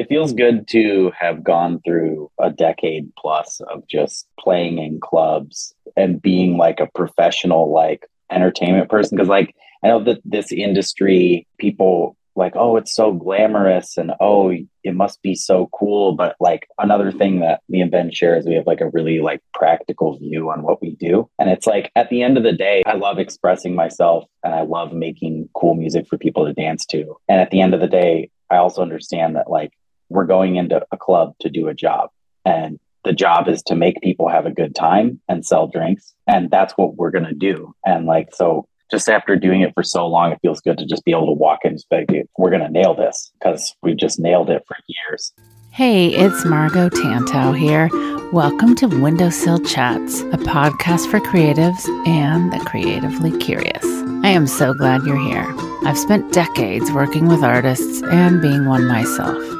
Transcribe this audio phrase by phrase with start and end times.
[0.00, 5.74] it feels good to have gone through a decade plus of just playing in clubs
[5.94, 9.14] and being like a professional like entertainment person.
[9.14, 14.54] Because like I know that this industry people like oh it's so glamorous and oh
[14.84, 16.12] it must be so cool.
[16.12, 19.20] But like another thing that me and ben share is we have like a really
[19.20, 21.28] like practical view on what we do.
[21.38, 24.62] And it's like at the end of the day i love expressing myself and i
[24.62, 27.16] love making cool music for people to dance to.
[27.28, 29.72] And at the end of the day i also understand that like
[30.10, 32.10] we're going into a club to do a job
[32.44, 36.50] and the job is to make people have a good time and sell drinks and
[36.50, 40.06] that's what we're going to do and like so just after doing it for so
[40.06, 42.62] long, it feels good to just be able to walk in and say, we're going
[42.62, 45.32] to nail this because we just nailed it for years.
[45.70, 47.88] Hey, it's Margot Tantow here.
[48.32, 53.84] Welcome to Windowsill Chats, a podcast for creatives and the creatively curious.
[54.24, 55.46] I am so glad you're here.
[55.84, 59.59] I've spent decades working with artists and being one myself.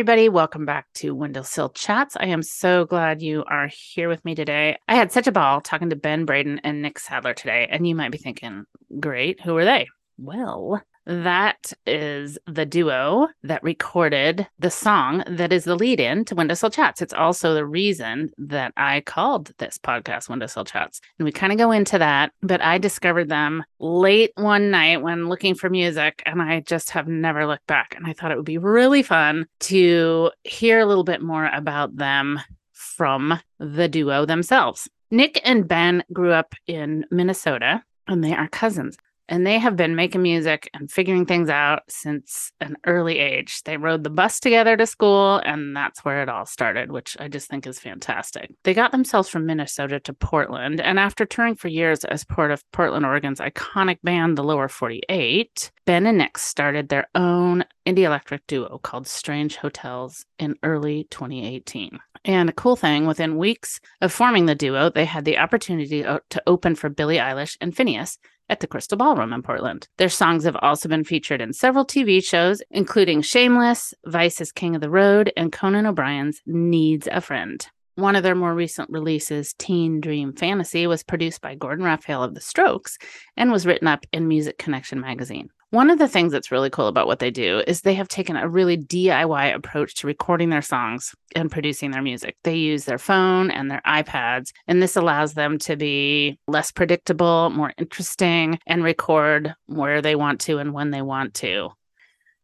[0.00, 2.16] Everybody, welcome back to Windowsill Chats.
[2.18, 4.78] I am so glad you are here with me today.
[4.88, 7.94] I had such a ball talking to Ben Braden and Nick Sadler today, and you
[7.94, 8.64] might be thinking,
[8.98, 9.88] great, who are they?
[10.16, 16.34] Well, that is the duo that recorded the song that is the lead in to
[16.34, 17.02] Windowsill Chats.
[17.02, 21.00] It's also the reason that I called this podcast Windowsill Chats.
[21.18, 25.28] And we kind of go into that, but I discovered them late one night when
[25.28, 27.94] looking for music, and I just have never looked back.
[27.96, 31.96] And I thought it would be really fun to hear a little bit more about
[31.96, 32.40] them
[32.72, 34.88] from the duo themselves.
[35.10, 38.96] Nick and Ben grew up in Minnesota, and they are cousins
[39.30, 43.62] and they have been making music and figuring things out since an early age.
[43.62, 47.28] They rode the bus together to school, and that's where it all started, which I
[47.28, 48.50] just think is fantastic.
[48.64, 52.68] They got themselves from Minnesota to Portland, and after touring for years as part of
[52.72, 58.46] Portland, Oregon's iconic band, the Lower 48, Ben and Nick started their own indie electric
[58.48, 61.98] duo called Strange Hotels in early 2018.
[62.24, 66.42] And a cool thing, within weeks of forming the duo, they had the opportunity to
[66.46, 68.18] open for Billie Eilish and Finneas
[68.50, 69.88] at the Crystal Ballroom in Portland.
[69.96, 74.82] Their songs have also been featured in several TV shows, including Shameless, Vice's King of
[74.82, 77.66] the Road, and Conan O'Brien's Needs a Friend.
[77.94, 82.34] One of their more recent releases, Teen Dream Fantasy, was produced by Gordon Raphael of
[82.34, 82.98] The Strokes
[83.36, 85.50] and was written up in Music Connection magazine.
[85.70, 88.36] One of the things that's really cool about what they do is they have taken
[88.36, 92.36] a really DIY approach to recording their songs and producing their music.
[92.42, 97.50] They use their phone and their iPads, and this allows them to be less predictable,
[97.50, 101.70] more interesting, and record where they want to and when they want to.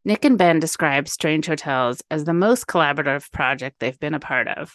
[0.05, 4.47] Nick and Ben describe Strange Hotels as the most collaborative project they've been a part
[4.47, 4.73] of.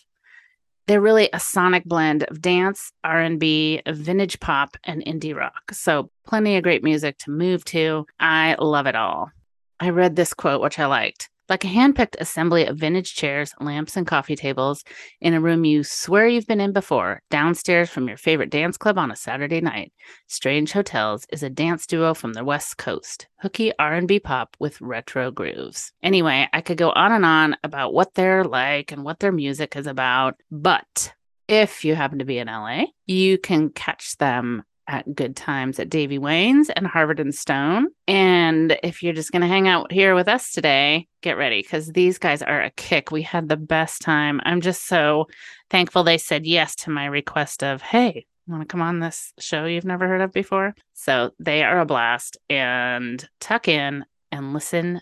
[0.88, 5.72] They're really a sonic blend of dance, R&B, vintage pop, and indie rock.
[5.72, 8.06] So plenty of great music to move to.
[8.20, 9.32] I love it all.
[9.80, 11.31] I read this quote, which I liked.
[11.52, 14.86] Like a handpicked assembly of vintage chairs, lamps, and coffee tables
[15.20, 18.98] in a room you swear you've been in before, downstairs from your favorite dance club
[18.98, 19.92] on a Saturday night.
[20.28, 25.30] Strange Hotels is a dance duo from the West Coast, hooky R&B pop with retro
[25.30, 25.92] grooves.
[26.02, 29.76] Anyway, I could go on and on about what they're like and what their music
[29.76, 31.14] is about, but
[31.50, 35.90] if you happen to be in LA, you can catch them at good times at
[35.90, 37.88] Davey Wayne's and Harvard and Stone.
[38.08, 41.88] And if you're just going to hang out here with us today, get ready because
[41.88, 43.10] these guys are a kick.
[43.10, 44.42] We had the best time.
[44.44, 45.28] I'm just so
[45.70, 49.66] thankful they said yes to my request of, hey, want to come on this show
[49.66, 50.76] you've never heard of before?
[50.94, 55.02] So they are a blast and tuck in and listen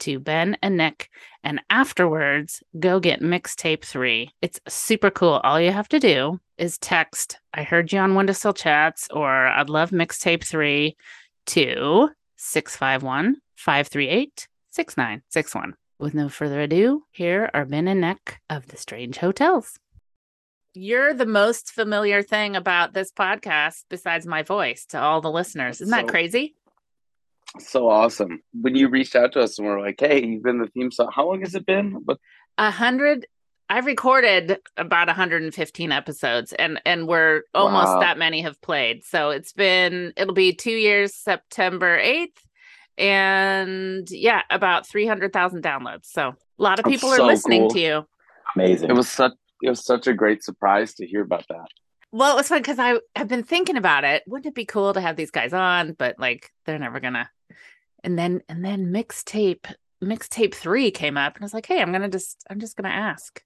[0.00, 1.08] to Ben and Nick,
[1.42, 4.30] and afterwards, go get mixtape three.
[4.42, 5.40] It's super cool.
[5.44, 9.70] All you have to do is text, I heard you on Windowsill Chats, or I'd
[9.70, 10.96] love mixtape three
[11.46, 15.74] to 651 538 6961.
[15.98, 19.78] With no further ado, here are Ben and Nick of the Strange Hotels.
[20.72, 25.80] You're the most familiar thing about this podcast besides my voice to all the listeners.
[25.80, 26.54] Isn't that crazy?
[27.58, 28.42] So awesome.
[28.52, 31.10] When you reached out to us and we're like, hey, you've been the theme song.
[31.14, 31.92] How long has it been?
[32.04, 32.18] What
[32.58, 33.26] A hundred.
[33.68, 38.00] I've recorded about 115 episodes, and and we're almost Wow.
[38.00, 39.04] that many have played.
[39.04, 42.36] So it's been it'll be two years, September 8th,
[42.98, 46.06] and yeah, about 300,000 downloads.
[46.06, 47.70] So a lot of That's people are listening cool.
[47.70, 48.06] to you.
[48.56, 48.90] Amazing.
[48.90, 49.32] it was such
[49.62, 51.66] it was such a great surprise to hear about that.
[52.12, 54.24] Well, it was fun because I have been thinking about it.
[54.26, 55.92] Wouldn't it be cool to have these guys on?
[55.92, 57.30] But like, they're never gonna.
[58.02, 61.92] And then and then mixtape mixtape three came up, and I was like, hey, I'm
[61.92, 63.42] gonna just I'm just gonna ask.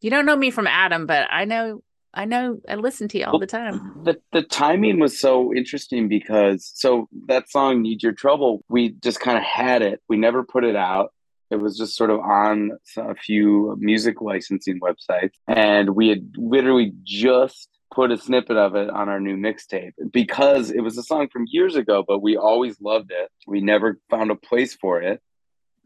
[0.00, 1.82] You don't know me from Adam, but I know
[2.14, 4.02] I know I listen to you all the time.
[4.04, 9.20] The the timing was so interesting because so that song Need Your Trouble, we just
[9.20, 10.00] kind of had it.
[10.08, 11.12] We never put it out.
[11.50, 16.92] It was just sort of on a few music licensing websites and we had literally
[17.04, 21.28] just put a snippet of it on our new mixtape because it was a song
[21.28, 23.30] from years ago, but we always loved it.
[23.46, 25.22] We never found a place for it.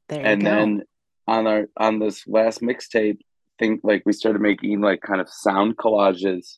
[0.09, 0.83] There and then
[1.27, 3.19] on our on this last mixtape
[3.59, 6.57] think like we started making like kind of sound collages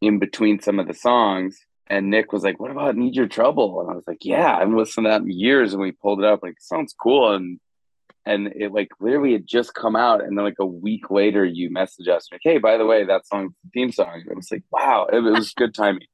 [0.00, 1.58] in between some of the songs.
[1.90, 3.80] And nick was like what about need your trouble?
[3.80, 5.72] And i was like yeah i've listened to that in years.
[5.72, 7.34] And we pulled it up like sounds cool.
[7.34, 7.60] And
[8.26, 11.70] and it like literally had just come out and then like a week later you
[11.70, 14.50] message us like hey by the way that song's the theme song and it was
[14.50, 16.06] like wow it, it was good timing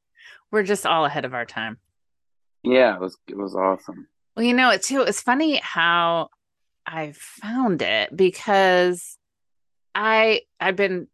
[0.52, 1.78] We're just all ahead of our time.
[2.62, 4.06] yeah it was it was awesome
[4.36, 5.02] Well, you know, it too.
[5.02, 6.28] It's funny how
[6.86, 9.16] I found it because
[9.94, 11.06] I I've been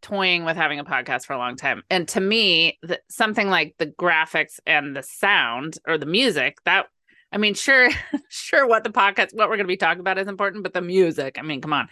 [0.00, 3.74] toying with having a podcast for a long time, and to me, the, something like
[3.78, 6.86] the graphics and the sound or the music that.
[7.30, 7.90] I mean, sure,
[8.28, 8.66] sure.
[8.66, 11.36] What the podcast, what we're going to be talking about is important, but the music.
[11.38, 11.88] I mean, come on.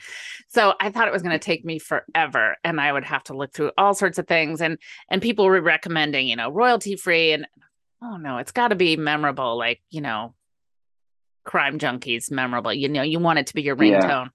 [0.49, 3.35] So I thought it was going to take me forever, and I would have to
[3.35, 4.79] look through all sorts of things, and
[5.11, 7.47] and people were recommending, you know, royalty free, and
[8.03, 10.35] oh no, it's got to be memorable, like you know,
[11.45, 12.73] crime junkies memorable.
[12.73, 14.01] You know, you want it to be your Yeah.
[14.01, 14.31] ringtone.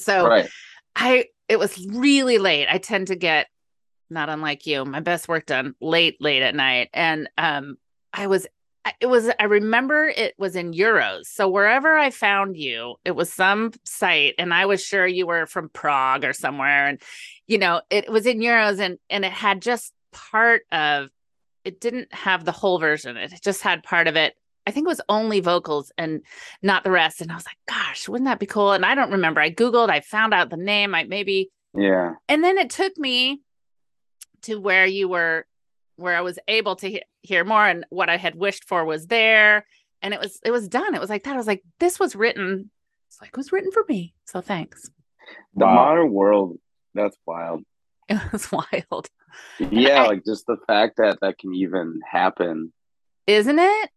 [0.00, 0.48] So right
[0.96, 2.66] I it was really late.
[2.68, 3.46] I tend to get
[4.08, 6.90] not unlike you, my best work done late, late at night.
[6.92, 7.76] And um
[8.12, 8.46] I was
[9.00, 11.26] it was I remember it was in euros.
[11.26, 15.46] So wherever I found you, it was some site and I was sure you were
[15.46, 17.00] from Prague or somewhere and
[17.46, 21.08] you know, it was in euros and and it had just part of
[21.64, 23.16] it didn't have the whole version.
[23.16, 24.34] It just had part of it.
[24.66, 26.22] I think it was only vocals and
[26.62, 27.20] not the rest.
[27.20, 28.72] And I was like, gosh, wouldn't that be cool?
[28.72, 29.40] And I don't remember.
[29.40, 30.94] I Googled, I found out the name.
[30.94, 33.42] I maybe, yeah and then it took me
[34.42, 35.46] to where you were,
[35.96, 37.66] where I was able to he- hear more.
[37.66, 39.66] And what I had wished for was there.
[40.02, 40.94] And it was, it was done.
[40.94, 41.34] It was like that.
[41.34, 42.70] I was like, this was written.
[43.08, 44.14] It's like, it was written for me.
[44.24, 44.88] So thanks.
[45.54, 45.74] the Wow.
[45.74, 46.58] modern world
[46.94, 47.62] that's wild
[48.08, 49.08] It was wild,
[49.58, 52.72] yeah I- like just the fact that that can even happen
[53.26, 53.90] isn't it?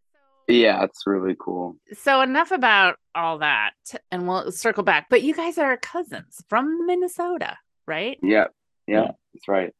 [0.46, 3.72] yeah it's really cool So enough about all that.
[4.12, 5.06] And we'll circle back.
[5.10, 8.18] But you guys are cousins from Minnesota, right?
[8.22, 8.46] yeah
[8.86, 9.10] yeah Yeah.
[9.32, 9.72] that's right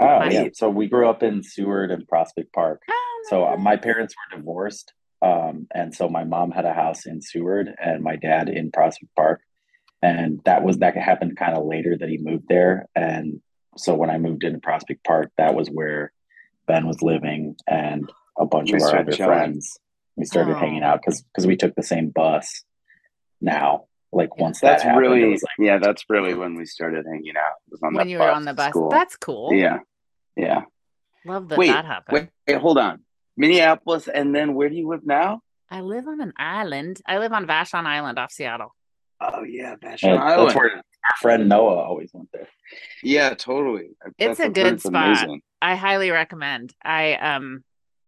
[0.00, 0.32] Oh, Nice.
[0.32, 0.44] yeah.
[0.54, 2.82] So we grew up in Seward and Prospect Park.
[2.90, 4.92] Oh, So uh, my parents were divorced.
[5.22, 9.14] Um, and so my mom had a house in Seward and my dad in Prospect
[9.14, 9.42] Park.
[10.02, 12.86] And that was that happened kind of later that he moved there.
[12.96, 13.42] And
[13.76, 16.12] so when I moved into Prospect Park, that was where
[16.66, 19.30] Ben was living and a bunch We of our other chilling.
[19.30, 19.78] friends.
[20.16, 20.58] We started Oh.
[20.58, 22.64] hanging out because because we took the same bus
[23.42, 23.84] now.
[24.12, 27.52] Like once that that's happened, really like, yeah that's really when we started hanging out
[27.70, 28.70] was on when that you were on the bus.
[28.70, 28.88] school.
[28.90, 29.52] That's cool.
[29.52, 29.78] yeah
[30.40, 30.62] yeah
[31.24, 32.14] Love that wait that happened.
[32.14, 33.00] wait wait hold on
[33.36, 35.40] minneapolis and then where do you live now
[35.72, 37.00] I live on an island.
[37.06, 38.74] I live on Vashon Island off Seattle.
[39.20, 40.48] oh yeah Vashon and Island.
[40.48, 42.48] that's where our friend Noah always went there.
[43.02, 44.94] yeah totally It's That's- a I've good spot.
[45.20, 45.42] amazing.
[45.62, 46.72] I highly recommend.
[46.82, 47.62] I um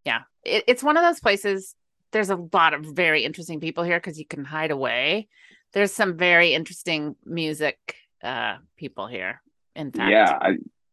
[0.04, 0.22] yeah.
[0.44, 1.74] It, it's one of those places
[2.12, 5.28] there's a lot of very interesting people here because you can hide away.
[5.72, 7.78] There's some very interesting music
[8.24, 9.40] uh people here.
[9.76, 10.10] In fact.
[10.10, 10.50] yeah I,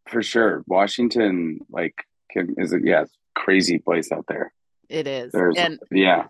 [0.10, 1.94] for sure washington like
[2.32, 2.82] can, is it?
[2.86, 4.52] yeah crazy place out there
[4.90, 5.32] It is.
[5.32, 6.26] there's and yeah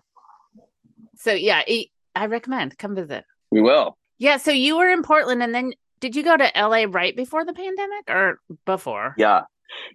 [1.16, 3.24] so yeah, it, I recommend come visit.
[3.50, 6.86] we will Yeah, so you were in Portland and then did you go to LA
[6.88, 9.14] right before the pandemic or before?
[9.18, 9.42] yeah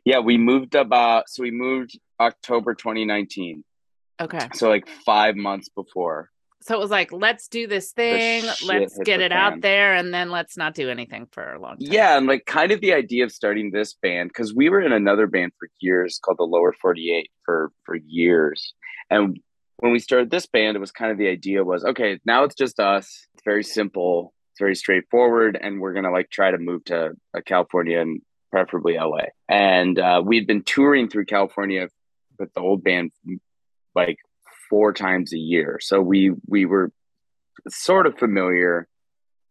[0.06, 3.64] yeah we moved about so we moved october 2019
[4.22, 4.48] Okay.
[4.54, 6.30] so like five months before
[6.66, 10.32] So it was like, let's do this thing, let's get it out there, and then
[10.32, 11.78] let's not do anything for a long time.
[11.80, 14.92] Yeah, and like kind of the idea of starting this band because we were in
[14.92, 18.74] another band for years called the Lower Forty Eight for for years,
[19.12, 19.40] and
[19.78, 22.56] when we started this band, it was kind of the idea was okay, now it's
[22.56, 23.28] just us.
[23.36, 27.42] It's very simple, it's very straightforward, and we're gonna like try to move to uh,
[27.46, 29.26] California and preferably LA.
[29.48, 31.90] And uh, we'd been touring through California
[32.40, 33.12] with the old band
[33.94, 34.18] like
[34.70, 36.92] four times a year, so we we were
[37.70, 38.88] sort of familiar.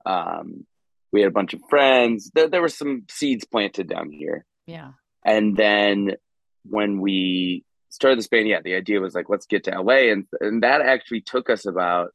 [0.07, 0.67] Um,
[1.13, 2.31] we had a bunch of friends.
[2.35, 4.45] There, there were some seeds planted down here.
[4.67, 4.91] Yeah.
[5.25, 6.17] And then
[6.65, 10.11] when we started this band, yeah, the idea was like, let's get to LA.
[10.13, 12.11] And, and that actually took us about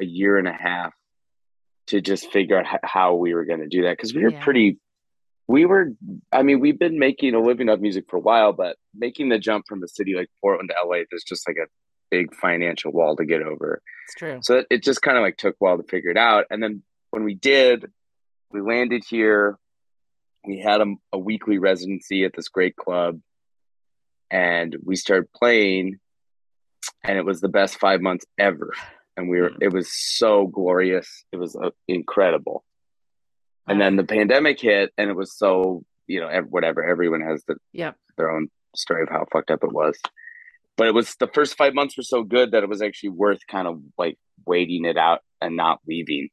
[0.00, 0.94] a year and a half
[1.88, 3.98] to just figure out how we were going to do that.
[3.98, 4.44] Cause we were Yeah.
[4.44, 4.78] pretty,
[5.48, 5.90] we were,
[6.30, 9.38] I mean, we've been making a living of music for a while, but making the
[9.38, 11.66] jump from a city like Portland to LA, there's just like a
[12.12, 13.80] big financial wall to get over.
[14.06, 14.38] It's true.
[14.42, 16.44] So it, just kind of like took a while to figure it out.
[16.50, 17.90] And then when we did,
[18.52, 19.58] we landed here.
[20.46, 23.20] We had a, a weekly residency at this great club,
[24.30, 26.00] and we started playing,
[27.02, 28.72] and it was the best five months ever.
[29.16, 29.62] And we were, Mm.
[29.62, 31.24] it was so glorious.
[31.32, 32.64] It was uh, incredible.
[33.68, 36.84] And then the pandemic hit, and it was so, you know, whatever.
[36.84, 37.96] Everyone has the, Yep.
[38.18, 39.96] their own story of how fucked up it was.
[40.76, 43.40] But it was the first five months were so good that it was actually worth
[43.46, 46.28] kind of like waiting it out and not leaving.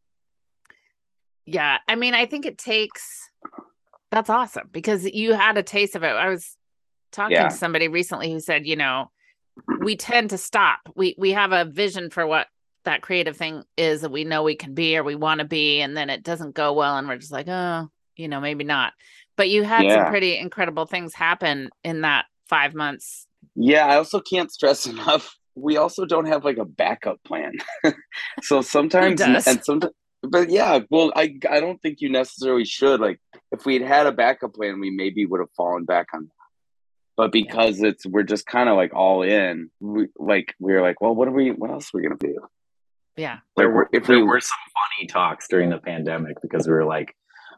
[1.45, 1.77] Yeah.
[1.87, 3.29] I mean, I think it takes
[4.11, 6.07] that's awesome because you had a taste of it.
[6.07, 6.55] I was
[7.11, 7.49] talking Yeah.
[7.49, 9.11] to somebody recently who said, you know,
[9.81, 10.79] we tend to stop.
[10.95, 12.47] We we have a vision for what
[12.85, 15.81] that creative thing is that we know we can be or we want to be,
[15.81, 18.93] and then it doesn't go well, and we're just like, oh, you know, maybe not.
[19.35, 23.27] But you had some pretty incredible things happen in that five months.
[23.55, 25.35] Yeah, I also can't stress enough.
[25.55, 27.53] We also don't have like a backup plan.
[28.43, 29.47] so sometimes does?
[29.47, 32.99] and sometimes but yeah, well I I don't think you necessarily should.
[32.99, 33.19] Like
[33.51, 36.33] if we had had a backup plan, we maybe would have fallen back on that.
[37.17, 41.01] But because it's we're just kind of like all in, we like we are like,
[41.01, 42.39] well, what are we what else are we gonna do?
[43.17, 43.39] Yeah.
[43.57, 44.57] There were if there we- were some
[44.97, 47.13] funny talks during the pandemic because we were like,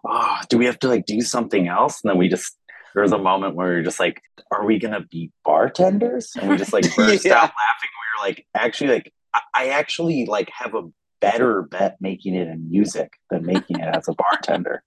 [0.08, 2.02] oh, do we have to like do something else?
[2.04, 2.58] And then we just
[2.94, 4.22] there was a moment where we were just like,
[4.52, 6.32] are we gonna be bartenders?
[6.40, 7.34] And we just like burst Yeah.
[7.36, 7.52] out laughing.
[7.92, 10.90] We were like, actually, like I, I actually like have a
[11.22, 14.84] better bet making it in music than making it as a bartender.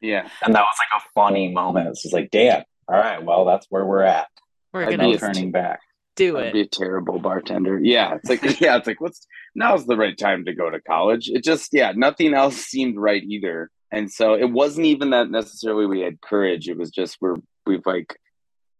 [0.00, 0.28] Yeah.
[0.42, 1.88] And that was like a funny moment.
[1.88, 4.28] It's just like, damn, all right, well, that's where we're at.
[4.72, 5.80] We're I'd gonna No be turning back.
[6.16, 6.52] do I'd it.
[6.52, 7.78] be a terrible bartender.
[7.82, 8.16] Yeah.
[8.16, 11.28] It's like yeah, it's like what's now's the right time to go to college.
[11.28, 13.70] It just yeah, nothing else seemed right either.
[13.94, 16.68] And so it wasn't even that necessarily we had courage.
[16.68, 17.36] It was just we're
[17.66, 18.18] we've like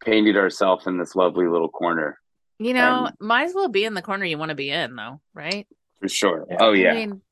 [0.04, 2.18] painted ourselves in this lovely little corner
[2.58, 4.96] You know, Um, might as well be in the corner you want to be in,
[4.96, 5.66] though, right?
[6.00, 6.46] for sure.
[6.60, 6.90] Oh yeah.
[6.90, 7.22] I mean,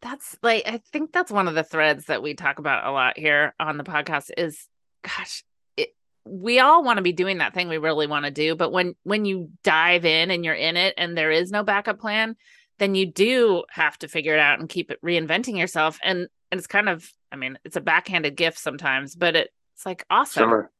[0.00, 3.18] that's like I think that's one of the threads that we talk about a lot
[3.18, 4.66] here on the podcast is
[5.02, 5.44] gosh,
[5.76, 8.72] it, we all want to be doing that thing we really want to do, but
[8.72, 12.36] when when you dive in and you're in it and there is no backup plan,
[12.78, 16.58] then you do have to figure it out and keep it reinventing yourself and and
[16.58, 20.48] it's kind of I mean, it's a backhanded gift sometimes, but it, it's like awesome
[20.48, 20.70] Sure.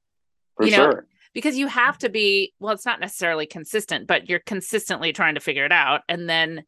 [0.57, 1.07] For You know, sure.
[1.35, 5.41] because you have to be well it's not necessarily consistent but you're consistently trying to
[5.41, 6.65] figure it out and then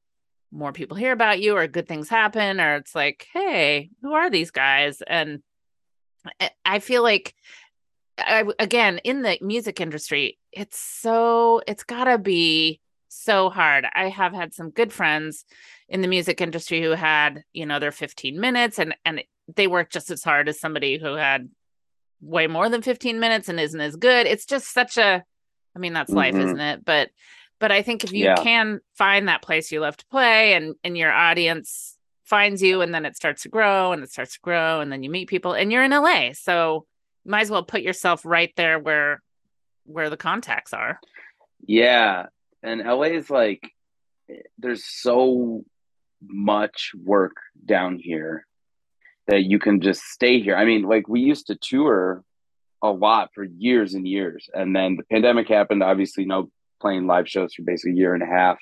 [0.50, 4.28] more people hear about you or good things happen or it's like hey who are
[4.31, 5.43] these guys and
[6.40, 7.35] I- i feel like
[8.19, 14.33] I, again in the music industry it's so it's gotta be so hard i have
[14.33, 15.45] had some good friends
[15.88, 19.23] in the music industry who had you know their 15 minutes and and
[19.57, 21.49] they work just as hard as somebody who had
[22.21, 25.25] way more than 15 minutes and isn't as good it's just such a
[25.75, 26.45] i mean that's life Mhm.
[26.45, 27.11] isn't it but
[27.61, 28.43] but i think if you Yeah.
[28.43, 32.93] can find that place you love to play and and your audience finds you and
[32.93, 35.55] then it starts to grow and it starts to grow and then you meet people
[35.55, 36.85] and you're in la so
[37.25, 39.23] might as well put yourself right there where
[39.87, 41.00] where the contacts are
[41.67, 42.27] Yeah.
[42.62, 43.71] And LA is like
[44.59, 45.65] there's so
[46.23, 48.47] much work down here
[49.27, 50.57] that you can just stay here.
[50.57, 52.23] I mean, like we used to tour
[52.83, 54.49] a lot for years and years.
[54.55, 56.50] And then the pandemic happened, obviously no
[56.81, 58.59] playing live shows for basically a year and a half.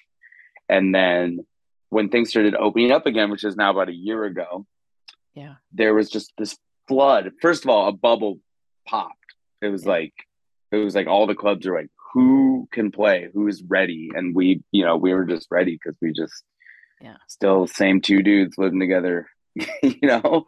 [0.68, 1.40] And then
[1.90, 4.66] when things started opening up again, which is now about a year ago,
[5.34, 5.56] Yeah.
[5.72, 7.32] there was just this flood.
[7.40, 8.40] First of all, a bubble
[8.86, 9.34] popped.
[9.62, 9.90] It was Yeah.
[9.92, 10.14] like
[10.72, 13.28] it was like all the clubs are like, who can play?
[13.34, 14.08] Who is ready?
[14.14, 16.44] And we, you know, we were just ready because we just
[16.98, 17.16] Yeah.
[17.28, 19.28] still same two dudes living together,
[19.82, 20.22] you know?
[20.22, 20.46] All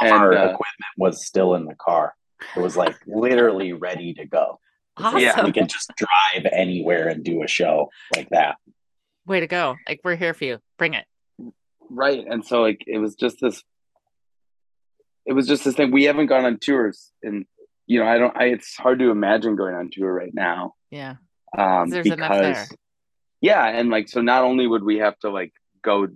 [0.00, 2.14] And, our uh, equipment was still in the car.
[2.56, 4.60] It was like literally ready to go.
[4.96, 5.44] awesome Yeah.
[5.44, 8.56] We can just drive anywhere and do a show like that.
[9.26, 11.04] way to go like we're here for you bring it
[11.90, 12.24] right.
[12.26, 13.62] And so like it was just this
[15.26, 15.90] it was just this thing.
[15.92, 17.44] We haven't gone on tours and
[17.90, 20.74] you know, I don't I it's hard to imagine going on tour right now.
[20.92, 21.16] Yeah.
[21.58, 22.66] Um There's because there.
[23.40, 26.06] yeah, and like so not only would we have to like go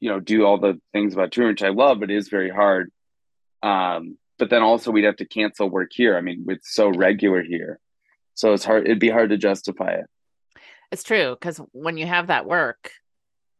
[0.00, 2.50] you know, do all the things about touring, which I love, but it is very
[2.50, 2.92] hard.
[3.62, 6.18] Um, but then also we'd have to cancel work here.
[6.18, 7.80] I mean, it's so regular here.
[8.34, 10.06] So it's hard it'd be hard to justify it.
[10.92, 12.90] It's true because when you have that work,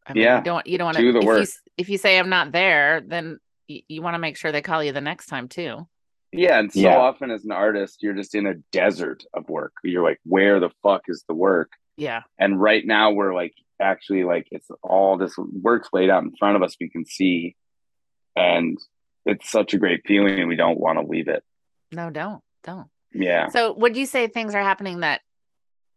[0.07, 1.41] I mean, Yeah, you don't you don't want to do the if work.
[1.41, 1.47] you
[1.79, 4.85] if you say I'm not there, then you, you want to make sure they call
[4.85, 5.89] you the next time too.
[6.37, 6.97] Yeah, and so Yeah.
[6.99, 9.73] often as an artist, you're just in a desert of work.
[9.85, 11.71] You're like, where the fuck is the work?
[11.97, 16.35] Yeah, And right now we're like actually like it's all this work's laid out in
[16.37, 17.55] front of us we can see.
[18.35, 18.79] And
[19.25, 21.45] it's such a great feeling and we don't want to leave it.
[21.93, 22.89] no, don't don't.
[23.13, 23.47] Yeah.
[23.49, 25.21] So would you say things are happening that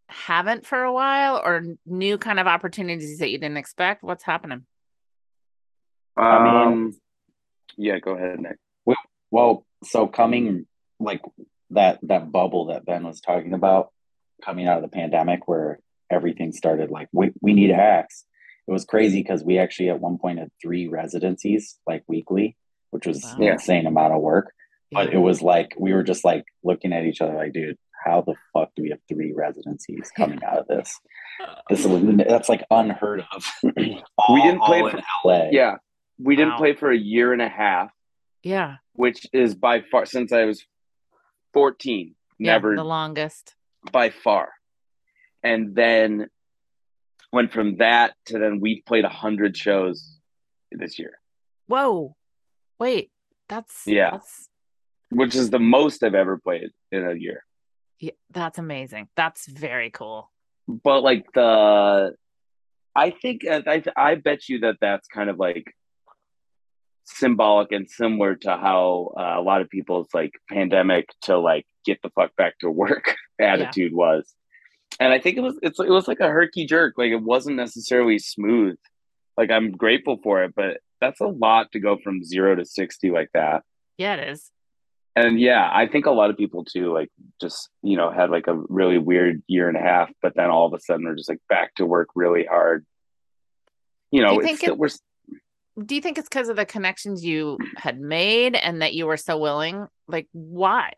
[0.10, 4.03] haven't for a while, or new kind of opportunities that you didn't expect?
[4.03, 4.67] What's happening?
[6.15, 6.96] I mean- Um
[7.75, 8.58] yeah, go ahead, Nick.
[9.31, 10.65] Well, so coming
[11.00, 11.22] like
[11.72, 13.91] that that bubble that Ben was talking about
[14.43, 15.79] coming out of the pandemic where
[16.10, 18.24] everything started like we, we need hacks.
[18.67, 22.55] It was crazy because we actually at one point had three residencies like weekly,
[22.91, 23.36] which was Wow.
[23.38, 24.53] an insane amount of work.
[24.91, 28.22] But it was like we were just like looking at each other like, dude, how
[28.22, 30.98] the fuck do we have three residencies coming out of this?
[31.69, 33.46] This is that's like unheard of.
[33.63, 35.50] We didn't play for- in LA.
[35.51, 35.75] Yeah.
[36.17, 37.91] We didn't play for a year and a half,
[38.47, 40.59] yeah, which is by far since I was
[41.53, 42.15] 14.
[42.39, 43.55] yeah, Never the longest.
[43.91, 44.45] by far.
[45.43, 46.27] And then
[47.31, 49.97] went from that to then we've played a hundred shows
[50.71, 51.13] this year,
[51.67, 52.15] Whoa,
[52.79, 53.11] wait,
[53.49, 54.11] that's Yeah.
[54.11, 54.49] that's
[55.09, 57.39] which is the most I've ever played in a year.
[57.99, 59.07] yeah, that's amazing.
[59.15, 60.29] That's very cool.
[60.67, 62.15] But like the,
[62.95, 65.67] I think I I bet you that that's kind of like
[67.07, 71.99] symbolic and similar to how uh, a lot of people's like pandemic to like get
[72.03, 74.34] the fuck back to work attitude was.
[74.99, 76.95] And I think it was it's it was like a herky jerk.
[76.97, 78.77] Like it wasn't necessarily smooth.
[79.38, 83.12] Like I'm grateful for it, but that's a lot to go from zero to sixty
[83.12, 83.63] like that.
[83.97, 84.51] Yeah, it is.
[85.15, 87.10] And yeah, I think a lot of people too, like
[87.41, 90.67] just you know, had like a really weird year and a half, but then all
[90.67, 92.86] of a sudden they're just like back to work really hard.
[94.12, 94.89] You know, you it's it- we're
[95.85, 99.17] Do you think it's because of the connections you had made and that you were
[99.17, 99.87] so willing?
[100.07, 100.93] Like, why?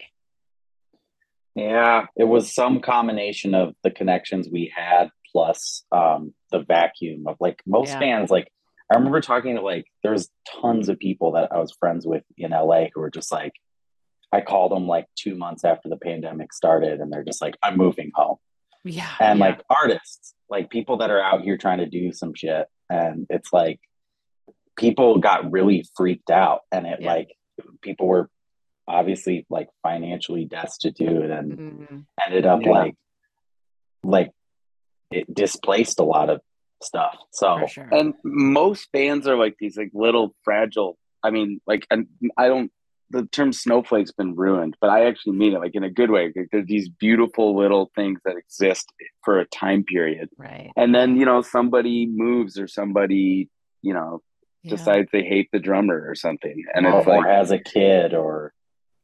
[1.55, 7.35] Yeah, it was some combination of the connections we had plus um, the vacuum of
[7.39, 7.99] like most Yeah.
[7.99, 8.31] bands.
[8.31, 8.51] Like
[8.91, 10.29] I remember talking to like there's
[10.61, 13.53] tons of people that I was friends with in LA who were just like,
[14.31, 17.77] I called them like two months after the pandemic started, and they're just like, I'm
[17.77, 18.37] moving home.
[18.85, 19.45] Yeah, And yeah.
[19.45, 23.51] like artists, like people that are out here trying to do some shit, and it's
[23.51, 23.79] like
[24.79, 27.13] people got really freaked out, and it Yeah.
[27.13, 27.29] like
[27.81, 28.29] people were
[28.87, 32.05] obviously like financially destitute and Mhm.
[32.25, 32.71] ended up Yeah.
[32.71, 32.95] like
[34.03, 34.31] like
[35.11, 36.41] it displaced a lot of
[36.81, 37.89] stuff so sure.
[37.91, 40.97] and most bands are like these like little fragile.
[41.21, 42.71] I mean, like and I don't
[43.11, 46.31] the term snowflake's been ruined, but I actually mean it like in a good way.
[46.35, 50.29] Like, they're these beautiful little things that exist for a time period.
[50.37, 50.71] right.
[50.77, 53.49] And then, you know, somebody moves or somebody,
[53.81, 54.21] you know,
[54.63, 54.71] Yeah.
[54.71, 56.63] decides they hate the drummer or something.
[56.73, 58.53] And or, it's or like has a kid or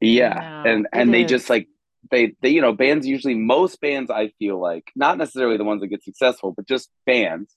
[0.02, 1.30] Yeah, No, and and they is.
[1.30, 1.68] just like
[2.12, 5.82] they they you know bands usually most bands I feel like not necessarily the ones
[5.82, 7.56] that get successful, but just bands.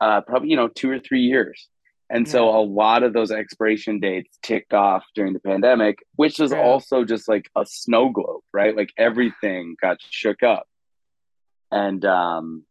[0.00, 1.68] Uh, probably you know two or three years,
[2.10, 6.50] and so a lot of those expiration dates ticked off during the pandemic, which was
[6.50, 6.60] True.
[6.60, 8.76] also just like a snow globe, right?
[8.76, 10.66] Like everything got shook up,
[11.70, 12.64] and um,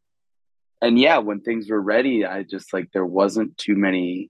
[0.84, 4.30] and yeah, when things were ready, I just like there wasn't too many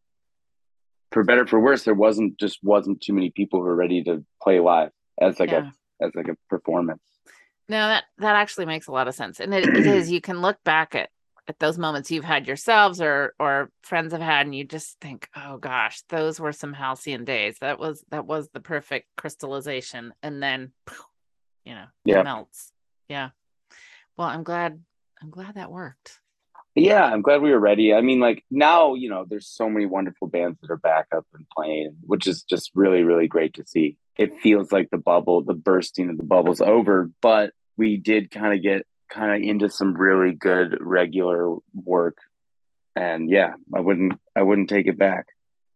[1.12, 4.24] for better for worse, there wasn't just wasn't too many people who were ready to
[4.42, 5.72] play live as like Yeah.
[6.02, 7.02] a as like a performance.
[7.70, 10.12] No, that that actually makes a lot of sense, and it, it is.
[10.12, 11.10] You can look back at
[11.48, 15.28] at those moments you've had yourselves or or friends have had, and you just think,
[15.36, 17.58] oh gosh, those were some halcyon days.
[17.62, 20.72] That was that was the perfect crystallization, and then,
[21.66, 22.20] you know, Yeah.
[22.22, 22.72] it melts.
[23.08, 23.30] Yeah.
[24.18, 24.80] Well, I'm glad.
[25.22, 26.20] I'm glad that worked.
[26.76, 27.94] Yeah, I'm glad we were ready.
[27.94, 31.26] I mean, like now, you know, there's so many wonderful bands that are back up
[31.34, 33.98] and playing, which is just really, really great to see.
[34.18, 38.54] It feels like the bubble, the bursting of the bubble's over, but we did kind
[38.56, 42.18] of get kind of into some really good regular work.
[42.96, 45.28] And yeah, I wouldn't I wouldn't take it back.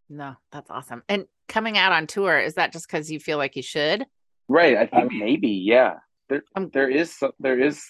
[0.10, 1.04] No, that's awesome.
[1.10, 4.06] And coming out on tour is that just because you feel like you should?
[4.48, 4.78] Right.
[4.78, 5.96] I think mean- maybe, yeah.
[6.30, 7.84] There, Um, there is so- there is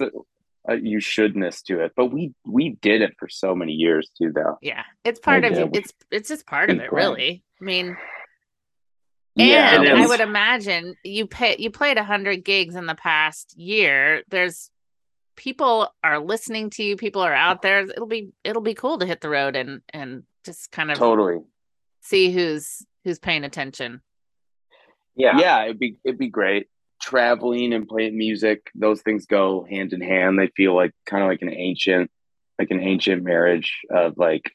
[0.68, 4.32] a you shouldness to it, but we we did it for so many years too,
[4.34, 4.58] though.
[4.62, 5.76] Yeah, it's part We of uh, did.
[5.78, 6.94] it's it's just part of it, Right.
[6.94, 7.44] really.
[7.62, 7.98] I mean,
[9.36, 14.24] Yeah, and I would imagine you pay you played hundred gigs in the past year.
[14.30, 14.70] There's
[15.36, 16.98] people are listening to you.
[16.98, 17.82] People are out there.
[17.82, 21.40] It'll be it'll be cool to hit the road and and just kind of totally.
[22.02, 24.02] see who's who's paying attention.
[25.16, 25.38] Yeah.
[25.40, 26.68] yeah it'd be it'd be great
[27.00, 31.30] traveling and playing music those things go hand in hand they feel like kind of
[31.30, 32.10] like an ancient
[32.58, 34.52] like an ancient marriage of like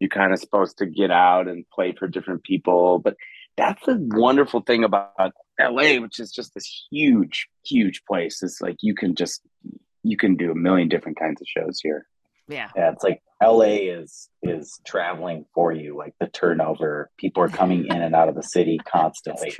[0.00, 3.16] you're kind of supposed to get out and play for different people but
[3.56, 5.12] that's the wonderful thing about
[5.60, 9.42] la which is just this huge huge place It's like you can just
[10.02, 12.06] you can do a million different kinds of shows here
[12.48, 12.70] Yeah.
[12.74, 15.96] Yeah, it's like LA is is traveling for you.
[15.96, 19.54] Like the turnover, people are coming in and out of the city constantly.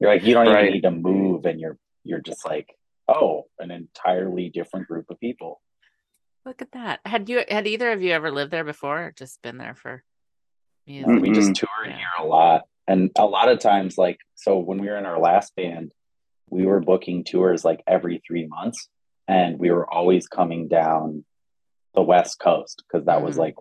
[0.00, 0.08] That's true.
[0.08, 0.62] You're like, you don't Right.
[0.64, 2.68] even need to move, and you're you're just like,
[3.08, 5.62] oh, an entirely different group of people.
[6.44, 7.00] Look at that.
[7.06, 10.02] Had you had either of you ever lived there before or just been there for
[10.86, 11.08] music?
[11.10, 11.20] Mm.
[11.22, 11.54] We just Mm-mm.
[11.60, 11.96] tour Yeah.
[11.96, 15.18] here a lot, and a lot of times, like, so when we were in our
[15.18, 15.92] last band,
[16.50, 18.88] we were booking tours like every three months,
[19.26, 21.24] and we were always coming down
[21.94, 23.38] the West Coast because that was Mhm.
[23.38, 23.54] like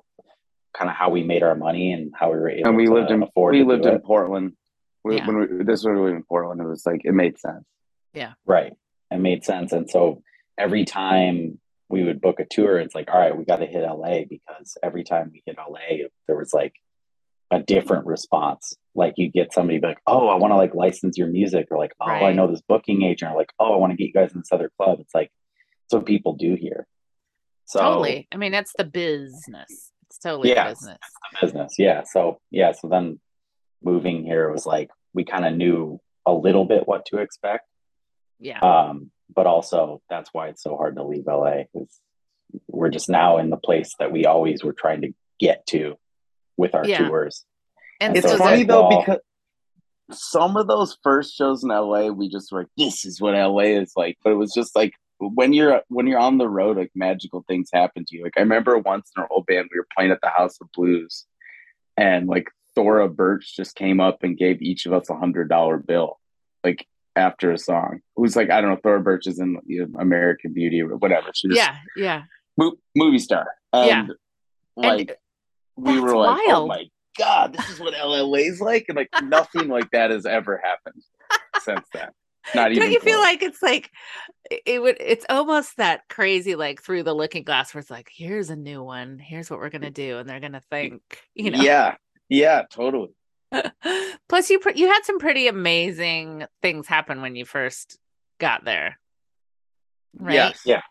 [0.73, 2.93] kind of how we made our money and how we were able and we to
[2.93, 4.03] lived in afford we to lived in it.
[4.03, 4.57] portland
[5.03, 5.27] we, Yeah.
[5.27, 7.65] when we this was we lived in portland it was like it made sense
[8.13, 8.33] Yeah.
[8.45, 8.73] Right.
[9.11, 9.71] It made sense.
[9.73, 10.21] And so
[10.57, 13.83] every time we would book a tour, it's like, all right, we got to hit
[13.83, 16.73] LA because every time we hit LA, there was like
[17.51, 18.73] a different response.
[18.95, 21.93] Like you get somebody like, oh, I want to like license your music, or like,
[22.01, 24.31] oh, I know this booking agent, or like, oh, I want to get you guys
[24.33, 24.99] in this other club.
[24.99, 25.31] It's like,
[25.83, 26.87] that's what people do here.
[27.65, 28.27] So totally.
[28.31, 29.91] I mean, that's the business.
[30.07, 30.63] It's totally Yeah.
[30.65, 30.97] the business.
[31.31, 31.73] the business.
[31.77, 32.03] Yeah.
[32.05, 32.71] So yeah.
[32.71, 33.19] So then
[33.83, 37.67] moving here was like we kind of knew a little bit what to expect.
[38.39, 38.59] Yeah.
[38.59, 41.99] Um, but also that's why it's so hard to leave LA because
[42.67, 45.97] we're just now in the place that we always were trying to get to
[46.57, 47.07] with our Yeah.
[47.07, 47.45] tours.
[47.99, 49.19] And it's so funny though because
[50.11, 53.79] some of those first shows in LA, we just were like, "This is what LA
[53.79, 56.91] is like." But it was just like when you're when you're on the road, like
[56.93, 58.23] magical things happen to you.
[58.23, 60.71] Like I remember once in our old band, we were playing at the House of
[60.73, 61.25] Blues,
[61.97, 65.77] and like Thora Birch just came up and gave each of us a hundred dollar
[65.77, 66.19] bill,
[66.63, 67.99] like after a song.
[68.17, 70.95] It was like I don't know, Thora Birch is in you know, American Beauty or
[70.97, 71.27] whatever.
[71.33, 72.23] She just yeah, yeah.
[72.57, 74.07] mo- movie star, and Yeah.
[74.75, 75.19] like
[75.75, 76.85] we were like, "Oh my
[77.17, 81.03] god, this is what LA is like," and like nothing like that has ever happened
[81.61, 82.09] since then.
[82.53, 82.83] Not even.
[82.83, 83.89] Don't you feel like it's like
[84.65, 88.49] it would it's almost that crazy like through the looking glass where it's like here's
[88.49, 91.01] a new one here's what we're gonna do and they're gonna think
[91.33, 91.95] you know Yeah,
[92.29, 93.09] yeah, totally.
[94.29, 97.99] plus you pr- you had some pretty amazing things happen when you first
[98.39, 98.99] got there
[100.17, 100.61] right Yes.
[100.65, 100.81] Yeah.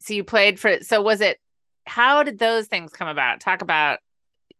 [0.00, 1.38] so you played for so was it
[1.86, 3.98] how did those things come about talk about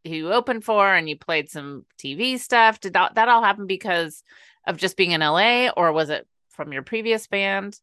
[0.04, 3.66] who you opened for and you played some tv stuff did that, that all happen
[3.66, 4.22] because
[4.66, 7.78] of just being in la or was it from your previous band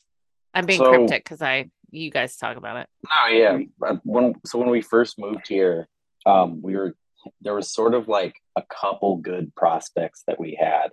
[0.53, 3.57] i'm being So- cryptic because i you guys talk about it No, yeah.
[4.03, 5.87] When so when we first moved here,
[6.25, 6.95] um, we were
[7.41, 10.89] there was sort of like a couple good prospects that we had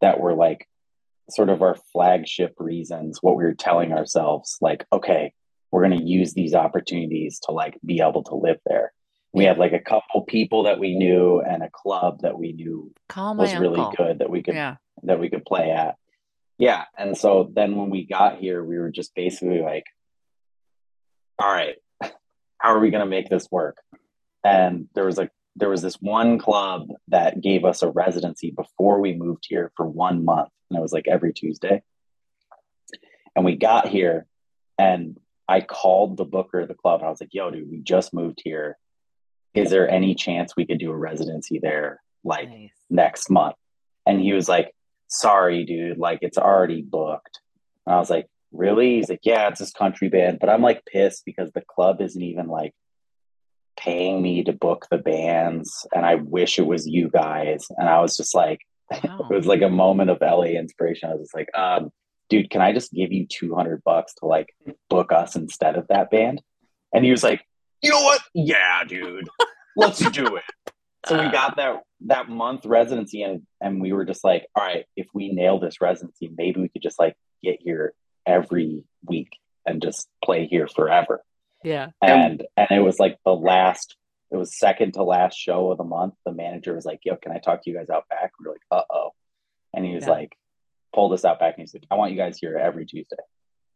[0.00, 0.68] that were like
[1.30, 5.32] sort of our flagship reasons, what we were telling ourselves, like, okay,
[5.70, 8.92] we're gonna use these opportunities to like be able to live there.
[9.32, 12.92] We had like a couple people that we knew and a club that we knew
[13.16, 15.96] was really uncle good that we could yeah that we could play at.
[16.58, 16.84] Yeah.
[16.96, 19.84] And so then when we got here, we were just basically like,
[21.38, 21.76] all right,
[22.58, 23.78] how are we going to make this work?
[24.44, 29.00] And there was like, there was this one club that gave us a residency before
[29.00, 30.50] we moved here for one month.
[30.70, 31.82] And it was like every Tuesday.
[33.36, 34.26] And we got here
[34.78, 37.78] and I called the booker of the club and I was like, yo, dude, we
[37.78, 38.78] just moved here.
[39.54, 42.72] Is there any chance we could do a residency there like nice.
[42.90, 43.54] next month.
[44.06, 44.74] And he was like,
[45.06, 47.40] sorry, dude, like it's already booked.
[47.86, 48.96] And I was like, really?
[48.96, 50.38] He's like, yeah, it's this country band.
[50.40, 52.74] But I'm like pissed because the club isn't even like
[53.76, 55.86] paying me to book the bands.
[55.94, 57.66] And I wish it was you guys.
[57.76, 58.60] And I was just like,
[59.04, 59.26] Wow.
[59.30, 61.08] it was like a moment of LA inspiration.
[61.08, 61.90] I was just like, um,
[62.28, 64.54] dude, can I just give you 200 bucks to like
[64.88, 66.42] book us instead of that band?
[66.92, 67.44] And he was like,
[67.82, 68.20] you know what?
[68.34, 69.28] Yeah, dude,
[69.76, 70.44] let's do it.
[71.06, 74.86] So we got that that month residency and and we were just like, all right,
[74.96, 77.92] if we nail this residency, maybe we could just like get here
[78.26, 79.28] every week
[79.66, 81.22] and just play here forever.
[81.64, 83.96] Yeah And and it was like the last
[84.30, 86.14] it was second to last show of the month.
[86.24, 88.32] The manager was like, Yo, can I talk to you guys out back?
[88.38, 89.10] We were like, uh oh.
[89.74, 90.10] And he was Yeah.
[90.10, 90.32] like,
[90.94, 93.16] pulled us out back and he's like, I want you guys here every Tuesday.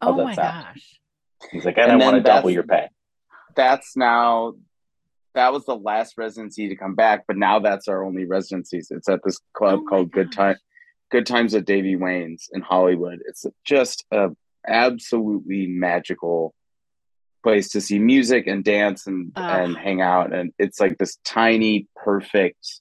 [0.01, 0.64] How's oh that my sound?
[0.64, 1.01] gosh
[1.53, 2.88] He's like, I And don't want to double your pay.
[3.57, 4.55] That's now
[5.35, 8.88] that was the last residency to come back, but now that's our only residencies.
[8.90, 10.33] It's at this club Oh my called Good.
[10.33, 10.57] Time
[11.11, 13.20] Good Times at Davey Wayne's in Hollywood.
[13.27, 14.31] It's just a
[14.66, 16.55] absolutely magical
[17.42, 19.59] place to see music and dance and Ah.
[19.61, 22.81] and hang out and it's like this tiny perfect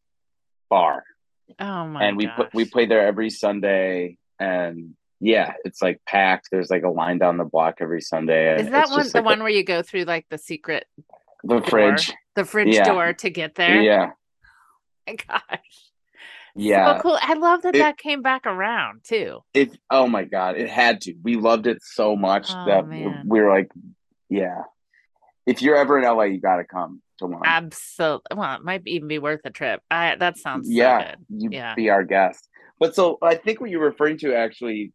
[0.69, 1.03] bar
[1.59, 6.49] Oh my and we put we play there every Sunday and yeah it's like packed
[6.51, 9.39] there's like a line down the block every Sunday Is that one the like one
[9.39, 10.85] where you go through like the secret
[11.43, 12.83] the fridge the fridge Yeah.
[12.83, 13.81] door to get there?
[13.81, 14.13] yeah oh
[15.07, 15.91] my gosh.
[16.55, 17.19] yeah So cool.
[17.21, 19.39] I love that It- that came back around too.
[19.53, 23.23] it oh my god it had to we loved it so much Oh, that man.
[23.25, 23.69] we were like
[24.29, 24.63] yeah
[25.45, 28.35] if you're ever in la you gotta come to one Absolutely.
[28.35, 29.81] Well, it might even be worth a trip.
[29.89, 31.43] I that sounds yeah so good.
[31.43, 31.73] you Yeah.
[31.75, 32.47] be our guest
[32.79, 34.93] but so i think what you're referring to actually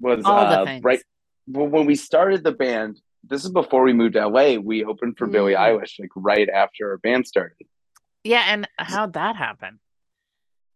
[0.00, 0.84] was All the uh, things.
[0.84, 1.00] right
[1.46, 5.26] when we started the band this is before we moved to la we opened for
[5.26, 5.58] billie Mm.
[5.80, 7.66] eilish like right after our band started
[8.22, 9.80] Yeah, and how'd that happen?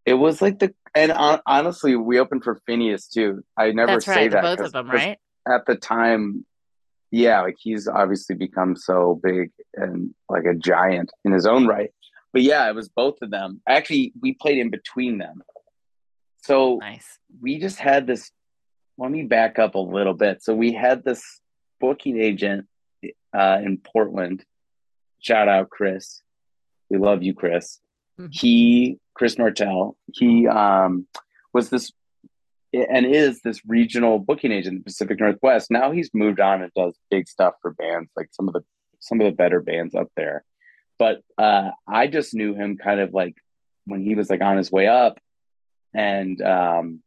[0.07, 4.07] it was like the and hon- honestly we opened for finneas too i never That's
[4.07, 5.18] say right, that both of them, right?
[5.48, 6.44] at the time,
[7.11, 11.90] yeah, like he's obviously become so big and like a giant in his own right.
[12.33, 13.61] But yeah, it was both of them.
[13.68, 15.42] Actually, we played in between them.
[16.42, 17.18] So Nice.
[17.40, 18.31] we just had this.
[18.99, 20.42] Let me back up a little bit.
[20.42, 21.23] So we had this
[21.81, 22.66] booking agent
[23.33, 24.44] uh, in Portland.
[25.21, 26.23] Shout out Chris.
[26.90, 27.81] We love you, Chris.
[28.18, 28.29] Mhm.
[28.33, 31.07] He, Chris Martell, he um,
[31.53, 31.92] was this
[32.72, 35.70] and is this regional booking agent in the Pacific Northwest.
[35.70, 38.62] Now he's moved on and does big stuff for bands like some of the
[39.00, 40.44] some of the better bands up there.
[40.98, 43.37] But uh, I just knew him kind of like
[43.87, 45.18] when he was like on his way up,
[45.94, 47.02] and um,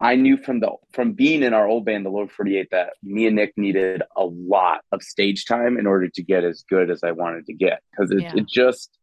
[0.00, 2.94] I knew from the from being in our old band, the Lower Forty Eight, that
[3.02, 6.90] me and Nick needed a lot of stage time in order to get as good
[6.90, 8.32] as I wanted to get because it, Yeah.
[8.36, 8.96] it just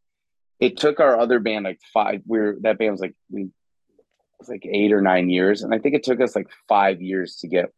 [0.60, 2.22] it took our other band like five.
[2.26, 3.50] We're that band was like we
[4.44, 7.38] was like eight or nine years, and I think it took us like five years
[7.38, 7.72] to get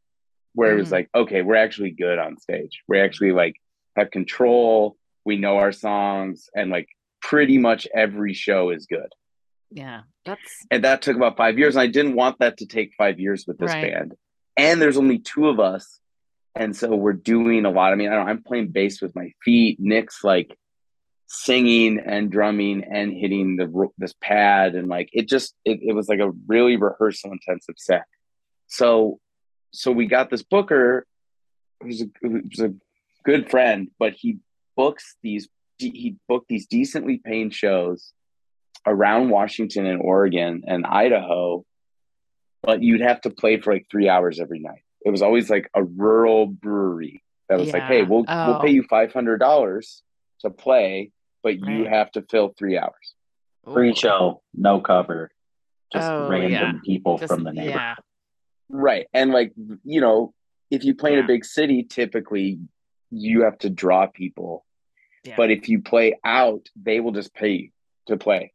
[0.53, 0.93] where it was Mm.
[0.93, 2.81] like, okay, we're actually good on stage.
[2.87, 3.55] We actually like
[3.95, 4.97] have control.
[5.25, 6.87] We know our songs, and like
[7.21, 9.11] pretty much every show is good.
[9.71, 10.01] Yeah.
[10.25, 11.75] That's And that took about five years.
[11.75, 13.91] And I didn't want that to take five years with this Right.
[13.93, 14.13] band.
[14.57, 15.99] And there's only two of us.
[16.55, 17.91] And so we're doing a lot.
[17.91, 19.77] I mean, I don't, I'm playing bass with my feet.
[19.79, 20.55] Nick's like
[21.27, 24.75] singing and drumming and hitting the this pad.
[24.75, 28.03] And like, it just, it, it was like a really rehearsal intensive set.
[28.67, 29.19] So,
[29.71, 31.05] so we got this booker
[31.81, 32.73] who's a, who's a
[33.23, 34.37] good friend, but he
[34.75, 38.13] books these, he booked these decently paying shows
[38.85, 41.65] around Washington and Oregon and Idaho,
[42.61, 44.83] but you'd have to play for like three hours every night.
[45.03, 48.47] It was always like a rural brewery that was like, "Hey, we'll Oh.
[48.47, 48.71] we'll pay oh.
[48.71, 50.01] you five hundred dollars
[50.41, 51.11] to play,
[51.43, 53.15] but you have to fill three hours."
[53.73, 55.31] Free show, no cover,
[55.91, 56.79] just Oh, random yeah.
[56.83, 57.75] people just- from the neighborhood.
[57.75, 57.95] Yeah.
[58.69, 60.33] Right, and like you know,
[60.71, 62.59] if you play in a big city, typically
[63.11, 64.65] you have to draw people.
[65.23, 65.35] Yeah.
[65.37, 67.69] But if you play out, they will just pay you
[68.07, 68.53] to play.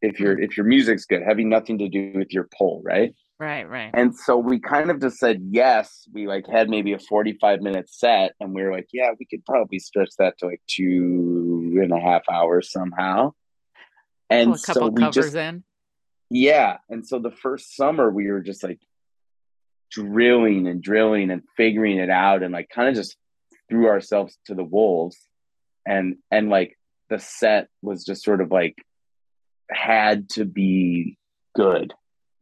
[0.00, 0.44] If your mm.
[0.44, 3.14] if your music's good, having nothing to do with your poll, right?
[3.40, 3.90] Right, right.
[3.92, 6.06] And so we kind of just said yes.
[6.12, 9.44] We like had maybe a 45 minute set, and we were like, yeah, we could
[9.44, 13.32] probably stretch that to like two and a half hours somehow.
[14.30, 15.64] And couple so we covers just, in.
[16.30, 16.78] yeah.
[16.88, 18.80] And so the first summer, we were just like
[19.90, 23.16] drilling and drilling and figuring it out, and like kind of just
[23.68, 25.18] threw ourselves to the wolves.
[25.86, 26.78] And, and like
[27.10, 28.76] the set was just sort of like
[29.70, 31.18] had to be
[31.54, 31.92] good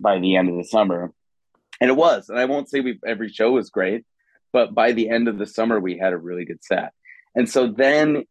[0.02, 1.12] by the end of the summer.
[1.80, 2.28] And it was.
[2.28, 4.04] And I won't say we every show was great,
[4.52, 6.92] but by the end of the summer we had a really good set.
[7.34, 8.24] And so then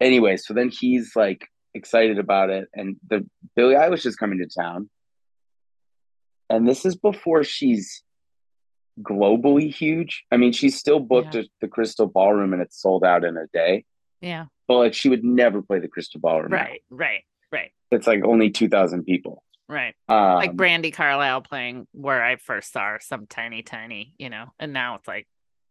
[0.00, 4.46] anyway, so then he's like excited about it and the Billie Eilish is coming to
[4.46, 4.88] town.
[6.50, 8.02] And this is before she's
[9.02, 10.24] globally huge.
[10.30, 11.40] I mean, she's still booked Yeah.
[11.42, 13.84] at the Crystal Ballroom and it's sold out in a day.
[14.20, 14.46] Yeah.
[14.68, 16.52] But like she would never play the Crystal Ballroom.
[16.52, 16.58] now.
[16.58, 19.42] Right, right, right, It's like only 2000 people.
[19.68, 19.94] Right.
[20.08, 24.46] Um, like Brandi Carlile playing where I first saw her, some tiny, tiny, you know,
[24.58, 25.26] and now it's like,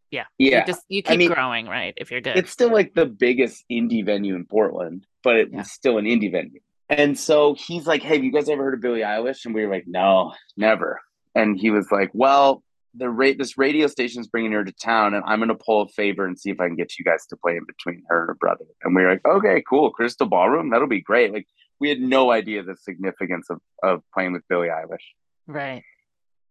[0.10, 0.60] yeah, yeah.
[0.60, 1.94] you just you I keep mean, growing, right?
[1.98, 5.62] If you're good, it's still like the biggest indie venue in Portland, but it's Yeah.
[5.64, 6.60] still an indie venue.
[6.90, 9.46] And so he's like, Hey, have you guys ever heard of Billie Eilish?
[9.46, 11.02] And we were like, No, never.
[11.34, 12.64] And he was like, Well,
[12.96, 16.26] the rate this radio station's bringing her to town, and I'm gonna pull a favor
[16.28, 18.36] and see if I can get you guys to play in between her and her
[18.36, 18.66] brother.
[18.84, 21.34] And we were like, Okay, cool, Crystal Ballroom, that'll be great.
[21.34, 21.48] Like
[21.80, 25.06] we had no idea the significance of of playing with Billie Eilish.
[25.48, 25.84] right.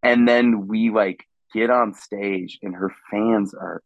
[0.03, 3.83] And then we like get on stage, and her fans are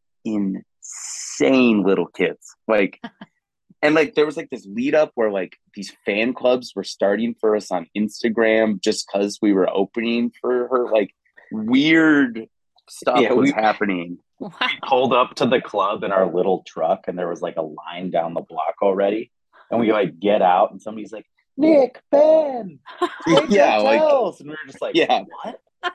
[0.90, 2.54] insane little kids.
[2.66, 3.00] Like,
[3.82, 7.34] and like there was like this lead up where like these fan clubs were starting
[7.40, 10.90] for us on Instagram just because we were opening for her.
[10.90, 11.10] Like,
[11.52, 12.46] weird
[12.88, 14.18] stuff Yeah, was we- happening.
[14.38, 14.50] Wow.
[14.86, 18.10] pulled up to the club in our little truck and there was like a line
[18.10, 19.30] down the block already.
[19.70, 21.26] And we like get out and somebody's like,
[21.56, 22.78] Nick, Ben,
[23.48, 24.40] yeah, like hotels.
[24.40, 25.22] and we were just like, Yeah.
[25.42, 25.60] what?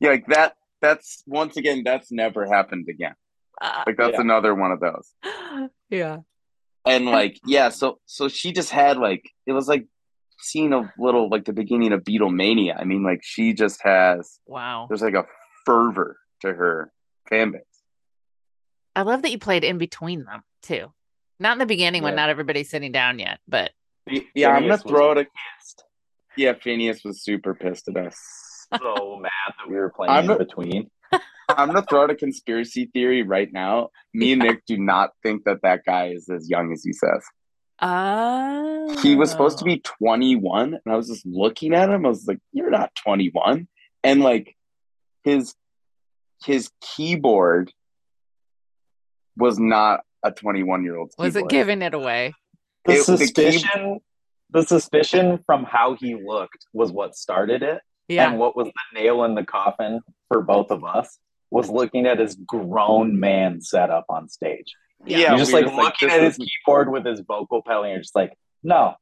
[0.00, 0.54] yeah, like that.
[0.80, 3.14] That's once again, that's never happened again.
[3.60, 4.20] Uh, Like that's Yeah.
[4.22, 5.12] another one of those.
[5.90, 6.18] yeah.
[6.84, 9.86] and like yeah so so she just had like it was like
[10.40, 14.86] seeing a little like the beginning of beatlemania i mean like she just has Wow.
[14.88, 15.24] there's like a
[15.64, 16.92] fervor to her
[17.28, 17.62] fan base
[18.96, 20.92] I love that you played in between them too.
[21.42, 23.72] Not in the beginning when not everybody's sitting down yet, but
[24.34, 25.84] yeah i'm gonna throw it a pissed.
[26.36, 28.16] yeah finneas was super pissed at us.
[28.80, 30.88] So mad that we were playing I'm in not- between.
[31.48, 33.88] i'm gonna throw out a conspiracy theory right now.
[34.14, 37.24] Me and nick do not think that that guy is as young as he says.
[37.80, 42.06] Oh, he was supposed to be 21 and i was just looking at him.
[42.06, 43.66] I was like you're not 21
[44.04, 44.54] and like
[45.24, 45.54] his
[46.44, 47.72] his keyboard
[49.36, 52.32] was not a 21 year old Was it giving it away?
[52.84, 54.00] The It- the key- suspicion,
[54.50, 57.80] the suspicion from how he looked was what started it.
[58.08, 58.28] Yeah.
[58.28, 61.18] And what was the nail in the coffin for both of us
[61.50, 64.74] was looking at his grown man setup on stage.
[65.04, 65.18] Yeah.
[65.18, 67.92] yeah you're just like were looking this at his keyboard with his vocal pedal, and
[67.92, 68.32] you're just like,
[68.62, 68.94] no,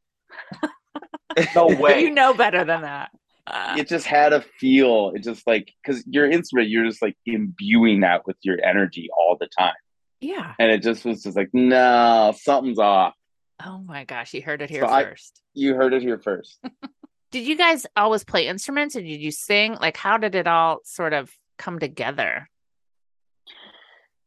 [1.54, 2.00] no way.
[2.02, 3.10] you know better than that.
[3.46, 7.16] Uh, it just had a feel it just like because your instrument you're just like
[7.26, 9.74] imbuing that with your energy all the time
[10.20, 10.54] yeah.
[10.58, 13.14] and it just was just like no something's off
[13.62, 15.42] Oh my gosh, you heard it here So I- first.
[15.52, 16.58] you heard it here first
[17.30, 19.76] Did you guys always play instruments or did you sing?
[19.80, 22.48] Like, how did it all sort of come together?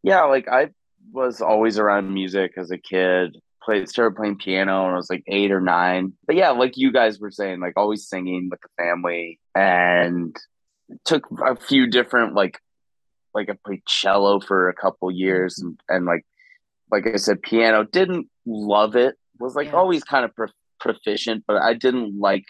[0.03, 0.69] yeah like i
[1.12, 5.23] was always around music as a kid played started playing piano when i was like
[5.27, 8.67] eight or nine but yeah like you guys were saying like always singing with the
[8.84, 10.36] family and
[11.06, 12.60] took a few different like
[13.33, 16.25] like i played cello for a couple years and, and like
[16.91, 19.73] like i said piano didn't love it was like Yeah.
[19.73, 20.47] always kind of pro-
[20.79, 22.45] proficient but i didn't like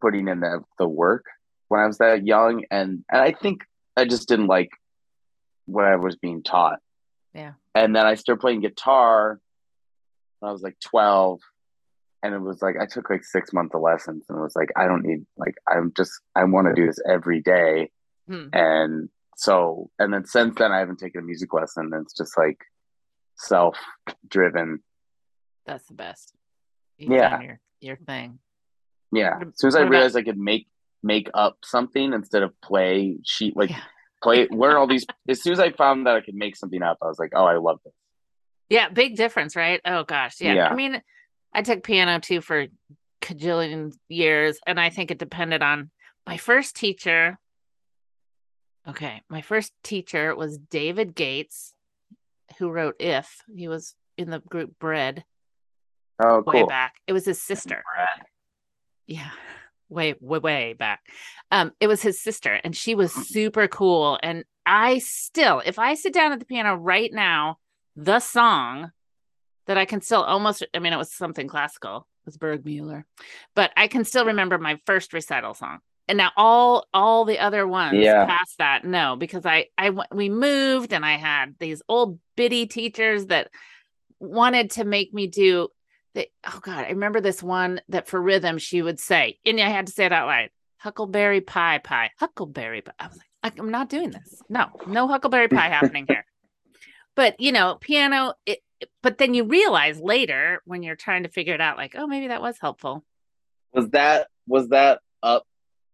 [0.00, 1.24] putting in the, the work
[1.68, 3.62] when i was that young and and i think
[3.96, 4.70] i just didn't like
[5.66, 6.78] what i was being taught
[7.34, 7.52] Yeah.
[7.74, 9.40] and then i started playing guitar
[10.40, 11.40] when i was like 12
[12.22, 14.70] and it was like i took like six months of lessons and it was like
[14.76, 17.90] i don't need like i'm just i want to do this every day
[18.28, 18.46] Hmm.
[18.54, 22.58] and so and then since then i haven't taken a music lesson it's just like
[23.36, 23.76] self
[24.28, 24.80] driven
[25.66, 26.32] That's the best.
[26.98, 27.40] You Yeah.
[27.40, 28.38] your, your thing.
[29.12, 30.66] yeah as soon as i what about- realized i could make
[31.02, 33.80] make up something instead of play sheet like Yeah.
[34.22, 36.98] play learn all these as soon as i found that i could make something up
[37.02, 37.92] i was like oh i love this
[38.70, 39.80] Yeah, big difference, right?
[39.84, 40.54] Oh gosh, yeah.
[40.54, 40.68] Yeah.
[40.68, 41.02] I mean,
[41.52, 42.66] I took piano too for
[43.20, 45.90] cajillion years, and I think it depended on
[46.26, 47.38] my first teacher.
[48.88, 51.72] Okay, my first teacher was David Gates,
[52.58, 55.24] who wrote "If." He was in the group Bread
[56.22, 56.94] oh way back.
[57.06, 57.82] It was his sister.
[57.94, 58.26] Brad.
[59.06, 59.30] Yeah.
[59.88, 61.00] Way, way, way back.
[61.50, 64.18] Um, it was his sister, and she was super cool.
[64.22, 67.58] And I still, if I sit down at the piano right now,
[67.94, 68.90] the song
[69.66, 73.04] that I can still almost, I mean, it was something classical, it was Burgmüller,
[73.54, 75.78] but I can still remember my first recital song.
[76.06, 78.26] And now all all the other ones Yeah.
[78.26, 83.26] past that, no, because i i we moved and I had these old biddy teachers
[83.26, 83.50] that
[84.20, 85.68] wanted to make me do
[86.14, 89.68] they, oh god, I remember this one that for rhythm she would say, and I
[89.68, 90.48] had to say it out loud.
[90.78, 92.92] Huckleberry pie pie, huckleberry pie.
[93.00, 94.40] I was like, I'm not doing this.
[94.48, 96.24] No, no huckleberry pie happening here.
[97.16, 98.34] But you know, piano.
[98.46, 98.60] It-
[99.02, 102.26] but then you realize later when you're trying to figure it out, like, oh, maybe
[102.28, 103.02] that was helpful.
[103.72, 105.46] was that was that up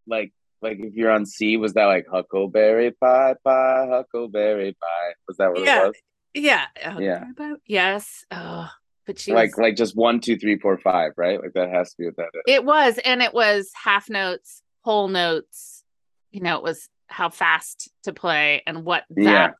[0.06, 0.32] like
[0.62, 5.14] like if you're on C, was that like Huckleberry Pie Pie, Huckleberry Pie?
[5.26, 5.84] Was that what Yeah.
[5.84, 5.96] it was?
[6.34, 6.66] Yeah.
[6.98, 7.25] Yeah.
[7.37, 7.52] Pie?
[7.66, 8.25] Yes.
[8.31, 8.68] Oh,
[9.06, 11.40] but she like was, like just one, two, three, four, five, right?
[11.40, 12.42] Like that has to be what that is.
[12.46, 15.83] it was, and it was half notes, whole notes.
[16.31, 19.22] You know, it was how fast to play and what that.
[19.22, 19.50] Yeah.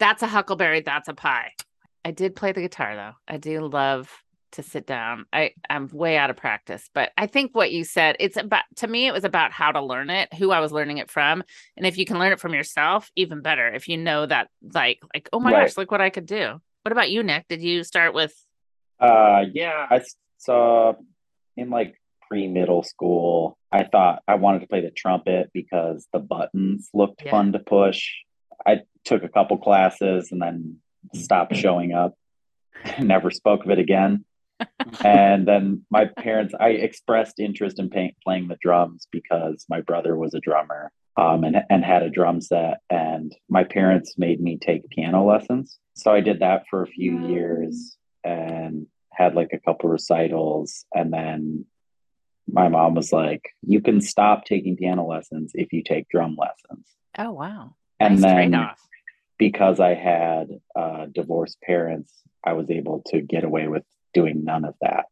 [0.00, 0.80] That's a huckleberry.
[0.80, 1.52] That's a pie.
[2.04, 3.12] I did play the guitar though.
[3.32, 4.10] I do love
[4.52, 5.26] to sit down.
[5.32, 8.86] I I'm way out of practice, but I think what you said, it's about to
[8.88, 11.42] me it was about how to learn it, who I was learning it from,
[11.76, 13.68] and if you can learn it from yourself, even better.
[13.68, 15.66] If you know that like like oh my Right.
[15.66, 16.60] gosh, look what I could do.
[16.82, 17.46] What about you, Nick?
[17.48, 18.34] Did you start with
[19.00, 20.02] Uh, yeah, I
[20.38, 20.94] saw
[21.56, 21.94] in like
[22.28, 23.58] pre middle school.
[23.70, 27.32] I thought I wanted to play the trumpet because the buttons looked Yeah.
[27.32, 28.08] fun to push.
[28.66, 30.78] I took a couple classes and then
[31.14, 32.14] stopped showing up,
[32.98, 34.24] never spoke of it again.
[35.04, 40.16] And then my parents, I expressed interest in pay, playing the drums because my brother
[40.16, 42.80] was a drummer um, and, and had a drum set.
[42.90, 45.78] And my parents made me take piano lessons.
[45.94, 50.84] So I did that for a few years and had like a couple recitals.
[50.94, 51.64] And then
[52.50, 56.86] my mom was like, You can stop taking piano lessons if you take drum lessons.
[57.18, 57.74] Oh wow.
[58.00, 58.80] And nice then trade-off.
[59.38, 62.12] because I had uh, divorced parents,
[62.44, 63.82] I was able to get away with
[64.14, 65.04] doing none of that,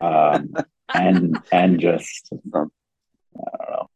[0.00, 0.54] um,
[0.94, 2.72] and and just I don't
[3.68, 3.90] know,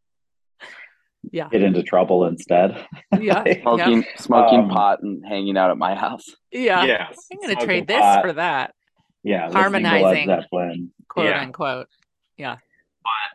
[1.33, 1.49] Yeah.
[1.49, 2.85] get into trouble instead.
[3.18, 3.43] Yeah.
[3.47, 3.61] yeah.
[3.62, 6.27] Smoking, smoking Um, pot and hanging out at my house.
[6.53, 6.85] Yeah.
[6.85, 8.74] Yes, I'm gonna smoking trade this pot, for that,
[9.22, 10.27] yeah, listening to Led Harmonizing.
[10.27, 10.93] Zeppelin.
[11.09, 11.41] quote Yeah.
[11.43, 11.89] unquote.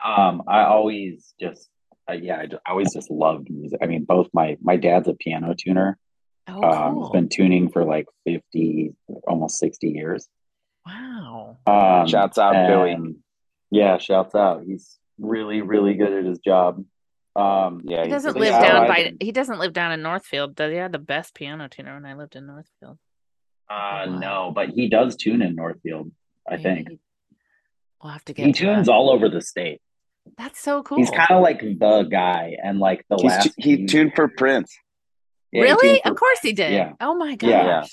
[0.03, 1.69] Um, I always just
[2.09, 3.79] uh, yeah, I, ju- I always just loved music.
[3.81, 5.97] I mean, both my my dad's a piano tuner.
[6.47, 7.03] Oh, um, cool.
[7.03, 8.93] he's been tuning for like fifty,
[9.27, 10.27] almost sixty years.
[10.85, 11.57] Wow.
[11.67, 12.97] Um, Shouts out, Billy.
[13.69, 14.63] Yeah, shouts out.
[14.65, 16.83] He's really, really good at his job.
[17.35, 19.03] Um, Yeah, He doesn't live yeah, down by.
[19.03, 20.55] can- He doesn't live down in Northfield.
[20.55, 22.97] Does he had the best piano tuner when I lived in Northfield?
[23.69, 26.11] uh, no, but he does tune in Northfield.
[26.45, 26.99] I Maybe think he-
[28.03, 28.45] We'll have to get.
[28.47, 28.91] he to tunes that.
[28.91, 29.81] all over the state.
[30.37, 30.97] That's so cool.
[30.97, 34.27] He's kind of like the guy, and like the He's last tu- he tuned for
[34.27, 34.75] Prince.
[35.53, 35.87] Yeah, really?
[35.87, 36.73] tuned for Of course he did.
[36.73, 37.49] Yeah, Oh my gosh.
[37.49, 37.83] Yeah.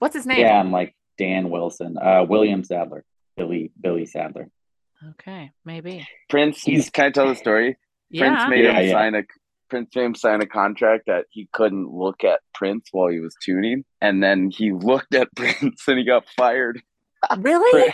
[0.00, 0.40] What's his name?
[0.40, 3.04] yeah, I'm like Dan Wilson, uh, William Sadler,
[3.36, 4.48] Billy Billy Sadler.
[5.10, 6.06] Okay, maybe.
[6.30, 7.76] Prince, He's- can I tell the story?
[8.16, 8.92] Prince made Yeah, him yeah.
[8.92, 9.22] sign a
[9.68, 13.34] Prince made him sign a contract that he couldn't look at Prince while he was
[13.42, 16.80] tuning, and then he looked at Prince and he got fired.
[17.38, 17.92] Really?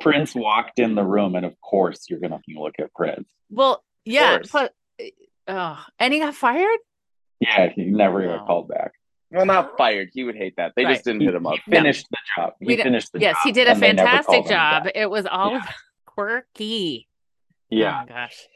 [0.00, 3.28] Prince walked in the room, and of course, you're gonna look at Prince.
[3.50, 4.38] Well, yeah.
[4.52, 4.72] But,
[5.48, 6.78] oh, and he got fired.
[7.40, 8.38] Yeah, he never Wow.
[8.38, 8.92] got called back.
[9.30, 10.08] Well, not fired.
[10.12, 10.72] He would hate that.
[10.74, 10.92] They Right.
[10.94, 11.54] just didn't He, hit him up.
[11.64, 12.54] he finished the job.
[12.60, 13.36] He We finished the Yes, job.
[13.36, 14.88] Yes, he did a and they never fantastic job.
[14.94, 15.66] It was all Yeah.
[16.06, 17.08] quirky.
[17.70, 18.46] Oh yeah, Oh my gosh.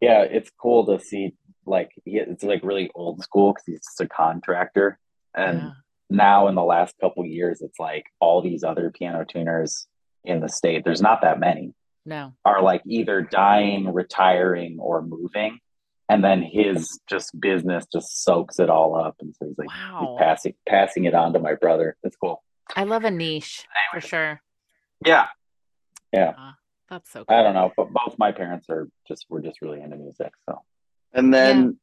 [0.00, 1.34] yeah, it's cool to see.
[1.64, 4.98] Like, he, it's like really old school because he's just a contractor,
[5.34, 5.70] and Yeah.
[6.10, 9.86] now in the last couple years, it's like all these other piano tuners
[10.24, 10.84] in the state.
[10.84, 11.72] There's not that many
[12.04, 12.32] No.
[12.44, 15.60] are like either dying, retiring, or moving,
[16.12, 20.00] and then his just business just soaks it all up, and so he's like Wow.
[20.00, 21.96] he's passing passing it on to my brother.
[22.02, 22.42] It's cool.
[22.76, 24.40] I love a niche for sure.
[25.06, 25.28] Yeah,
[26.12, 26.34] Yeah.
[26.90, 27.34] That's so cool.
[27.36, 30.60] I don't know, but both my parents are just were just really into music, so.
[31.14, 31.78] And then,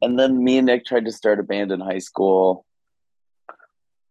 [0.00, 2.64] and then me and Nick tried to start a band in high school.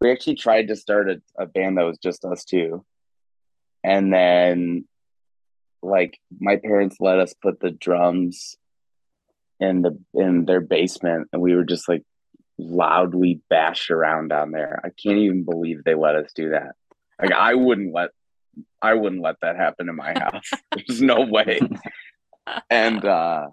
[0.01, 2.83] We actually tried to start a, a band that was just us two.
[3.83, 4.85] And then,
[5.81, 8.57] like, my parents let us put the drums
[9.61, 12.03] in the in their basement, and we were just like
[12.57, 14.81] loudly bash around down there.
[14.83, 16.73] I can't even believe they let us do that.
[17.21, 18.09] Like, I wouldn't let
[18.81, 20.49] I wouldn't let that happen in my house.
[20.75, 21.61] There's no way.
[22.69, 23.47] And uh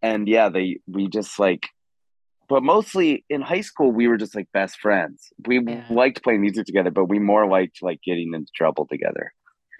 [0.00, 1.66] and yeah, they we just like
[2.48, 5.28] but mostly in high school we were just like best friends.
[5.46, 5.84] We Yeah.
[5.90, 9.32] liked playing music together, but we more liked like getting into trouble together.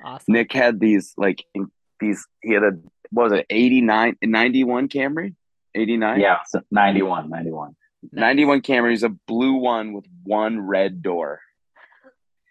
[0.05, 0.33] Awesome.
[0.35, 2.73] Nick had these like in, these he had a
[3.11, 5.35] what was it 89 91 Camry?
[5.75, 6.21] 89?
[6.21, 7.77] Yeah, so 91, 91.
[8.13, 11.41] 91 Camrys, a blue one with one red door.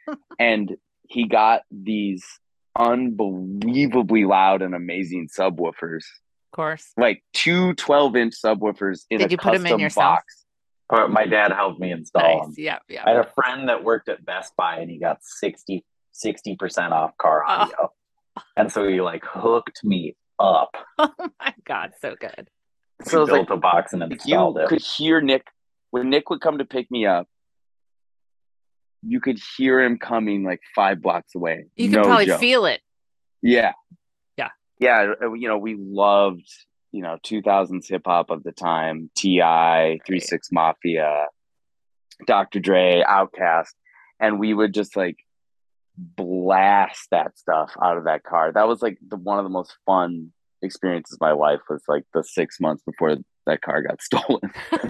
[0.40, 0.76] and
[1.08, 2.24] he got these
[2.78, 6.04] unbelievably loud and amazing subwoofers.
[6.52, 6.92] Of course.
[6.98, 10.06] Like two 12 inch subwoofers in Did a you them in custom yourself?
[10.18, 10.46] box.
[10.88, 12.46] But my dad helped me install Nice.
[12.46, 12.54] them.
[12.58, 12.80] Yeah.
[12.88, 13.04] yeah.
[13.06, 15.84] I had a friend that worked at Best Buy and he got 60
[16.58, 17.52] percent off car Oh.
[17.52, 17.92] audio,
[18.56, 20.76] and so he like hooked me up.
[20.98, 21.10] Oh
[21.40, 21.92] my God.
[22.02, 22.48] So good.
[23.04, 24.70] So So built like a box and Like, installed you it.
[24.70, 25.46] could hear Nick
[25.92, 27.28] when Nick would come to pick me up.
[29.04, 31.66] You could hear him coming like five blocks away.
[31.76, 32.40] You can No probably joke.
[32.40, 32.82] feel it.
[33.42, 33.74] Yeah.
[34.38, 34.50] Yeah.
[34.80, 35.14] Yeah.
[35.22, 36.48] uh, You know, we loved,
[36.92, 41.28] you know, 2000s hip hop of the time T.I., 3 6 Mafia,
[42.26, 42.60] Dr.
[42.60, 43.74] Dre, Outkast.
[44.20, 45.18] And we would just like
[45.98, 48.52] blast that stuff out of that car.
[48.52, 50.32] That was like the one of the most fun
[50.62, 54.42] experiences of my life was like the six months before that car got stolen.
[54.72, 54.90] Yeah.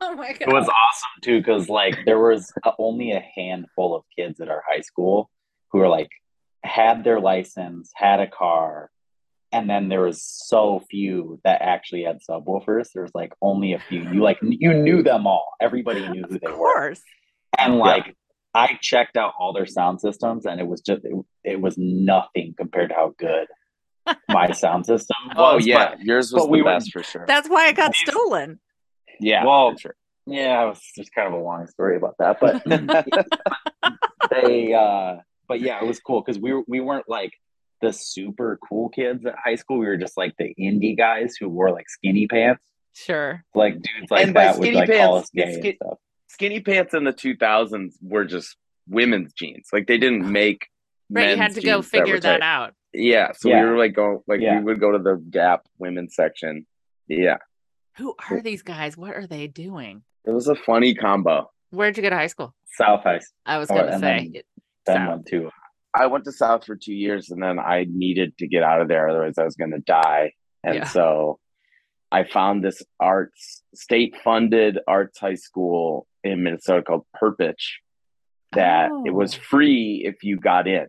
[0.00, 0.42] Oh my God.
[0.42, 4.62] It was awesome too because like there was only a handful of kids at our
[4.68, 5.30] high school
[5.70, 6.10] who were like
[6.64, 8.90] had their license, had a car,
[9.52, 12.88] and then there was so few that actually had subwoofers.
[12.92, 14.00] There was like only a few.
[14.00, 15.52] You like you knew them all.
[15.60, 16.94] Everybody knew who they Of were.
[17.58, 18.16] And like
[18.54, 22.54] I checked out all their sound systems, and it was just it, it was nothing
[22.56, 23.46] compared to how good
[24.28, 25.34] my sound system was.
[25.38, 25.90] Oh, yeah.
[25.96, 27.24] But, Yours was the we were- best for sure.
[27.26, 28.60] That's why it got These- stolen.
[29.20, 29.44] yeah.
[29.44, 29.94] Well, sure.
[30.26, 32.62] Yeah, it was just kind of a long story about that, but
[34.30, 35.16] they, uh,
[35.48, 37.32] but yeah, it was cool because we were, we weren't like
[37.80, 39.78] the super cool kids at high school.
[39.78, 42.62] We were just like the indie guys who wore like skinny pants,
[42.94, 43.44] Sure.
[43.54, 45.98] like dudes like And that would skinny like call pants, us gay it's and stuff.
[46.32, 48.56] Skinny pants in the 2000s were just
[48.88, 49.68] women's jeans.
[49.72, 50.66] Like they didn't make.
[51.10, 51.30] Right.
[51.30, 52.74] You had to go figure were that out.
[52.94, 53.62] Yeah, so Yeah.
[53.64, 54.58] we were like going like Yeah.
[54.58, 56.66] we would go to the Gap women's section.
[57.08, 57.38] Yeah,
[57.98, 58.96] Who are these guys?
[58.96, 60.02] What are they doing?
[60.24, 61.50] it was a funny combo.
[61.70, 62.54] Where'd you go to high school?
[62.76, 64.30] South High I was gonna and say.
[64.32, 64.42] then-
[64.86, 65.08] then South.
[65.08, 65.50] one too.
[65.94, 68.88] I went to South for two years and then I needed to get out of
[68.88, 70.32] there, otherwise I was going to die.
[70.64, 70.84] And Yeah.
[70.84, 71.38] so
[72.12, 77.64] I found this arts state funded arts high school in Minnesota called Perpich
[78.52, 79.40] that it was Oh.
[79.50, 80.88] free if you got in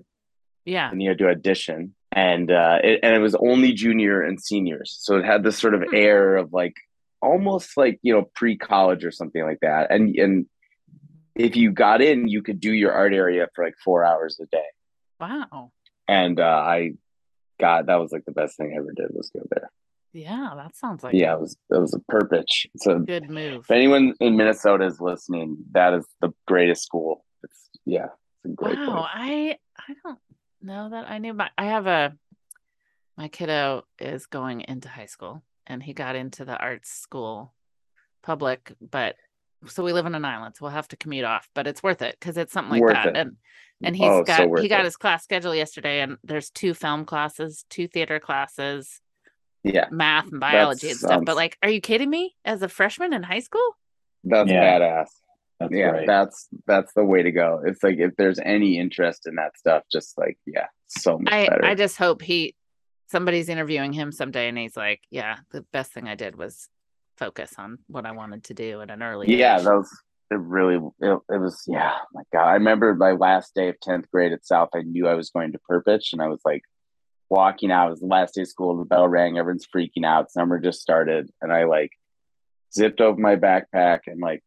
[0.65, 0.91] Yeah.
[0.91, 1.95] and you had to audition.
[2.11, 5.73] And uh, it, and it was only junior and seniors, so it had this sort
[5.73, 5.95] of Hmm.
[5.95, 6.75] air of like
[7.21, 9.89] almost like you know pre college or something like that.
[9.91, 10.45] And and
[11.35, 14.45] if you got in, you could do your art area for like four hours a
[14.47, 14.69] day
[15.19, 15.71] Wow.
[16.07, 16.43] and uh,
[16.77, 16.91] I
[17.59, 19.71] got that was like the best thing I ever did was go there.
[20.13, 22.67] Yeah, that sounds like yeah, it was it was a Perpich.
[22.77, 23.65] So good move.
[23.65, 27.25] if anyone in Minnesota is listening, that is the greatest school.
[27.43, 28.05] It's yeah,
[28.43, 29.09] it's a great Wow, place.
[29.13, 30.19] I I don't
[30.61, 31.33] know that I knew.
[31.33, 32.13] My I have a
[33.17, 37.53] my kiddo is going into high school, and he got into the arts school,
[38.21, 39.15] public, but
[39.65, 42.01] so we live on an island, so we'll have to commute off, but it's worth
[42.01, 43.07] it because it's something like Worth that.
[43.07, 43.15] it.
[43.17, 43.37] And
[43.81, 44.85] and he's Oh, got worth he got it.
[44.85, 48.99] his class schedule yesterday, and there's two film classes, two theater classes,
[49.63, 51.23] Yeah, math and biology and stuff.
[51.25, 52.35] But like, are you kidding me?
[52.43, 53.77] As a freshman in high school?
[54.23, 54.79] that's Yeah.
[54.79, 55.07] badass.
[55.59, 56.07] That's yeah, right.
[56.07, 57.61] that's that's the way to go.
[57.65, 61.47] It's like if there's any interest in that stuff, just like yeah, so much I
[61.47, 61.65] better.
[61.65, 62.55] I just hope he
[63.07, 66.67] somebody's interviewing him someday and he's like, yeah, the best thing I did was
[67.17, 69.63] focus on what I wanted to do at an early yeah, age.
[69.65, 69.89] that was
[70.31, 70.39] it.
[70.39, 71.63] Really, it, it was.
[71.67, 74.69] Yeah, oh my God, I remember my last day of tenth grade at South.
[74.73, 76.63] I knew I was going to Perpich, and I was like
[77.33, 77.87] walking out.
[77.87, 78.77] It was the last day of school.
[78.77, 79.37] The bell rang.
[79.37, 80.31] Everyone's freaking out.
[80.31, 81.91] Summer just started, and I like
[82.73, 84.43] zipped over my backpack and like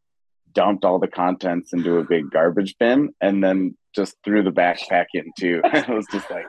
[0.52, 5.06] dumped all the contents into a big garbage bin, and then just threw the backpack
[5.14, 5.60] in too.
[5.64, 6.46] it was just like,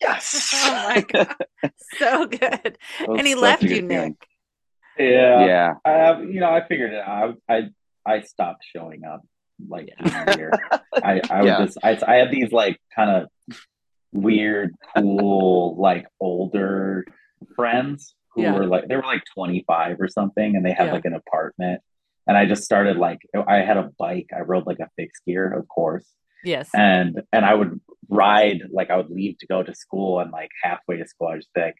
[0.00, 0.50] yes.
[0.54, 1.34] Oh my God.
[1.98, 2.78] so good.
[3.00, 3.84] And he left you, good.
[3.84, 4.12] Nick.
[4.98, 5.44] yeah.
[5.46, 5.74] Yeah.
[5.84, 7.36] I have, you know, I figured it out.
[7.48, 9.22] I, I, I stopped showing up
[9.68, 10.52] like junior year.
[10.94, 11.60] I, I Yeah.
[11.60, 13.56] was just, I, I had these like kind of
[14.12, 17.04] weird, cool, like older
[17.56, 18.54] friends who Yeah.
[18.54, 20.92] were like, they were like 25 or something, and they had Yeah.
[20.92, 21.80] like an apartment.
[22.26, 24.30] And I just started like, I had a bike.
[24.34, 26.06] I rode like a fixed gear, of course.
[26.44, 26.70] Yes.
[26.74, 30.50] And, and I would ride, like, I would leave to go to school, and like
[30.62, 31.76] halfway to school, I was like,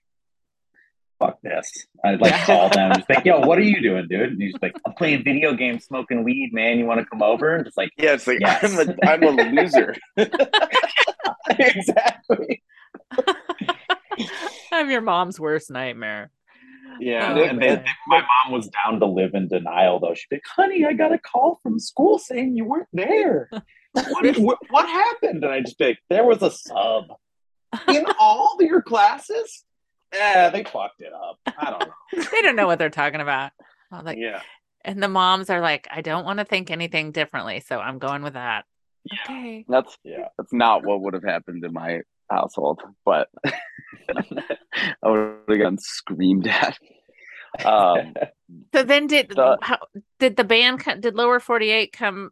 [1.27, 1.87] fuck this.
[2.05, 2.45] I'd like Yeah.
[2.47, 4.33] call them, just like, yo, what are you doing, dude?
[4.33, 6.79] And he's like, I'm playing video games, smoking weed, man.
[6.79, 7.57] You want to come over?
[7.57, 8.63] And just like, Yeah, it's like Yes.
[8.65, 9.95] I'm a I'm a loser.
[11.59, 12.63] exactly.
[14.73, 16.31] I'm your mom's worst nightmare.
[17.01, 17.35] Yeah.
[17.37, 17.85] Oh, and then man.
[18.07, 20.15] my mom was down to live in denial, though.
[20.15, 23.49] She'd be like, honey, I got a call from school saying you weren't there.
[23.93, 25.45] What, what, what happened?
[25.45, 27.05] And I just be like, there was a sub
[27.89, 29.65] in all of your classes.
[30.13, 31.39] Yeah, they fucked it up.
[31.59, 32.25] I don't know.
[32.33, 33.53] They don't know what they're talking about.
[33.91, 34.41] I'm like, yeah.
[34.85, 38.23] and the moms are like, I don't want to think anything differently, so I'm going
[38.23, 38.65] with that.
[39.05, 39.19] Yeah.
[39.25, 39.65] Okay.
[39.69, 40.29] That's Yeah.
[40.39, 42.01] that's not what would have happened in my
[42.31, 46.79] household, but I would have gotten screamed at.
[47.65, 48.15] Um,
[48.75, 49.79] So then did The- how
[50.19, 52.31] did the band co- did Lower 48 come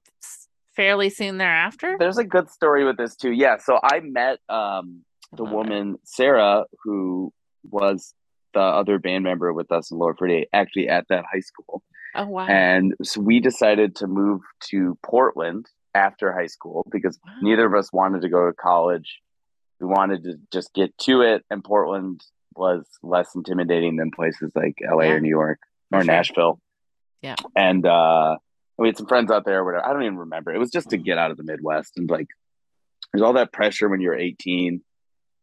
[0.74, 1.97] fairly soon thereafter?
[1.99, 3.31] there's a good story with this too.
[3.33, 5.57] Yeah, so I met um, the Love it.
[5.57, 7.33] woman Sarah, who
[7.69, 8.15] was
[8.55, 11.83] the other band member with us in Lower 48, actually at that high school.
[12.15, 12.47] Oh wow.
[12.47, 14.41] And so we decided to move
[14.71, 17.33] to Portland after high school because Wow.
[17.43, 19.21] neither of us wanted to go to college.
[19.81, 22.23] We wanted to just get to it, and Portland
[22.57, 25.13] was less intimidating than places like LA Yeah.
[25.13, 25.61] or New York
[25.93, 26.05] or sure.
[26.13, 26.61] Nashville.
[27.23, 27.37] Yeah.
[27.55, 28.37] And uh,
[28.77, 29.87] we had some friends out there, or whatever.
[29.87, 30.53] I don't even remember.
[30.53, 31.97] It was just to get out of the Midwest.
[31.97, 32.27] And like,
[33.13, 34.83] there's all that pressure when you're 18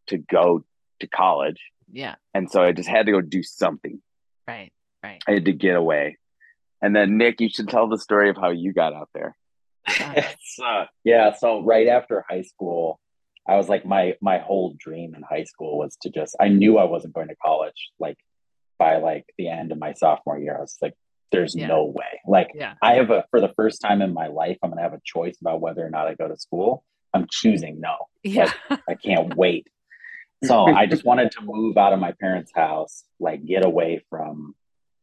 [0.08, 0.66] to go
[1.00, 1.62] to college.
[1.92, 2.16] Yeah.
[2.34, 4.02] And so I just had to go do something.
[4.48, 4.72] Right.
[5.04, 5.22] Right.
[5.28, 6.18] I had to get away.
[6.82, 9.36] And then, Nick, you should tell the story of how you got out there.
[10.64, 11.34] Uh, yeah.
[11.34, 13.00] So right after high school,
[13.48, 16.36] I was like, my my whole dream in high school was to just.
[16.40, 17.92] I knew I wasn't going to college.
[18.00, 18.18] Like
[18.80, 20.94] by like the end of my sophomore year, I was like,
[21.32, 21.68] "There's Yeah.
[21.68, 22.74] no way." Like Yeah.
[22.82, 25.38] I have a for the first time in my life, I'm gonna have a choice
[25.40, 26.84] about whether or not I go to school.
[27.14, 27.96] I'm choosing no.
[28.24, 28.52] Yeah.
[28.90, 29.68] I can't wait.
[30.44, 34.56] So I just wanted to move out of my parents' house, like get away from.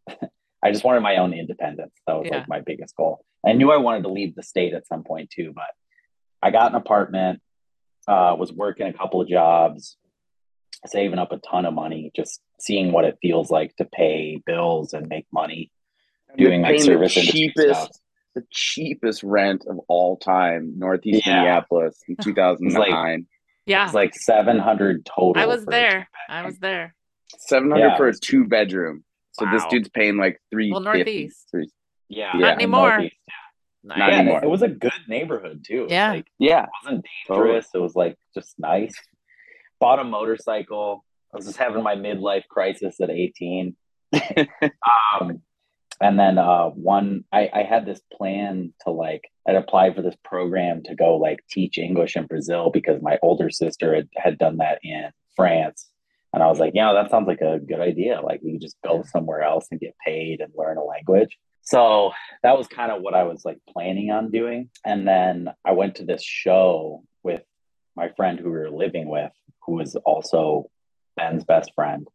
[0.62, 1.92] I just wanted my own independence.
[2.06, 2.38] That was Yeah.
[2.38, 3.24] like my biggest goal.
[3.46, 5.64] I knew I wanted to leave the state at some point too, but
[6.42, 7.42] I got an apartment,
[8.08, 9.96] uh, was working a couple of jobs,
[10.86, 14.94] saving up a ton of money, just seeing what it feels like to pay bills
[14.94, 15.70] and make money
[16.38, 18.00] doing like Paying the service cheapest,
[18.34, 21.36] the cheapest rent of all time, Northeast Yeah.
[21.42, 23.26] Minneapolis in 2009.
[23.66, 23.84] Yeah.
[23.84, 25.42] It's like 700 total.
[25.42, 26.08] I was there.
[26.28, 26.94] I was there.
[27.38, 27.96] 700 Yeah.
[27.96, 29.04] for a two bedroom.
[29.32, 30.70] So this dude's paying like three.
[30.70, 31.52] Well, Northeast.
[32.08, 32.30] Yeah.
[32.34, 32.90] Not anymore.
[32.90, 33.16] Northeast.
[33.82, 33.98] Nice.
[33.98, 34.44] Not Yeah, anymore.
[34.44, 35.86] it was a good neighborhood too.
[35.90, 36.12] Yeah.
[36.12, 36.64] like, Yeah.
[36.64, 37.68] it wasn't dangerous.
[37.74, 38.94] It was like just nice.
[39.80, 41.04] Bought a motorcycle.
[41.32, 43.74] I was just having my midlife crisis at 18.
[45.20, 45.42] um,
[46.00, 50.16] and then uh, one, I, I had this plan to like, I'd applied for this
[50.24, 54.58] program to go like teach English in Brazil because my older sister had, had done
[54.58, 55.88] that in France.
[56.32, 58.20] And I was like, yeah, that sounds like a good idea.
[58.20, 61.38] Like we could just go somewhere else and get paid and learn a language.
[61.62, 64.70] So that was kind of what I was like planning on doing.
[64.84, 67.42] And then I went to this show with
[67.96, 69.32] my friend who we were living with,
[69.64, 70.70] who was also
[71.16, 72.08] Ben's best friend.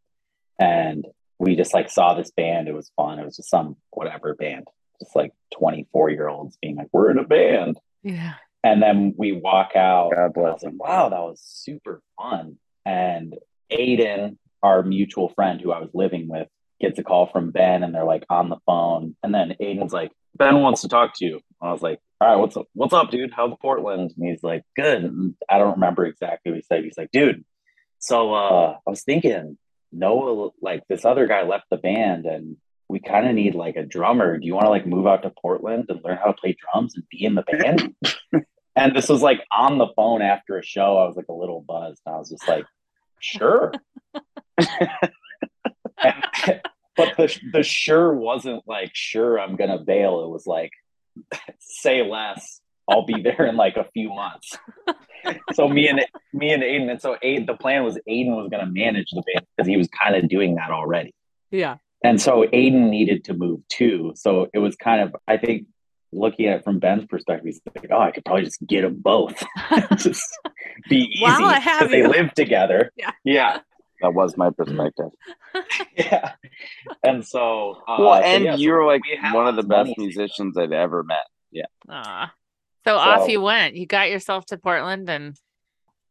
[0.59, 1.05] And
[1.39, 2.67] we just like saw this band.
[2.67, 3.17] It was fun.
[3.17, 4.67] It was just some whatever band,
[5.01, 7.79] just like 24 year olds being like, we're in a band.
[8.03, 8.33] Yeah.
[8.63, 10.11] And then we walk out.
[10.11, 10.77] God and I bless was like, him.
[10.77, 12.57] wow, that was super fun.
[12.85, 13.35] And
[13.71, 16.49] Aiden, our mutual friend who I was living with,
[16.81, 19.15] gets a call from Ben and they're like on the phone.
[19.23, 21.39] And then Aiden's like, Ben wants to talk to you.
[21.61, 22.67] I was like, all right, what's up?
[22.73, 23.31] What's up, dude?
[23.33, 24.13] How's Portland?
[24.17, 25.03] And he's like, good.
[25.03, 26.83] And I don't remember exactly what he said.
[26.83, 27.45] He's like, dude,
[27.99, 29.57] so uh, I was thinking,
[29.91, 33.85] Noah, like this other guy left the band and we kind of need like a
[33.85, 34.37] drummer.
[34.37, 36.95] Do you want to like move out to Portland and learn how to play drums
[36.95, 37.95] and be in the band?
[38.75, 40.97] and this was like on the phone after a show.
[40.97, 42.01] I was like a little buzzed.
[42.05, 42.65] And I was just like,
[43.19, 43.73] sure.
[44.55, 45.01] And-
[46.97, 50.23] but the, the sure wasn't like, sure, I'm going to bail.
[50.23, 50.71] It was like,
[51.59, 52.61] say less.
[52.89, 54.57] I'll be there in like a few months.
[55.53, 58.65] So me and me and Aiden, and so Aiden, the plan was Aiden was going
[58.65, 61.13] to manage the band because he was kind of doing that already.
[61.51, 61.77] Yeah.
[62.03, 64.13] And so Aiden needed to move too.
[64.15, 65.67] So it was kind of, I think,
[66.11, 68.95] looking at it from Ben's perspective, he's like, oh, I could probably just get them
[68.99, 69.43] both.
[69.97, 70.23] just
[70.89, 71.21] be easy.
[71.23, 72.07] While I have 'cause they you.
[72.07, 72.91] live together.
[72.97, 73.11] Yeah.
[73.23, 73.59] Yeah.
[74.01, 75.09] That was my perspective.
[75.97, 76.33] Yeah.
[77.03, 79.87] And so, uh, well, so and yeah, so you're like we one of the best
[79.89, 81.25] money saved musicians I've ever met.
[81.51, 81.65] Yeah.
[81.89, 82.31] Aw.
[82.89, 83.75] So, off you went.
[83.75, 85.35] You got yourself to Portland and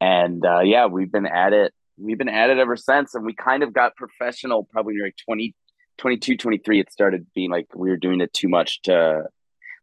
[0.00, 1.72] and uh, yeah, we've been at it.
[1.96, 5.54] We've been at it ever since, and we kind of got professional probably like 20,
[5.98, 6.80] 22, 23.
[6.80, 9.24] It started being like we were doing it too much to,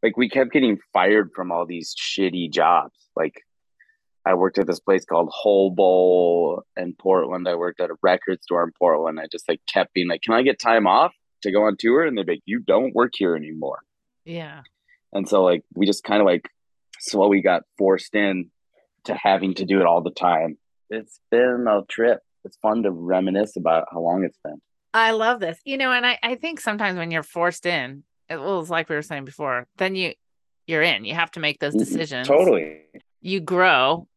[0.02, 2.98] like, we kept getting fired from all these shitty jobs.
[3.18, 3.42] Like,
[4.26, 7.48] I worked at this place called Whole Bowl in Portland.
[7.50, 9.20] I worked at a record store in Portland.
[9.20, 12.06] I just like kept being like, "Can I get time off to go on tour?"
[12.06, 13.80] And they'd be like, "You don't work here anymore."
[14.24, 14.62] yeah.
[15.12, 16.50] And so like we just kind of like
[17.00, 18.52] slowly got forced in
[19.06, 20.58] to having to do it all the time.
[20.90, 22.20] It's been a trip.
[22.44, 24.62] It's fun to reminisce about how long it's been.
[24.94, 25.60] I love this.
[25.66, 28.96] You know, and I, I think sometimes when you're forced in, it was like we
[28.96, 30.14] were saying before, then you
[30.68, 31.06] you're in.
[31.06, 32.28] You have to make those decisions.
[32.28, 32.82] Totally.
[33.22, 34.08] You grow.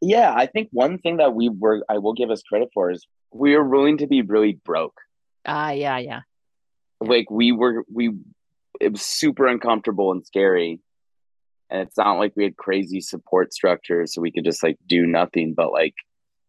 [0.00, 3.06] Yeah, I think one thing that we were I will give us credit for is
[3.32, 5.00] we were willing to be really broke.
[5.46, 6.20] Ah, yeah, yeah.
[7.00, 8.12] Like we were we
[8.80, 10.80] it was super uncomfortable and scary.
[11.72, 15.06] And it's not like we had crazy support structures so we could just like do
[15.06, 15.94] nothing, but like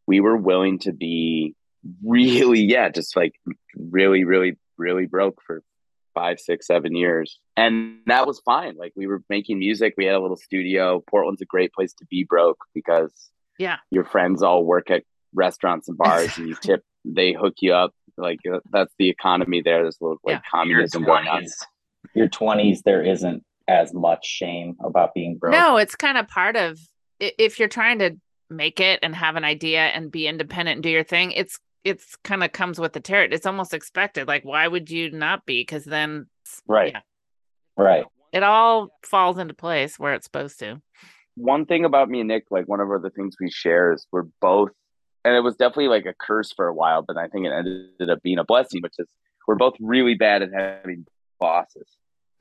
[0.05, 1.55] we were willing to be
[2.03, 3.33] really, yeah, just like
[3.77, 5.63] really, really, really broke for
[6.13, 7.39] five, six, seven years.
[7.55, 8.75] And that was fine.
[8.75, 11.01] Like we were making music, we had a little studio.
[11.09, 13.13] Portland's a great place to be broke because
[13.57, 13.77] Yeah.
[13.91, 15.03] your friends all work at
[15.33, 17.93] restaurants and bars and you tip, they hook you up.
[18.17, 18.39] Like
[18.71, 19.83] that's the economy there.
[19.83, 20.41] There's a little like Yeah.
[20.51, 21.45] communism going on.
[22.13, 25.53] your 20s, there isn't as much shame about being broke.
[25.53, 26.79] No, it's kind of part of
[27.19, 28.17] if you're trying to
[28.49, 32.15] make it and have an idea and be independent and do your thing, it's it's
[32.23, 33.35] kind of comes with the territory.
[33.35, 34.27] It's almost expected.
[34.27, 35.61] Like, why would you not be?
[35.61, 36.27] Because then
[36.67, 36.93] Right.
[36.93, 37.01] Yeah.
[37.75, 38.05] Right.
[38.31, 40.81] it all falls into place where it's supposed to.
[41.35, 44.25] one thing about me and Nick, like one of the things we share is we're
[44.39, 44.69] both,
[45.25, 48.09] and it was definitely like a curse for a while, but I think it ended
[48.09, 49.07] up being a blessing, which is
[49.47, 51.05] we're both really bad at having
[51.39, 51.87] bosses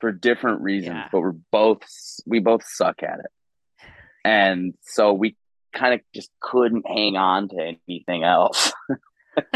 [0.03, 1.07] for different reasons, Yeah.
[1.13, 1.79] but we're both,
[2.25, 3.87] we both suck at it.
[4.25, 5.37] And so we
[5.73, 8.73] kind of just couldn't hang on to anything else.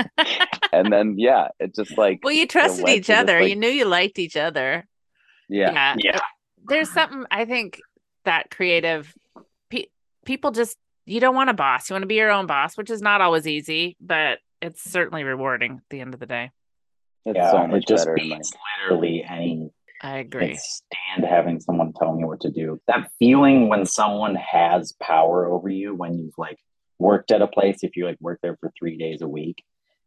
[0.72, 3.42] and then, yeah, it just like, Well, you trusted each to this, other.
[3.42, 4.88] like- you knew you liked each other.
[5.50, 6.20] yeah, Yeah.
[6.66, 7.82] There's something I think
[8.24, 9.14] that creative
[9.70, 9.88] pe-
[10.26, 11.90] people just you don't want a boss.
[11.90, 15.24] You want to be your own boss, which is not always easy, but it's certainly
[15.26, 16.52] rewarding at the end of the day.
[17.26, 18.18] It's yeah, so much it just better.
[18.18, 19.07] in my- beats literally any
[20.18, 20.48] I agree.
[20.48, 22.80] can't stand having someone tell me what to do.
[22.88, 26.58] That feeling when someone has power over you, when you've like
[27.00, 29.64] worked at a place, if you like work there for three days a week,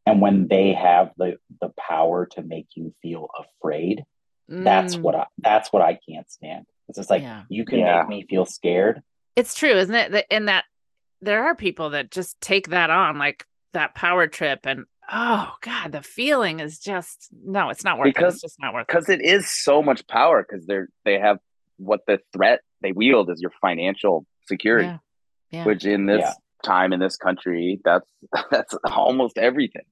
[0.07, 4.05] and when they have the the power to make you feel afraid,
[4.49, 6.67] that's Mm, what I that's what I can't stand.
[6.89, 7.43] It's just like Yeah.
[7.49, 8.01] you can Yeah.
[8.01, 9.03] make me feel scared.
[9.37, 10.11] It's true, isn't it?
[10.13, 10.65] That in that
[11.21, 15.93] there are people that just take that on, like that power trip, and oh god,
[15.93, 18.15] the feeling is just no, it's not worth it.
[18.15, 19.21] Because- It's just not worth it.
[19.21, 21.39] it is so much power because they're they have
[21.77, 24.99] what the threat they wield is your financial security Yeah.
[25.51, 25.65] Yeah.
[25.65, 26.33] which in this Yeah.
[26.63, 28.07] time in this country that's
[28.51, 29.87] that's almost everything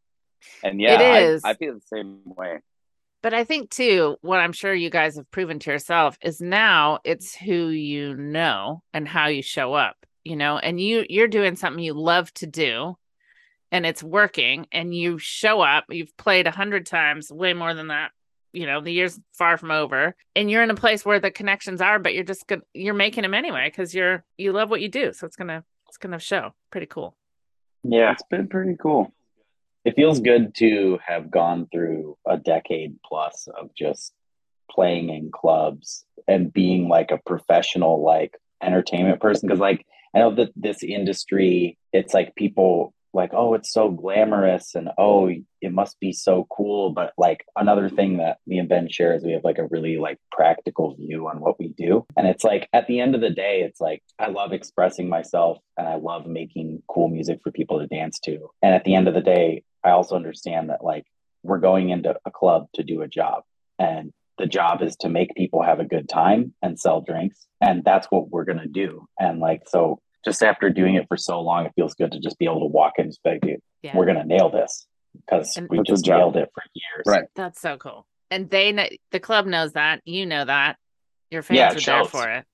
[0.62, 2.58] and yeah It I- I, feel the same way
[3.22, 6.98] But I think too, what I'm sure you guys have proven to yourself is now
[7.04, 11.56] it's who you know and how you show up, you know, and you you're doing
[11.56, 12.96] something you love to do
[13.70, 17.88] and it's working and you show up, you've played a hundred times, way more than
[17.88, 18.10] that,
[18.52, 21.80] you know, the year's far from over, and you're in a place where the connections
[21.80, 24.88] are, but you're just gonna you're making them anyway because you're you love what you
[24.88, 25.12] do.
[25.12, 26.54] So it's gonna it's gonna show.
[26.70, 27.16] Pretty cool.
[27.84, 29.12] Yeah, it's been pretty cool
[29.88, 34.12] it feels good to have gone through a decade plus of just
[34.70, 40.34] playing in clubs and being like a professional like entertainment person because like i know
[40.34, 45.30] that this industry it's like people like oh it's so glamorous and oh
[45.60, 46.90] it must be so cool.
[46.90, 49.96] But like another thing that me and ben share is we have like a really
[49.98, 52.06] like practical view on what we do.
[52.16, 55.58] And it's like at the end of the day it's like i love expressing myself
[55.76, 58.50] and i love making cool music for people to dance to.
[58.62, 61.06] And at the end of the day i also understand that like
[61.42, 63.44] we're going into a club to do a job.
[63.78, 67.46] And the job is to make people have a good time and sell drinks.
[67.60, 69.08] And that's what we're going to do.
[69.18, 72.38] And like so just after doing it for so long it feels good to just
[72.38, 73.96] be able to walk in and say dude Yeah.
[73.96, 77.24] we're going to nail this because we That's just nailed it for years Right.
[77.34, 78.06] That's so cool.
[78.30, 80.02] And they know the club knows that.
[80.04, 80.76] You know that.
[81.30, 82.44] Your fans Yeah, are it there for it.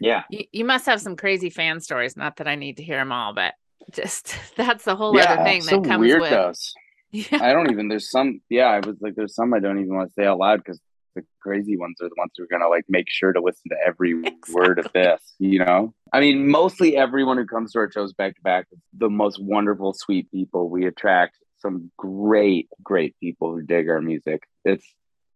[0.00, 2.16] yeah You, you must have some crazy fan stories.
[2.16, 3.54] Not that I need to hear them all, but
[3.92, 6.30] just that's the whole yeah other thing so that comes weird with.
[6.30, 6.72] those
[7.10, 7.38] Yeah.
[7.42, 10.08] i don't even there's some yeah i was like there's some i don't even want
[10.08, 10.80] to say out loud because
[11.14, 13.76] the crazy ones are the ones who are gonna like make sure to listen to
[13.86, 14.14] every
[14.52, 18.34] word of this you know i mean mostly everyone who comes to our shows back
[18.36, 23.62] to back is the most wonderful sweet people we attract some great great people who
[23.62, 24.86] dig our music it's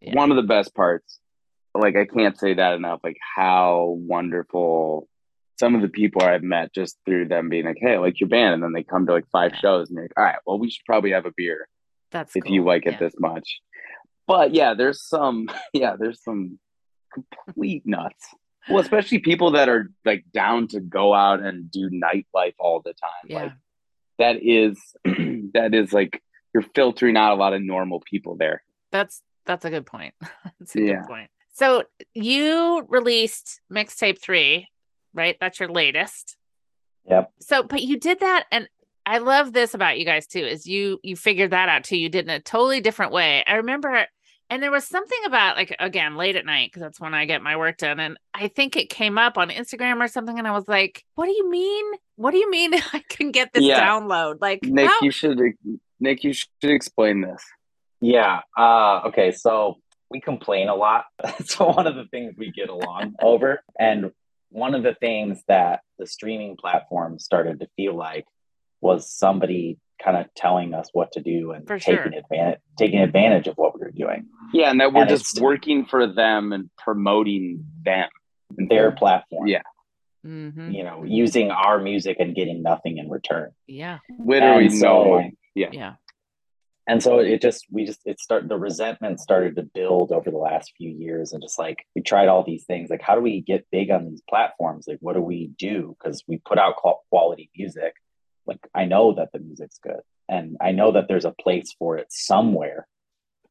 [0.01, 0.15] Yeah.
[0.15, 1.19] one of the best parts
[1.75, 5.09] like i can't say that enough like how wonderful
[5.59, 8.29] some of the people i've met just through them being like hey I like your
[8.29, 9.61] band and then they come to like five Yeah.
[9.61, 11.69] shows and you're like all right well we should probably have a beer
[12.13, 12.53] That's if cool.
[12.53, 13.61] you like it this much.
[14.27, 16.59] But yeah, there's some yeah, there's some
[17.13, 18.27] complete nuts.
[18.69, 22.95] Well, especially people that are like down to go out and do nightlife all the
[22.95, 23.11] time.
[23.29, 23.43] Yeah.
[23.43, 23.53] Like
[24.19, 24.79] that is
[25.55, 26.23] that is like
[26.53, 28.63] you're filtering out a lot of normal people there.
[28.91, 30.15] That's that's a good point.
[30.59, 31.01] that's a Yeah.
[31.03, 31.31] good point.
[31.55, 34.69] So you released mixtape three,
[35.15, 35.37] right?
[35.41, 36.37] That's your latest.
[37.09, 37.31] Yep.
[37.41, 38.69] So, but you did that, and
[39.07, 40.41] I love this about you guys too.
[40.45, 41.97] Is you you figured that out too?
[41.97, 43.45] You did in a totally different way.
[43.47, 44.07] I remember,
[44.51, 47.43] and there was something about like again late at night because that's when I get
[47.43, 50.53] my work done, and I think it came up on Instagram or something, and I
[50.53, 51.85] was like, "What do you mean?
[52.17, 53.87] What do you mean I can get this Yeah.
[53.87, 54.39] download?
[54.41, 55.39] Like, Nick, how- you should
[55.99, 57.43] Nick, you should explain this.
[58.01, 58.41] Yeah.
[58.57, 59.33] Uh, okay.
[59.33, 59.79] So
[60.11, 61.07] we complain a lot.
[61.41, 63.63] It's one of the things we get along over.
[63.79, 64.13] And
[64.51, 68.27] one of the things that the streaming platform started to feel like
[68.81, 72.21] was somebody kind of telling us what to do and For taking sure.
[72.21, 74.27] advantage taking advantage of what we were doing.
[74.53, 78.09] Yeah, and that we're And just working for them and promoting them.
[78.51, 79.47] Their platform.
[79.49, 79.63] Yeah.
[80.25, 80.75] Mhm.
[80.75, 83.53] You know, using our music and getting nothing in return.
[83.67, 85.33] yeah, Literally And no so- money.
[85.55, 85.69] Yeah.
[85.73, 85.95] yeah,
[86.87, 90.37] and so it just we just it started the resentment started to build over the
[90.37, 93.41] last few years and just like we tried all these things like how do we
[93.41, 96.75] get big on these platforms like what do we do because we put out
[97.11, 97.95] quality music
[98.47, 101.97] like i know that the music's good and i know that there's a place for
[101.97, 102.87] it somewhere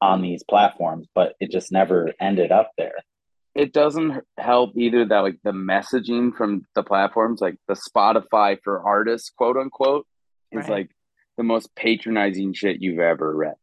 [0.01, 2.95] on these platforms but it just never ended up there.
[3.55, 8.81] It doesn't help either that like the messaging from the platforms like the spotify for
[8.85, 10.05] artists quote unquote
[10.51, 10.69] is Right.
[10.69, 10.89] like
[11.37, 13.55] the most patronizing shit you've ever read.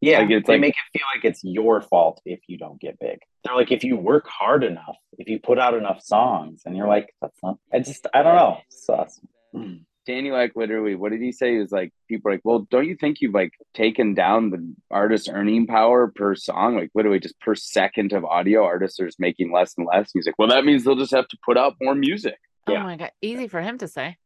[0.00, 2.80] Yeah Like, it's they like- make it feel like it's your fault if you don't
[2.80, 3.18] get big.
[3.42, 6.86] They're like if you work hard enough if you put out enough songs and you're
[6.88, 9.20] like that's not i just i don't know sus
[9.52, 9.78] hmm.
[10.06, 11.56] Danny like literally what did he say?
[11.56, 15.28] Is like people are like well don't you think you've like taken down the artist
[15.32, 16.76] earning power per song?
[16.76, 20.26] Like literally just per second of audio artists are just making less and less he's
[20.26, 22.36] like well that means they'll just have to put out more music.
[22.66, 22.82] Oh Yeah.
[22.84, 24.16] my god, easy for him to say.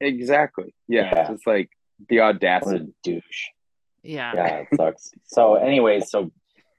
[0.00, 0.74] exactly.
[0.88, 1.20] Yeah, Yeah.
[1.20, 1.70] it's just like
[2.08, 3.46] the what audacity douche.
[4.02, 4.32] Yeah.
[4.34, 5.10] yeah it sucks.
[5.24, 6.30] So anyways so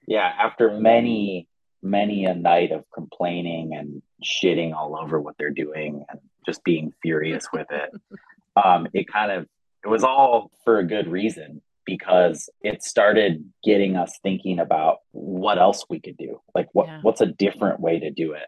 [0.07, 1.47] yeah after many
[1.83, 6.91] many a night of complaining and shitting all over what they're doing and just being
[7.03, 7.91] furious with it
[8.65, 9.47] um it kind of
[9.83, 15.57] it was all for a good reason because it started getting us thinking about what
[15.57, 16.99] else we could do like what Yeah.
[17.01, 18.47] what's a different way to do it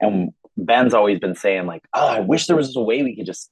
[0.00, 3.26] and ben's always been saying like oh i wish there was a way we could
[3.26, 3.50] just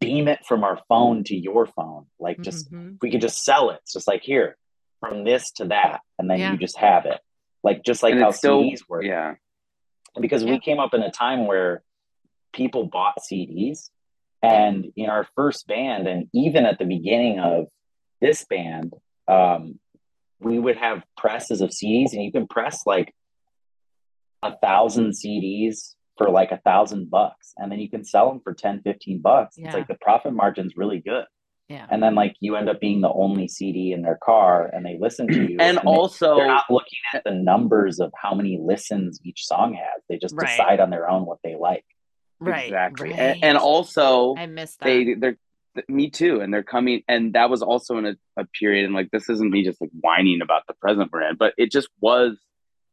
[0.00, 2.98] beam it from our phone to your phone like just Mhm.
[3.02, 3.78] we could just sell it.
[3.82, 4.56] It's just like here,
[4.98, 6.50] from this to that, and then Yeah.
[6.52, 7.20] you just have it.
[7.62, 9.04] Like just like And how still- CDs work.
[9.04, 9.34] Yeah.
[10.20, 10.50] Because Yeah.
[10.54, 11.84] we came up in a time where
[12.52, 13.90] people bought CDs,
[14.42, 17.66] and in our first band, and even at the beginning of
[18.20, 18.92] this band,
[19.28, 19.78] um,
[20.40, 23.14] we would have presses of CDs, and you can press like
[24.42, 28.54] a thousand CDs for like a thousand bucks, and then you can sell them for
[28.54, 29.56] 10, 15 bucks.
[29.58, 29.66] Yeah.
[29.66, 31.24] It's like the profit margin's really good
[31.68, 31.86] Yeah.
[31.90, 34.96] and then like you end up being the only CD in their car, and they
[35.00, 35.56] listen to you.
[35.60, 39.74] And they- also, they're not looking at the numbers of how many listens each song
[39.74, 40.02] has.
[40.08, 40.46] They just Right.
[40.48, 41.84] decide on their own what they like.
[42.40, 42.64] Right.
[42.66, 43.10] exactly.
[43.10, 43.18] Right.
[43.18, 44.84] And, and also, I missed that.
[44.86, 45.36] they they're
[45.88, 49.10] me too and they're coming and that was also in a, a period and like
[49.10, 52.38] this isn't me just like whining about the present we're in but it just was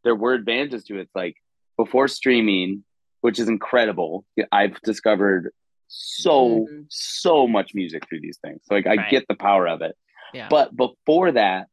[0.03, 1.37] there were advantages to it it's like
[1.77, 2.83] before streaming
[3.21, 5.53] which is incredible i've discovered
[5.87, 6.85] so Mhm.
[6.89, 9.09] so much music through these things so like i Right.
[9.09, 9.95] get the power of it
[10.33, 10.49] Yeah.
[10.49, 11.67] but before that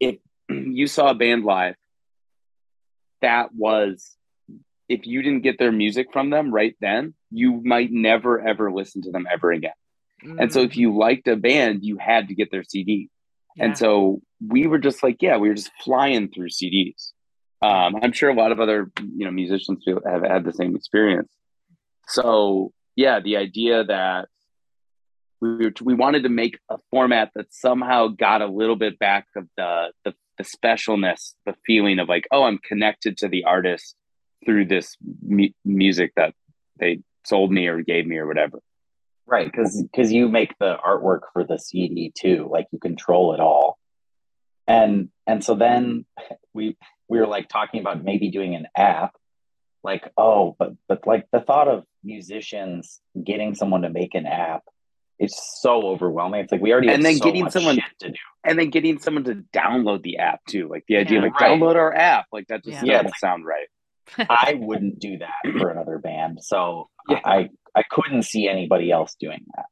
[0.00, 0.16] if
[0.48, 1.74] you saw a band live
[3.20, 4.16] that was
[4.88, 9.02] if you didn't get their music from them right then you might never ever listen
[9.02, 9.72] to them ever again.
[10.38, 10.76] And so if Mhm.
[10.76, 13.08] you liked a band you had to get their cd
[13.56, 13.64] Yeah.
[13.64, 17.12] and so we were just like yeah we were just flying through cds
[17.62, 21.30] um, i'm sure a lot of other you know musicians have had the same experience.
[22.08, 24.28] So yeah the idea that
[25.40, 29.26] we, were, we wanted to make a format that somehow got a little bit back
[29.36, 33.94] of the, the the specialness the feeling of like oh i'm connected to the artist
[34.44, 36.34] through this mu- music that
[36.78, 38.58] they sold me or gave me or whatever
[39.26, 43.40] Right, because because you make the artwork for the CD too, like you control it
[43.40, 43.78] all,
[44.66, 46.04] and and so then
[46.52, 46.76] we
[47.08, 49.12] we were like talking about maybe doing an app,
[49.82, 54.62] like oh, but but like the thought of musicians getting someone to make an app
[55.18, 56.40] is so overwhelming.
[56.40, 58.18] It's like we already And have then so getting much someone- shit to do.
[58.44, 61.26] and then getting someone to download the app too like the idea Yeah.
[61.26, 61.58] of like Right.
[61.58, 63.02] download our app like that just Yeah.
[63.02, 63.68] doesn't sound right
[64.18, 66.38] I wouldn't do that for another band.
[66.42, 67.20] So Yeah.
[67.24, 69.66] I I couldn't see anybody else doing that.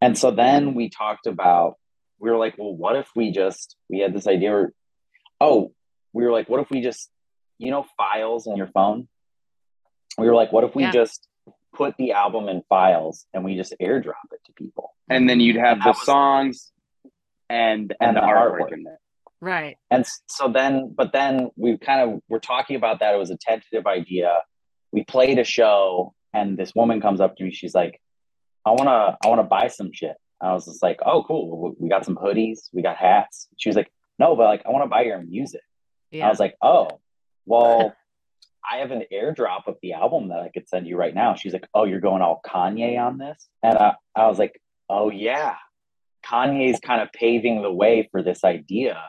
[0.00, 1.74] And so then we talked about
[2.20, 4.72] we were like, well, what if we just we had this idea where
[5.40, 5.72] oh,
[6.12, 7.10] we were like, what if we just
[7.58, 9.08] you know files on your phone?
[10.16, 10.92] We were like, what if we Yeah.
[10.92, 11.26] just
[11.74, 14.94] put the album in files and we just airdrop it to people?
[15.10, 16.72] and then you'd have And the that was- songs
[17.48, 18.72] and and, And the the artwork, artwork.
[18.72, 19.00] in there
[19.40, 19.76] right.
[19.90, 23.14] And so then, but then we kind of were talking about that.
[23.14, 24.42] It was a tentative idea.
[24.92, 27.52] We played a show, and this woman comes up to me.
[27.52, 28.00] She's like,
[28.64, 31.74] "I wanna, I wanna buy some shit." I was just like, "Oh, cool.
[31.78, 32.68] We- got some hoodies.
[32.72, 35.62] We got hats." She was like, "No, but like, I want to buy your music."
[36.10, 36.26] Yeah.
[36.26, 36.88] I was like, "Oh,
[37.46, 37.94] well,
[38.70, 41.52] I have an airdrop of the album that I could send you right now." She's
[41.52, 45.56] like, "Oh, you're going all Kanye on this?" And I, I was like, "Oh yeah."
[46.24, 49.00] Kanye's kind of paving the way for this idea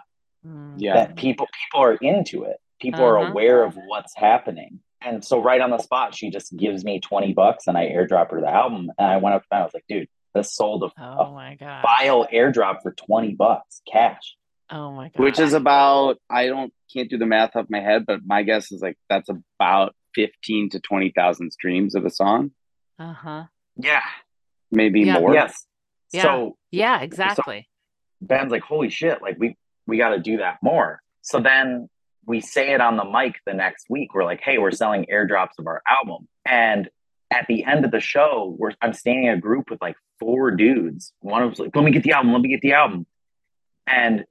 [0.45, 0.75] Mm.
[0.77, 2.57] yeah that people people are into it.
[2.81, 3.31] People are Uh-huh.
[3.31, 4.79] aware of what's happening.
[5.01, 8.31] And so right on the spot, she just gives me 20 bucks and I airdrop
[8.31, 8.89] her the album.
[8.97, 11.55] And I went up to her, I was like, dude, this sold a, Oh my
[11.55, 11.83] god.
[11.83, 14.35] file airdrop for 20 bucks cash.
[14.69, 15.23] Oh my god.
[15.23, 18.71] which is about i don't can't do the math off my head but my guess
[18.71, 22.51] is like that's about 15 to 20,000 streams of a song
[22.99, 23.43] uh huh.
[23.77, 24.03] Yeah.
[24.71, 25.19] maybe Yeah.
[25.19, 25.65] more Yes.
[26.13, 26.21] Yeah.
[26.21, 27.01] So Yeah.
[27.01, 27.67] Exactly.
[28.21, 29.57] Ben's like, holy shit, like we
[29.89, 31.01] we got to do that more.
[31.21, 31.89] So then
[32.25, 34.13] we say it on the mic the next week.
[34.13, 36.27] We're like, hey, we're selling airdrops of our album.
[36.45, 36.89] And
[37.31, 40.51] at the end of the show, we're I'm standing in a group with like four
[40.51, 41.13] dudes.
[41.21, 43.05] One of them's like, let me get the album, let me get the album.
[43.87, 44.25] And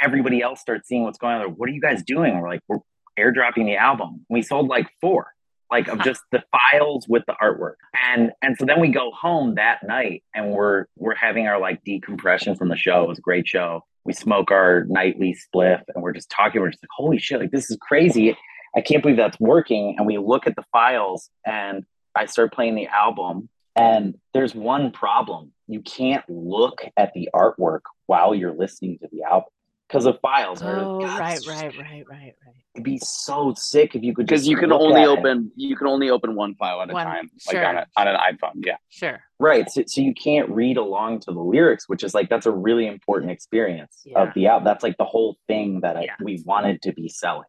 [0.00, 1.40] everybody else starts seeing what's going on.
[1.40, 2.40] They're, what are you guys doing?
[2.40, 2.78] We're like, we're
[3.18, 4.24] airdropping the album.
[4.28, 5.32] We sold like four,
[5.70, 7.76] like of just the files with the artwork.
[8.08, 11.82] And and so then we go home that night and we're we're having our like
[11.84, 13.04] decompression from the show.
[13.04, 13.84] It was a great show.
[14.04, 16.60] We smoke our nightly spliff and we're just talking.
[16.60, 18.36] We're just like, holy shit, like this is crazy.
[18.76, 19.96] I can't believe that's working.
[19.98, 21.84] And we look at the files and
[22.14, 23.48] I start playing the album.
[23.76, 25.52] And there's one problem.
[25.66, 29.50] You can't look at the artwork while you're listening to the album.
[29.90, 30.62] Because of files.
[30.62, 32.34] Oh, God, right, right, right, right, right.
[32.74, 35.18] It'd be so sick if you could because you can only at it.
[35.18, 37.60] open you can only open one file at a One- time, sure.
[37.60, 38.64] like on, a, on an iPhone.
[38.64, 39.20] Yeah, Sure.
[39.40, 39.68] right.
[39.68, 42.86] So, so you can't read along to the lyrics, which is like that's a really
[42.86, 44.22] important experience Yeah.
[44.22, 44.64] of the album.
[44.66, 46.14] That's like the whole thing that I, Yeah.
[46.22, 47.48] we wanted to be selling.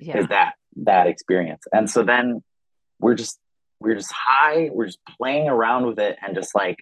[0.00, 0.18] Yeah.
[0.18, 0.54] is that
[0.84, 1.62] that experience.
[1.72, 2.42] And so then
[3.00, 3.38] we're just
[3.80, 6.78] we're just high, we're just playing around with it and just like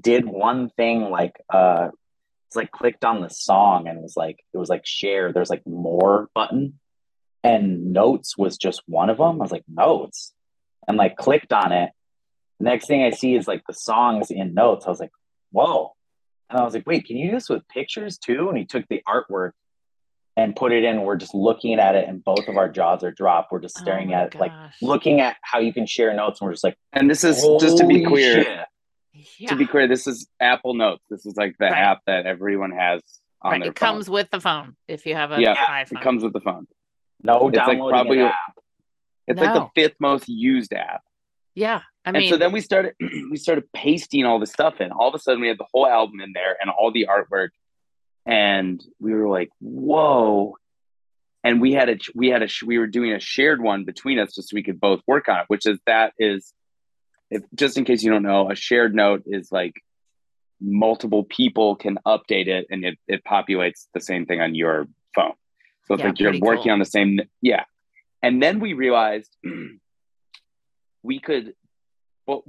[0.00, 1.90] did one thing like uh
[2.50, 5.50] it's like clicked on the song and it was like it was like share, there's
[5.50, 6.80] like more button
[7.44, 9.40] and notes was just one of them.
[9.40, 10.32] I was like notes
[10.88, 11.90] and like clicked on it.
[12.58, 14.84] Next thing I see is like the songs in notes.
[14.84, 15.12] I was like,
[15.52, 15.92] whoa.
[16.50, 18.48] And I was like, wait, can you do this with pictures too?
[18.48, 19.52] And he took the artwork
[20.36, 21.02] and put it in.
[21.02, 23.52] We're just looking at it, and both of our jaws are dropped.
[23.52, 26.40] We're just Oh staring my at it, like looking at how you can share notes,
[26.40, 28.42] and we're just like, and this is just to be clear.
[28.42, 28.66] shit."
[29.38, 29.48] Yeah.
[29.50, 31.02] To be clear, this is Apple Notes.
[31.10, 31.78] This is like the Right.
[31.78, 33.02] app that everyone has
[33.42, 33.60] on Right.
[33.62, 35.88] their It comes with the phone if you have an Yeah, iPhone.
[35.88, 35.98] phone.
[35.98, 36.66] It comes with the phone.
[37.22, 38.58] no It's like probably- an app.
[39.26, 41.02] It's like the fifth most used app.
[41.54, 41.82] yeah.
[42.04, 42.94] I and mean, so then we started
[43.30, 44.90] we started pasting all the stuff in.
[44.90, 47.50] All of a sudden we had the whole album in there and all the artwork.
[48.26, 50.56] And we were like, whoa.
[51.44, 54.34] And we had a we had a we were doing a shared one between us
[54.34, 56.52] just so we could both work on it, which is that is
[57.30, 59.74] if just in case you don't know, a shared note is like
[60.60, 65.32] multiple people can update it and it, it populates the same thing on your phone.
[65.86, 66.72] So it's Yeah, like you're working cool.
[66.72, 67.64] on the same yeah.
[68.22, 69.34] And then we realized
[71.02, 71.54] we could
[72.26, 72.42] well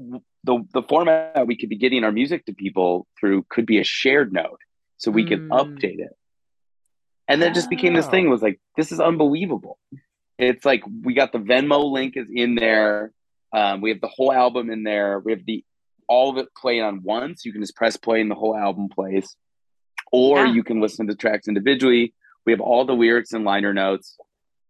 [0.44, 3.84] the the format we could be getting our music to people through could be a
[3.84, 4.60] shared note
[4.98, 5.50] so we could Mm.
[5.50, 6.16] update it
[7.28, 9.80] and then it just became this thing was like this is unbelievable
[10.38, 13.14] it's like we got the venmo link is in there
[13.54, 15.64] um, we have the whole album in there we have the
[16.08, 17.46] all of it played on once.
[17.46, 19.36] you can just press play and the whole album plays
[20.12, 20.54] or Yeah.
[20.54, 22.14] you can listen to tracks individually
[22.46, 24.18] we have all the lyrics and liner notes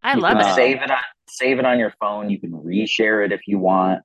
[0.04, 0.46] I love can it.
[0.46, 2.28] Uh, save it on save it on your phone.
[2.28, 4.02] You can reshare it if you want.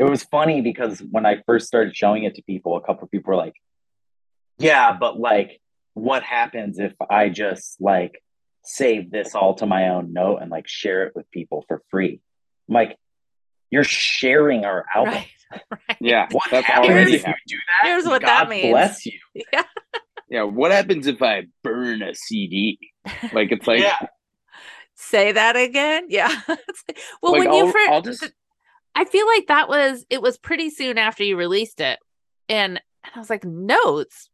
[0.00, 3.10] It was funny because when I first started showing it to people, a couple of
[3.12, 3.54] people were like,
[4.58, 5.60] "Yeah, but like,
[5.94, 8.20] what happens if I just like
[8.64, 12.20] save this all to my own note and like share it with people for free?"
[12.68, 12.96] I'm like,
[13.74, 15.14] "You're sharing our album.
[15.14, 15.28] Right.
[15.70, 15.98] Right.
[16.00, 17.88] yeah What that's happens already if you do that?
[17.88, 18.70] Here's what God that means.
[18.72, 19.18] Bless you.
[19.52, 19.62] Yeah.
[20.28, 22.78] yeah what happens if i burn a cd
[23.32, 24.06] like it's like yeah,
[24.96, 26.06] Say that again.
[26.08, 26.34] Yeah.
[27.22, 28.32] Well, like when I'll, you first, I'll just
[28.94, 31.98] I feel like that was it was pretty soon after you released it,
[32.48, 32.80] and
[33.14, 34.28] I was like, notes,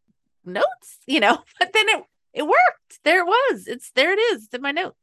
[0.44, 1.38] notes, you know.
[1.58, 3.00] But then it it worked.
[3.04, 3.66] There it was.
[3.68, 4.12] It's there.
[4.12, 4.96] It is in my notes.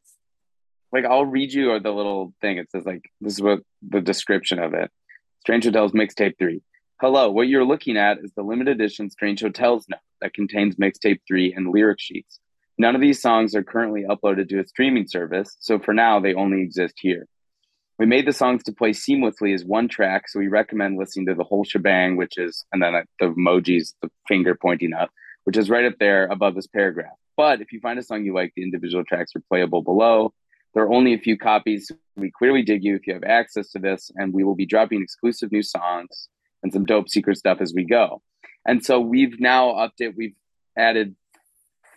[0.91, 2.57] Like I'll read you the little thing.
[2.57, 4.91] It says like this is what the description of it.
[5.41, 6.61] Strange Hotels mixtape three.
[6.99, 11.19] Hello, what you're looking at is the limited edition Strange Hotels note that contains mixtape
[11.27, 12.39] three and lyric sheets.
[12.77, 16.33] None of these songs are currently uploaded to a streaming service, so for now they
[16.33, 17.27] only exist here.
[17.99, 21.33] We made the songs to play seamlessly as one track, so we recommend listening to
[21.33, 25.09] the whole shebang, which is, and then the emojis, the finger pointing up,
[25.45, 27.15] which is right up there above this paragraph.
[27.35, 30.33] But if you find a song you like, the individual tracks are playable below.
[30.73, 31.91] There are only a few copies.
[32.15, 35.01] We clearly dig you if you have access to this, and we will be dropping
[35.01, 36.29] exclusive new songs
[36.63, 38.21] and some dope secret stuff as we go.
[38.65, 40.15] And so we've now upped it.
[40.15, 40.35] We've
[40.77, 41.15] added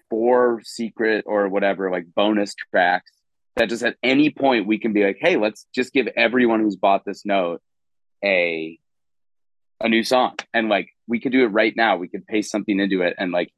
[0.08, 3.12] four secret or whatever, like bonus tracks
[3.56, 6.76] that just at any point we can be like, hey, let's just give everyone who's
[6.76, 7.60] bought this note
[8.24, 8.78] a
[9.80, 10.36] a new song.
[10.52, 11.96] And like we could do it right now.
[11.96, 13.52] We could paste something into it and like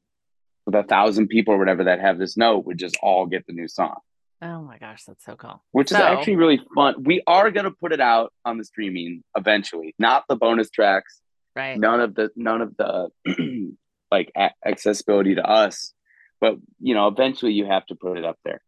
[0.65, 3.53] with a thousand people or whatever that have this note would just all get the
[3.53, 3.97] new song.
[4.43, 5.63] Oh my gosh, that's so cool.
[5.71, 6.95] Which is actually really fun.
[7.03, 9.95] We are gonna put it out on the streaming eventually.
[9.97, 11.21] Not the bonus tracks,
[11.55, 11.77] Right.
[11.79, 13.09] none of the none of the
[14.11, 14.31] like
[14.65, 15.93] accessibility to us
[16.41, 18.61] but you know eventually you have to put it up there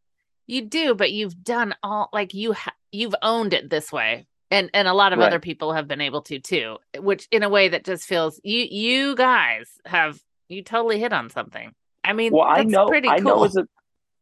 [0.47, 4.28] You do, but you've done all like you ha- you've owned it this way.
[4.51, 5.28] And and a lot of Right.
[5.28, 8.65] other people have been able to too, which in a way that just feels you
[8.69, 11.73] you guys have you totally hit on something.
[12.03, 13.26] I mean, well i know pretty i cool.
[13.39, 13.67] know as a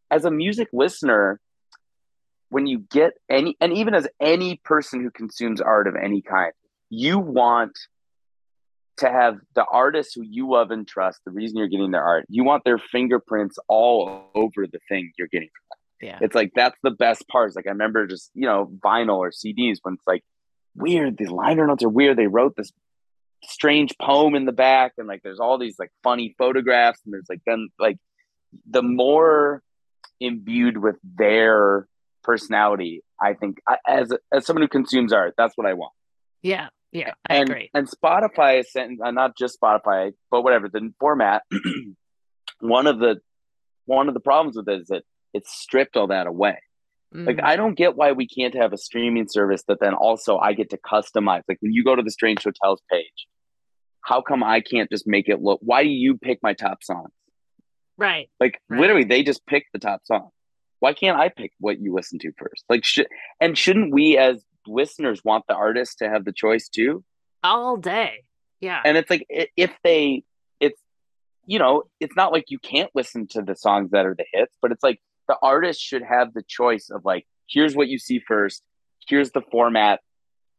[0.09, 1.39] as a music listener
[2.53, 6.53] when you get any and even as any person who consumes art of any kind
[6.89, 7.77] you want
[8.97, 12.25] to have the artists who you love and trust the reason you're getting their art
[12.29, 15.49] you want their fingerprints all over the thing you're getting
[16.03, 16.19] yeah.
[16.21, 17.55] it's like that's the best parts.
[17.55, 20.23] Like I remember just you know vinyl or CDs when it's like
[20.75, 21.17] weird.
[21.17, 22.17] These liner notes are weird.
[22.17, 22.71] They wrote this
[23.43, 27.29] strange poem in the back, and like there's all these like funny photographs, and there's
[27.29, 27.97] like then like
[28.69, 29.63] the more
[30.19, 31.87] imbued with their
[32.23, 33.03] personality.
[33.21, 35.93] I think I, as as someone who consumes art, that's what I want.
[36.41, 36.69] Yeah.
[36.91, 37.13] Yeah.
[37.29, 37.69] I and agree.
[37.73, 41.43] and Spotify is sent, uh, not just Spotify, but whatever the format.
[42.59, 43.17] one of the
[43.85, 45.03] one of the problems with it is that
[45.33, 46.57] it's stripped all that away.
[47.15, 47.43] Like Mm.
[47.43, 50.71] I don't get why we can't have a streaming service that then also I get
[50.71, 51.43] to customize.
[51.47, 53.27] Like when you go to the Strange Hotels page,
[54.01, 55.59] how come I can't just make it look?
[55.61, 57.11] Why do you pick my top songs?
[57.97, 58.29] right.
[58.39, 58.79] Like Right.
[58.81, 60.29] literally, they just pick the top song.
[60.83, 62.65] Why can't I pick what you listen to first?
[62.67, 63.07] Like, sh-
[63.39, 67.05] and shouldn't we as listeners want the artist to have the choice too?
[67.41, 68.25] All day.
[68.59, 68.81] Yeah.
[68.83, 70.25] And it's like if they,
[70.59, 70.81] it's
[71.45, 74.57] you know, it's not like you can't listen to the songs that are the hits,
[74.61, 78.19] but it's like the artist should have the choice of like, here's what you see
[78.19, 78.61] first,
[79.07, 80.01] here's the format.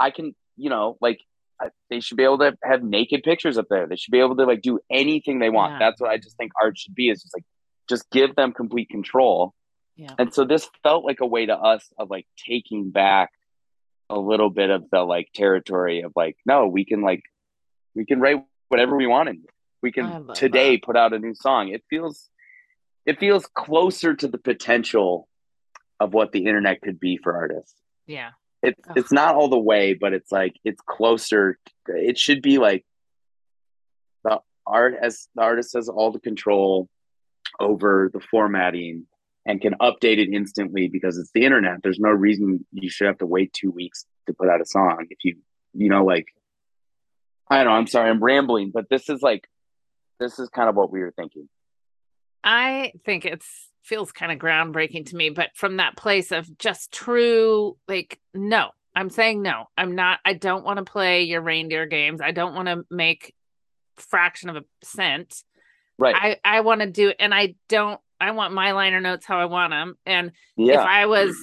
[0.01, 1.20] I can, you know, like
[1.91, 3.87] they should be able to have naked pictures up there.
[3.87, 5.75] They should be able to like do anything they want.
[5.75, 5.81] Yeah.
[5.81, 7.11] That's what I just think art should be.
[7.11, 7.45] Is just like
[7.91, 9.53] just give them complete control.
[9.97, 10.14] Yeah.
[10.18, 13.30] And so this felt like a way to us of like taking back
[14.11, 17.22] a little bit of the like territory of like, no, we can like
[17.95, 19.42] we can write whatever we want in.
[19.82, 21.68] We can today put out a new song.
[21.68, 22.28] It feels
[23.07, 25.28] it feels closer to the potential
[26.01, 27.74] of what the internet could be for artists.
[28.07, 28.30] yeah.
[28.62, 28.97] It's Ugh.
[28.97, 31.59] it's not all the way, but it's like it's closer.
[31.86, 32.84] It should be like
[34.24, 36.88] the art as the artist has all the control
[37.61, 39.07] over the formatting
[39.47, 41.82] and can update it instantly because it's the internet.
[41.82, 45.07] There's no reason you should have to wait two weeks to put out a song
[45.11, 45.36] if you
[45.72, 46.26] you know like
[47.49, 47.72] I don't know.
[47.72, 49.49] I'm sorry, I'm rambling, but this is like
[50.18, 51.49] this is kind of what we were thinking.
[52.42, 56.90] I think it's feels kind of groundbreaking to me, but from that place of just
[56.90, 59.66] true, like, no, I'm saying no.
[59.76, 62.20] I'm not, I don't want to play your reindeer games.
[62.20, 63.34] I don't want to make
[63.97, 65.42] fraction of a cent.
[65.99, 66.14] Right.
[66.16, 69.45] I, I want to do, and I don't, I want my liner notes how I
[69.47, 69.97] want them.
[70.07, 70.79] And if.
[70.79, 71.37] I was,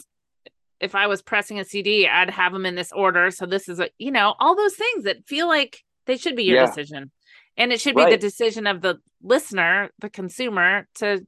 [0.79, 3.29] if I was pressing a CD, I'd have them in this order.
[3.31, 6.43] So this is a, you know, all those things that feel like they should be
[6.43, 6.65] your Yeah.
[6.67, 7.11] decision.
[7.57, 11.25] And it should be the decision of the listener, the consumer, to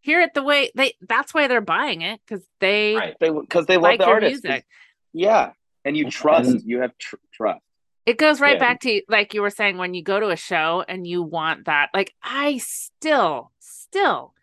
[0.00, 3.14] hear it the way they that's why they're buying it because they Right.
[3.20, 4.44] they because they love the your artist.
[4.44, 4.66] music.
[5.14, 5.52] Yeah.
[5.84, 7.62] And you trust, you have tr- trust.
[8.04, 8.58] It goes right Yeah.
[8.58, 11.66] back to like you were saying when you go to a show and you want
[11.66, 11.88] that.
[11.94, 14.34] Like I still, still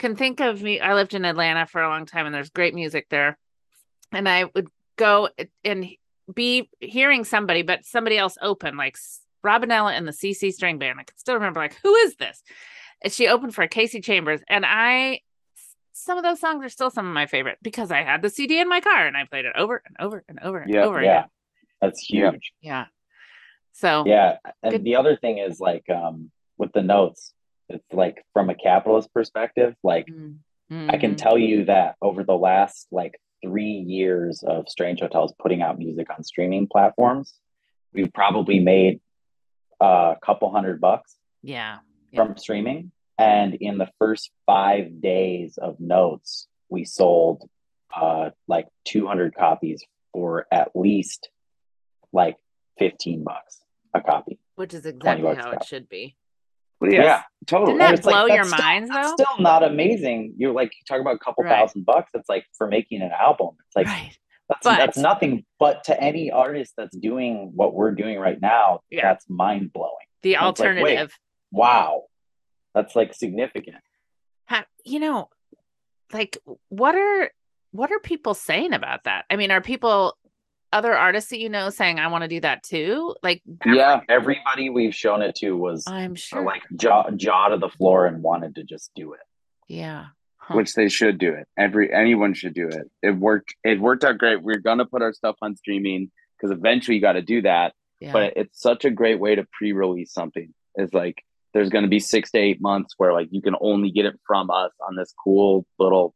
[0.00, 0.80] can think of me.
[0.80, 3.38] I lived in Atlanta for a long time and there's great music there.
[4.12, 5.28] And I would go
[5.64, 5.86] and
[6.34, 8.96] be hearing somebody, but somebody else open, like
[9.44, 10.98] Robinella and the CC String Band.
[10.98, 12.42] I can still remember, like, who is this?
[13.02, 14.40] And she opened for Kasey Chambers.
[14.48, 15.20] And I,
[15.92, 18.58] some of those songs are still some of my favorite because I had the CD
[18.58, 21.10] in my car and I played it over and over and over and over Yeah.
[21.18, 21.28] again.
[21.80, 22.52] That's huge.
[22.60, 22.86] Yeah.
[23.72, 24.38] So, Yeah.
[24.62, 24.84] And Good.
[24.84, 27.32] the other thing is like um with the notes,
[27.70, 30.36] it's like from a capitalist perspective, like mm,
[30.70, 35.62] I can tell you that over the last like three years of Strange Hotels putting
[35.62, 37.34] out music on streaming platforms,
[37.92, 39.00] we've probably made
[39.80, 41.78] a couple hundred bucks yeah.
[42.10, 42.24] Yeah.
[42.26, 42.92] from streaming.
[43.18, 47.48] And in the first five days of notes, we sold
[47.94, 51.28] uh, like 200 copies for at least
[52.12, 52.36] like
[52.78, 53.60] 15 bucks
[53.94, 54.38] a copy.
[54.54, 55.66] Which is exactly how it copy.
[55.66, 56.16] should be.
[56.80, 57.22] Well, yeah, Yeah.
[57.46, 57.72] totally.
[57.72, 59.24] Didn't that And it's like, blow your that's still- minds, that's though?
[59.24, 60.34] still not amazing.
[60.38, 61.50] You're like, you talk about a couple Right.
[61.50, 62.10] thousand bucks.
[62.14, 63.56] It's like for making an album.
[63.66, 64.16] It's like, right.
[64.48, 65.44] that's, But- that's nothing.
[65.58, 69.02] But to any artist that's doing what we're doing right now, Yeah.
[69.12, 69.94] that's mind blowing.
[70.22, 71.18] The it's like, alternative.
[71.52, 72.04] Wow.
[72.74, 73.76] That's like significant.
[74.48, 75.28] Ha- you know,
[76.12, 77.30] like what are
[77.72, 79.24] what are people saying about that?
[79.30, 80.16] I mean, are people
[80.72, 83.14] other artists that you know saying I want to do that too?
[83.22, 86.44] Like yeah, Everybody we've shown it to was I'm uh, sure.
[86.44, 89.20] like jaw, jaw to the floor and wanted to just do it.
[89.68, 90.06] yeah.
[90.42, 90.54] Huh.
[90.56, 91.46] which they should do it.
[91.58, 92.90] Every anyone should do it.
[93.02, 93.54] It worked.
[93.62, 94.42] It worked out great.
[94.42, 97.74] We're gonna put our stuff on streaming because eventually you got to do that.
[98.00, 98.12] yeah.
[98.12, 100.54] But it's such a great way to pre-release something.
[100.76, 101.22] It's like
[101.52, 104.50] there's gonna be six to eight months where like you can only get it from
[104.50, 106.14] us on this cool little.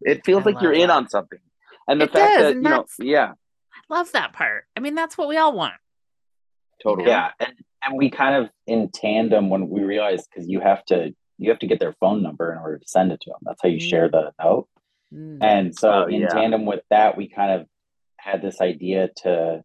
[0.00, 1.38] It feels I like you're love in on something,
[1.88, 3.32] and the It fact does, that you know, yeah,
[3.88, 4.64] love that part.
[4.76, 5.74] I mean, that's what we all want.
[6.82, 7.08] totally.
[7.08, 7.52] Yeah, and
[7.84, 11.58] and we kind of in tandem when we realized because you have to you have
[11.60, 13.40] to get their phone number in order to send it to them.
[13.42, 13.88] That's how you Mm.
[13.90, 14.68] share the note.
[15.12, 15.38] Mm.
[15.42, 16.28] And so Oh, in yeah.
[16.28, 17.66] tandem with that, we kind of
[18.18, 19.62] had this idea to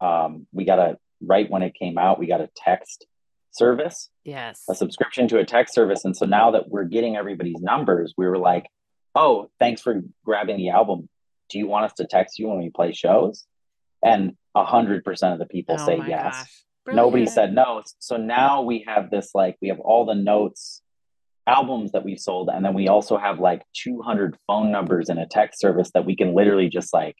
[0.00, 3.06] um, we got a right when it came out, we got a text
[3.52, 4.64] service, yes.
[4.68, 6.04] a subscription to a text service.
[6.04, 8.66] And so now that we're getting everybody's numbers, we were like,
[9.14, 11.08] oh, thanks for grabbing the album.
[11.48, 13.46] Do you want us to text you when we play shows?
[14.04, 16.64] And a hundred percent of the people oh say yes.
[16.86, 17.82] Nobody said no.
[17.98, 20.82] So now we have this like we have all the notes
[21.48, 25.26] albums that we've sold and then we also have like 200 phone numbers in a
[25.28, 27.14] text service that we can literally just like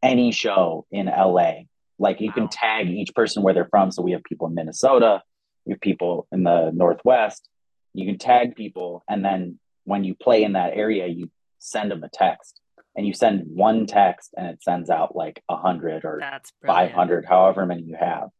[0.00, 1.52] any show in LA
[1.98, 2.34] like you Wow.
[2.34, 5.22] can tag each person where they're from so we have people in Minnesota
[5.66, 7.48] we have people in the northwest
[7.94, 12.04] You can tag people, and then when you play in that area, you send them
[12.04, 12.60] a text,
[12.98, 16.90] and you send one text, and it sends out like a hundred or That's five
[16.90, 18.30] hundred, however many you have.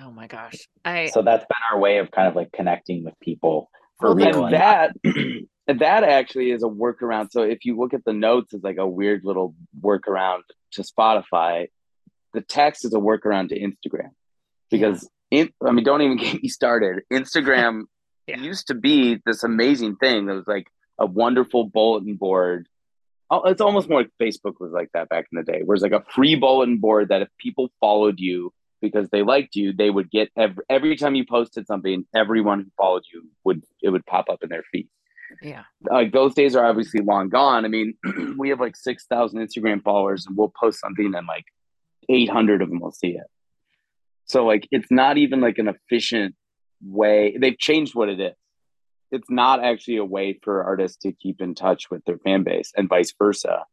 [0.00, 0.54] Oh my gosh.
[0.84, 3.68] I So that's been our way of kind of like connecting with people
[3.98, 4.50] for Well, real.
[4.50, 4.94] that
[5.66, 7.32] that actually is a workaround.
[7.32, 10.42] So if you look at the notes, it's like a weird little workaround
[10.72, 11.66] to Spotify.
[12.34, 14.10] The text is a workaround to Instagram
[14.70, 17.02] because in, I mean, don't even get me started.
[17.12, 17.82] Instagram
[18.28, 18.38] Yeah.
[18.38, 22.68] used to be this amazing thing that was like a wonderful bulletin board.
[23.46, 25.92] It's almost more like Facebook was like that back in the day, where it's like
[25.92, 30.10] a free bulletin board that if people followed you because they liked you, they would
[30.10, 34.28] get every, every time you posted something, everyone who followed you would it would pop
[34.28, 34.88] up in their feed
[35.40, 35.62] yeah.
[35.90, 37.64] like those days are obviously long gone.
[37.64, 37.94] I mean,
[38.36, 41.44] we have like six thousand Instagram followers, and we'll post something, and like
[42.08, 43.26] eight hundred of them will see it.
[44.24, 46.34] So like, it's not even like an efficient
[46.82, 47.36] way.
[47.38, 48.34] They've changed what it is.
[49.12, 52.72] It's not actually a way for artists to keep in touch with their fan base,
[52.76, 53.64] and vice versa.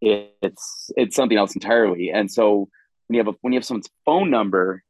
[0.00, 2.10] It, it's it's something else entirely.
[2.10, 2.68] And so
[3.06, 4.82] when you have a when you have someone's phone number,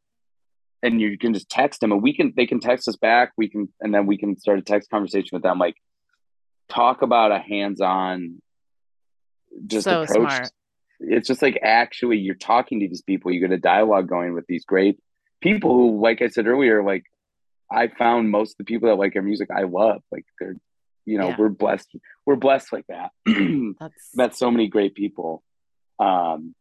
[0.82, 3.48] and you can just text them and we can they can text us back we
[3.48, 5.76] can and then we can start a text conversation with them like
[6.68, 8.40] talk about a hands-on
[9.66, 10.50] just So approach smart.
[11.00, 14.46] it's just like actually you're talking to these people you get a dialogue going with
[14.46, 14.98] these great
[15.40, 17.04] people who like i said earlier like
[17.72, 20.56] i found most of the people that like our music i love like they're
[21.04, 21.36] you know Yeah.
[21.38, 21.88] we're blessed
[22.26, 25.42] we're blessed like that That's met so many great people
[25.98, 26.54] um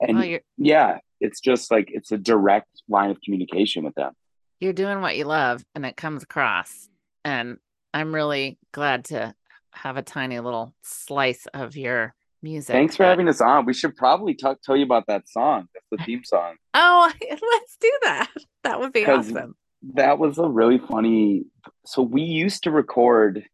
[0.00, 4.12] and well, yeah it's just like it's a direct line of communication with them
[4.60, 6.88] you're doing what you love and it comes across.
[7.24, 7.58] And
[7.92, 9.34] I'm really glad to
[9.74, 12.72] have a tiny little slice of your music.
[12.72, 15.68] thanks for that- having us on we should probably talk tell you about that song
[15.74, 18.30] that's the theme song Oh, let's do that.
[18.62, 19.54] That would be awesome.
[19.92, 21.44] That was a really funny
[21.84, 23.44] so we used to record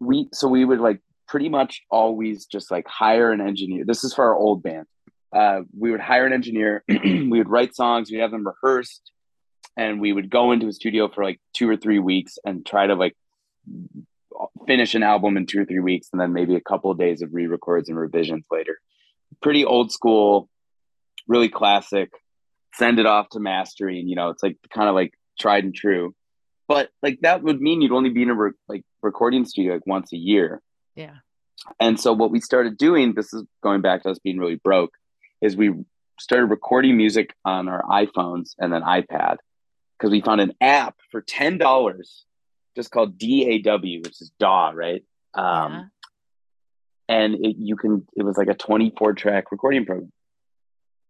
[0.00, 3.84] we so we would like pretty much always just like hire an engineer.
[3.84, 4.86] This is for our old band.
[5.32, 9.10] Uh, we would hire an engineer we would write songs we'd have them rehearsed
[9.76, 12.86] and we would go into a studio for like two or three weeks and try
[12.86, 13.16] to like
[14.66, 17.20] finish an album in two or three weeks and then maybe a couple of days
[17.20, 18.78] of re-records and revisions later.
[19.40, 20.48] Pretty old school
[21.26, 22.10] really classic
[22.74, 26.14] send it off to mastering you know it's like kind of like tried and true
[26.68, 29.86] but like that would mean you'd only be in a re- like recording studio like
[29.86, 30.60] once a year
[30.94, 31.16] Yeah.
[31.80, 34.92] and so what we started doing this is going back to us being really broke
[35.40, 35.72] is we
[36.20, 39.36] started recording music on our iPhones and then iPad
[39.98, 42.24] because we found an app for ten dollars
[42.76, 45.04] just called DAW, which is DAW, right?
[45.34, 45.82] Um, Yeah.
[47.06, 50.10] And it, you can it was like a twenty four track recording program.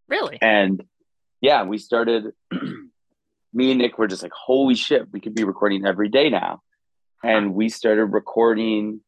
[0.09, 0.37] Really?
[0.41, 0.83] And
[1.41, 2.25] yeah, we started.
[3.55, 6.61] me and Nick were just like, "Holy shit, we could be recording every day now,"
[7.23, 9.01] and we started recording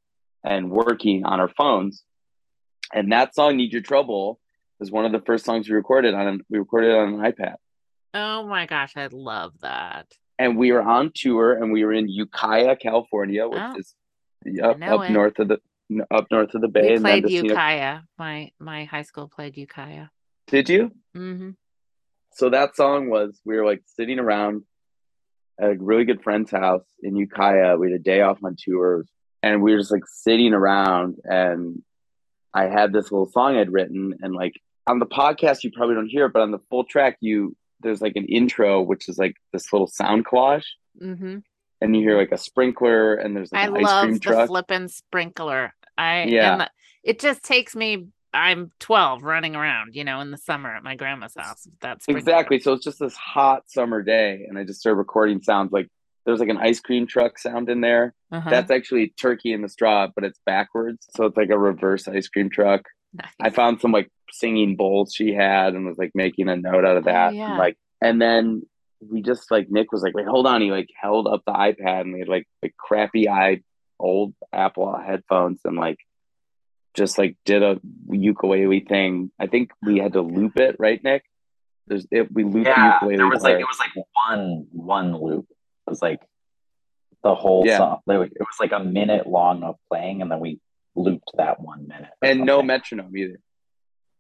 [0.44, 2.04] and working on our phones.
[2.94, 4.40] And that song, "Need Your Trouble,"
[4.80, 6.42] was one of the first songs we recorded on.
[6.50, 7.56] We recorded on an iPad,
[8.14, 10.08] Oh my gosh, I love that.
[10.40, 13.76] and we were on tour, and we were in Ukiah, California, which Oh.
[13.78, 13.96] is
[14.64, 15.12] up up it.
[15.12, 15.60] north of the
[16.12, 16.94] up north of the Bay.
[16.98, 18.02] We played Ukiah.
[18.18, 20.08] My my high school played Ukiah.
[20.48, 20.92] Did you?
[21.14, 21.52] hmm
[22.38, 24.64] so that song was we were like sitting around
[25.60, 27.78] at a really good friend's house in Ukiah.
[27.78, 29.08] We had a day off on tours
[29.42, 31.82] and we were just like sitting around and
[32.54, 34.54] I had this little song I'd written and like
[34.86, 38.02] on the podcast you probably don't hear it, but on the full track you there's
[38.02, 40.66] like an intro which is like this little sound collage
[41.00, 41.38] hmm
[41.82, 44.48] and you hear like a sprinkler and there's like I love the truck.
[44.48, 45.74] flippin' sprinkler.
[45.98, 46.58] I Yeah.
[46.58, 46.70] the-
[47.04, 48.08] it just takes me.
[48.38, 51.68] I'm 12, running around, you know, in the summer at my grandma's house.
[51.82, 52.08] That's.
[52.08, 52.60] Exactly.
[52.60, 55.90] So it's just this hot summer day and I just started recording sounds like
[56.26, 58.14] there's like an ice cream truck sound in there.
[58.32, 58.50] Uh-huh.
[58.50, 61.08] That's actually turkey in the straw, but it's backwards.
[61.16, 62.84] So it's like a reverse ice cream truck.
[63.14, 63.32] Nice.
[63.42, 66.98] I found some like singing bowls she had and was like making a note out
[66.98, 67.30] of that.
[67.30, 67.50] Oh, yeah.
[67.50, 68.64] And, like, and then
[69.00, 70.62] we just like Nick was like, wait, hold on.
[70.62, 73.64] He like held up the iPad and we had like like crappy eyed
[74.00, 75.98] old Apple headphones and like
[76.98, 77.80] just like did a
[78.10, 79.32] ukulele thing.
[79.40, 81.24] I think we had to loop it, right, Nick?
[81.88, 83.18] There's it, we looped yeah, the ukulele.
[83.18, 85.46] there was like it was like one one loop.
[85.50, 86.20] It was like
[87.24, 87.78] the whole Yeah.
[87.78, 88.00] song.
[88.06, 90.60] Like, It was like a minute long of playing, and then we
[90.96, 92.10] looped that one minute.
[92.22, 93.40] or and no metronome either.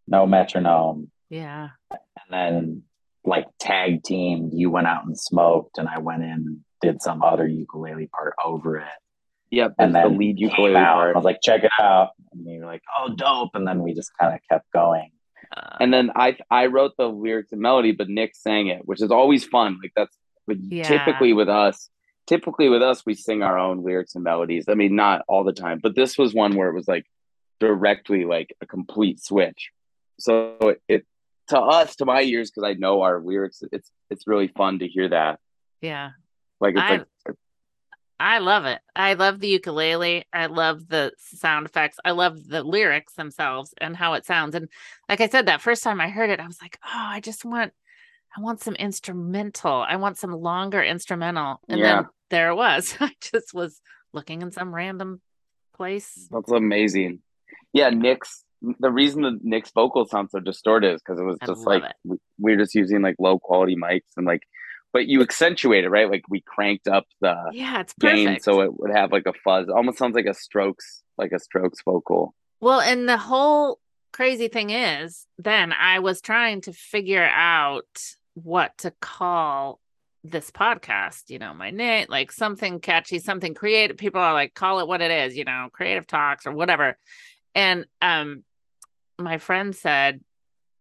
[0.07, 1.11] no metronome.
[1.29, 1.69] yeah.
[1.91, 1.99] And
[2.31, 2.83] then
[3.25, 7.21] like tag teamed, you went out and smoked, and I went in and did some
[7.23, 8.85] other ukulele part over it.
[9.49, 11.15] Yep, And then the lead came ukulele out, part.
[11.15, 12.09] I was like, check it out.
[12.33, 13.51] And you were like, oh, dope.
[13.53, 15.11] And then we just kind of kept going.
[15.55, 19.01] Uh, and then I I wrote the lyrics and melody, but Nick sang it, which
[19.01, 19.79] is always fun.
[19.81, 20.17] Like that's
[20.47, 20.83] like, Yeah.
[20.83, 21.89] typically with us,
[22.27, 24.65] typically with us we sing our own lyrics and melodies.
[24.67, 27.05] I mean, not all the time, but this was one where it was like
[27.61, 29.71] directly like a complete switch.
[30.19, 31.05] So it, it
[31.49, 34.87] to us, to my ears, because I know our lyrics, it's it's really fun to
[34.87, 35.39] hear that.
[35.81, 36.09] Yeah.
[36.59, 37.05] Like it's I- like
[38.19, 38.79] I love it.
[38.95, 40.25] I love the ukulele.
[40.33, 41.97] I love the sound effects.
[42.03, 44.55] I love the lyrics themselves and how it sounds.
[44.55, 44.69] And
[45.07, 47.45] like I said, that first time I heard it, I was like, oh, I just
[47.45, 47.73] want,
[48.35, 49.85] I want some instrumental.
[49.87, 51.59] I want some longer instrumental.
[51.69, 51.95] And Yeah.
[51.95, 52.95] then there it was.
[52.99, 53.81] I just was
[54.13, 55.21] looking in some random
[55.75, 56.27] place.
[56.31, 57.19] That's amazing.
[57.71, 58.43] Yeah, Nick's
[58.79, 61.83] the reason that Nick's vocals sound so distorted is because it was I just like
[61.83, 61.93] it.
[62.03, 64.41] we, we were just using like low quality mics and like,
[64.93, 66.09] but you accentuate it right.
[66.09, 69.69] Like we cranked up the Yeah, it's gain so it would have like a fuzz.
[69.69, 72.33] Almost sounds like a Strokes, like a Strokes vocal.
[72.59, 73.79] Well, and the whole
[74.11, 78.01] crazy thing is, then I was trying to figure out
[78.33, 79.79] what to call
[80.23, 83.97] this podcast, you know, my name, like something catchy, something creative.
[83.97, 86.97] People are like, call it what it is, you know, creative talks or whatever.
[87.55, 88.43] And um
[89.19, 90.21] my friend said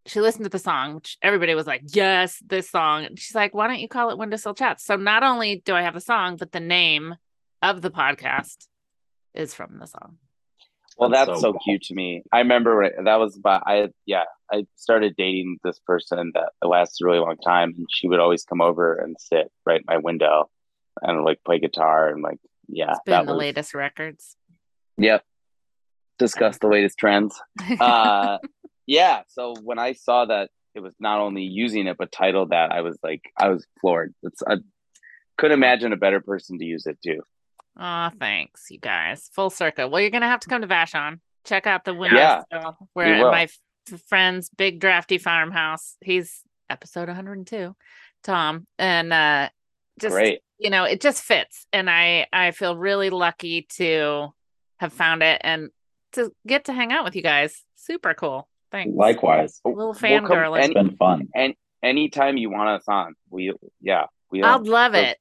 [0.06, 3.04] she listened to the song, which everybody was like, Yes, this song.
[3.04, 4.84] And she's like, Why don't you call it Windowsill Chats?
[4.84, 7.16] So not only do I have the song, but the name
[7.62, 8.66] of the podcast
[9.34, 10.18] is from the song.
[10.98, 12.22] Well, That's that's, so so, cute to me.
[12.32, 17.04] I remember when- that was about I yeah I started dating this person that lasted
[17.04, 19.98] a really long time, and she would always come over and sit right in my
[19.98, 20.48] window
[21.02, 22.38] and like play guitar and like
[22.68, 24.36] yeah It's been that the was latest records.
[24.96, 25.22] yep
[26.18, 27.38] discuss the latest trends.
[27.80, 28.38] Uh,
[28.86, 29.22] yeah.
[29.28, 32.82] So when I saw that it was not only using it but titled that, I
[32.82, 34.14] was like I was floored.
[34.22, 34.56] It's I
[35.38, 37.20] couldn't imagine a better person to use it too.
[37.78, 39.30] Oh, thanks, you guys.
[39.34, 39.90] Full circle.
[39.90, 41.20] Well, you're gonna have to come to Vashon.
[41.44, 43.48] Check out the windows Yeah, where my
[44.08, 45.96] friend's big drafty farmhouse.
[46.00, 47.76] He's episode 102,
[48.24, 49.48] Tom, and uh,
[50.00, 50.40] just Great.
[50.58, 54.28] you know, it just fits, and I I feel really lucky to
[54.78, 55.70] have found it and
[56.12, 57.62] to get to hang out with you guys.
[57.76, 58.48] Super cool.
[58.76, 58.94] Thanks.
[58.94, 59.60] Likewise.
[59.64, 60.54] Little We'll come.
[60.54, 61.28] It's been fun.
[61.34, 65.18] And anytime you want us on, we yeah we I'd love so- it.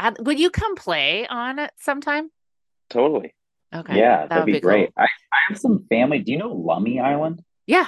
[0.00, 2.30] I, would you come play on it sometime?
[2.90, 3.34] totally.
[3.74, 3.98] Okay.
[3.98, 4.70] yeah, that that'd would be, cool.
[4.70, 4.90] great.
[4.96, 6.20] I, I have some family.
[6.20, 7.42] Do you know Lummi Island?
[7.66, 7.86] Yeah.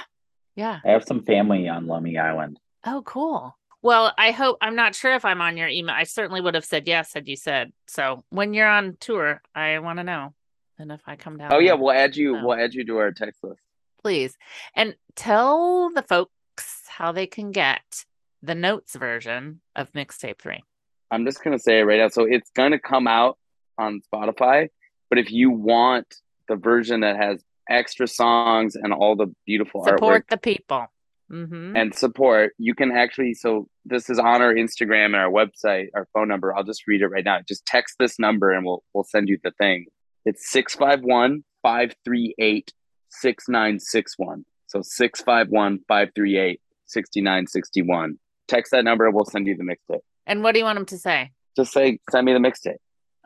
[0.55, 0.79] Yeah.
[0.85, 2.59] I have some family on Lummi Island.
[2.85, 3.57] Oh, cool.
[3.81, 5.95] Well, I hope I'm not sure if I'm on your email.
[5.95, 7.71] I certainly would have said yes had you said.
[7.87, 10.35] So when you're on tour, I want to know.
[10.77, 11.51] And if I come down.
[11.51, 12.37] Oh yeah, we'll add you.
[12.37, 12.45] Oh.
[12.45, 13.61] We'll add you to our text list.
[14.01, 14.35] Please.
[14.75, 18.05] And tell the folks how they can get
[18.41, 20.63] the notes version of mixtape three.
[21.11, 22.09] I'm just gonna say it right now.
[22.09, 23.37] So it's gonna come out
[23.77, 24.69] on Spotify,
[25.09, 26.15] but if you want
[26.47, 30.87] the version that has extra songs and all the beautiful Support artwork the people.
[31.31, 31.77] Mm-hmm.
[31.77, 33.33] and support, you can actually.
[33.35, 36.53] So this is on our Instagram and our website, our phone number.
[36.53, 37.39] I'll just read it right now.
[37.47, 39.85] Just text this number and we'll we'll send you the thing.
[40.25, 42.73] It's 651 538
[43.11, 44.45] 6961.
[44.67, 48.17] So 651 538 6961.
[48.47, 49.99] Text that number we'll send you the mixtape.
[50.25, 51.31] And what do you want them to say?
[51.55, 52.77] Just say, send me the mixtape.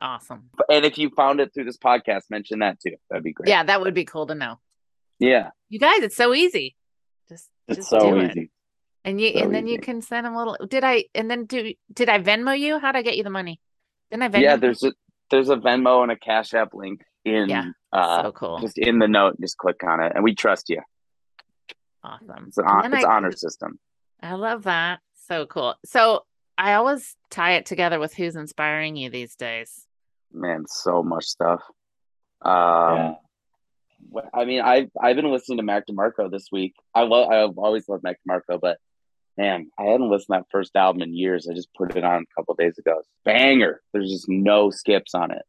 [0.02, 0.49] Awesome.
[0.70, 2.95] And if you found it through this podcast, mention that too.
[3.10, 3.49] That'd be great.
[3.49, 4.60] Yeah, that would be cool to know.
[5.20, 5.49] Yeah.
[5.70, 6.76] You guys, it's so easy.
[7.30, 8.32] Just It's just so do it.
[8.32, 8.52] easy.
[9.03, 10.57] And you So and then you can send them a little.
[10.68, 11.06] Did I?
[11.14, 12.80] And then do did I Venmo you?
[12.80, 13.60] How'd I get you the money?
[14.12, 14.41] Didn't I Venmo?
[14.41, 14.94] yeah, there's a
[15.32, 17.65] there's a Venmo and a Cash App link in Yeah.
[17.91, 18.60] uh so cool.
[18.60, 19.35] just in the note.
[19.41, 20.81] Just click on it, and we trust you.
[22.03, 22.45] awesome.
[22.47, 23.80] It's an And hon- then it's I- honor system.
[24.22, 24.99] I love that.
[25.27, 25.76] So cool.
[25.85, 26.26] So
[26.57, 29.85] I always tie it together with who's inspiring you these days.
[30.31, 31.61] Man, so much stuff.
[32.41, 32.52] Um,
[34.14, 34.22] yeah.
[34.34, 36.76] I mean, I've I've been listening to Mac DeMarco this week.
[36.93, 38.77] I love I've always loved Mac DeMarco, but
[39.38, 41.47] man, I hadn't listened to that first album in years.
[41.49, 43.02] I just put it on a couple days ago.
[43.26, 43.81] Banger.
[43.93, 45.41] There's just no skips on it.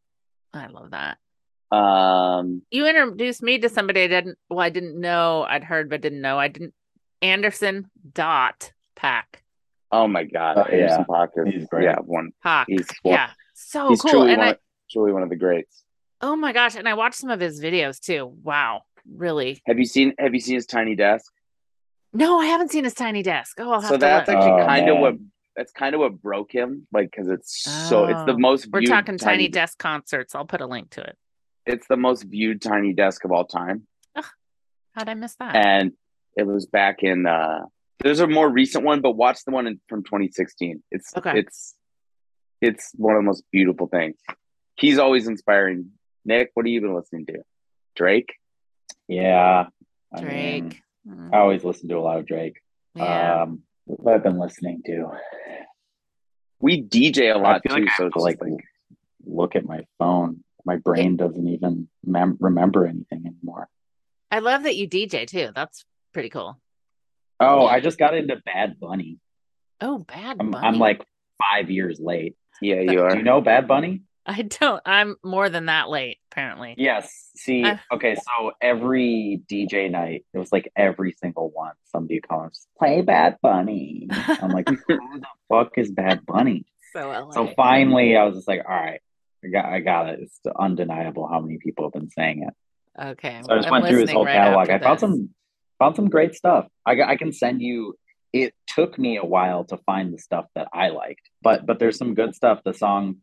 [0.54, 1.18] I love that.
[1.70, 4.38] Um, You introduced me to somebody I didn't.
[4.48, 5.44] Well, I didn't know.
[5.48, 6.38] I'd heard, but didn't know.
[6.38, 6.74] I didn't.
[7.22, 9.24] Anderson Dot Paak.
[9.90, 11.14] oh my God, Oh, Anderson yeah.
[11.16, 11.84] Paak is- He's great.
[11.84, 12.30] Yeah, one.
[12.44, 12.66] Paak.
[12.68, 13.30] He's one- yeah.
[13.54, 14.10] So he's cool.
[14.10, 14.58] truly And one, I, of,
[14.90, 15.82] truly one of the greats.
[16.20, 18.26] oh my gosh, and I watched some of his videos too.
[18.42, 19.62] Wow, really?
[19.66, 21.32] Have you seen Have you seen his tiny desk?
[22.12, 23.56] No, I haven't seen his tiny desk.
[23.60, 24.36] Oh, I'll have so to that's look.
[24.36, 25.14] actually Oh, kind of what
[25.56, 28.38] that's kind of what broke him, like because it's so it's the Oh.
[28.38, 30.34] most We're viewed talking tiny desk concerts.
[30.34, 31.16] I'll put a link to it.
[31.66, 33.86] It's the most viewed tiny desk of all time,
[34.94, 35.54] How'd I miss that?
[35.56, 35.92] and
[36.36, 37.26] it was back in.
[37.26, 37.66] uh
[38.02, 40.82] There's a more recent one, but watch the one in, from 2016.
[40.90, 41.38] It's Okay.
[41.40, 41.74] it's
[42.62, 44.16] it's one of the most beautiful things.
[44.78, 45.90] He's always inspiring.
[46.24, 47.38] Nick, what have you been listening to?
[47.94, 48.34] Drake.
[49.08, 49.66] Yeah.
[50.14, 50.82] I mean, Drake.
[51.08, 52.56] Mm, I always listen to a lot of Drake.
[52.94, 53.42] yeah.
[53.42, 55.10] Um, what have I been listening to?
[56.60, 58.52] We DJ a lot too, like so it's like, like,
[59.26, 60.42] look at my phone.
[60.66, 63.68] My brain doesn't even mem- remember anything anymore.
[64.30, 65.50] I love that you DJ too.
[65.54, 66.60] That's pretty cool.
[67.38, 69.18] Oh, I just got into Bad Bunny.
[69.80, 70.66] Oh, Bad I'm, Bunny.
[70.66, 71.04] I'm like
[71.40, 72.34] five years late.
[72.60, 73.10] Yeah, you are.
[73.10, 74.02] Do you know Bad Bunny?
[74.28, 74.82] I don't.
[74.84, 76.74] I'm more than that late, apparently.
[76.78, 77.30] Yes.
[77.36, 77.76] See, Uh.
[77.92, 81.74] okay, so every DJ night, it was like every single one.
[81.84, 84.08] Somebody comes, play Bad Bunny.
[84.10, 86.64] I'm like, who the fuck is Bad Bunny?
[86.92, 87.30] So LA.
[87.32, 89.00] So finally, I was just like, all right,
[89.46, 90.20] I got, I got it.
[90.22, 92.54] It's undeniable how many people have been saying it.
[93.10, 93.40] okay.
[93.44, 94.70] So I just I'm went through his whole right catalog.
[94.70, 95.00] I found this.
[95.00, 95.30] some,
[95.78, 96.66] found some great stuff.
[96.84, 97.94] I, I can send you.
[98.32, 101.96] It took me a while to find the stuff that I liked, but but there's
[101.96, 102.60] some good stuff.
[102.64, 103.18] The song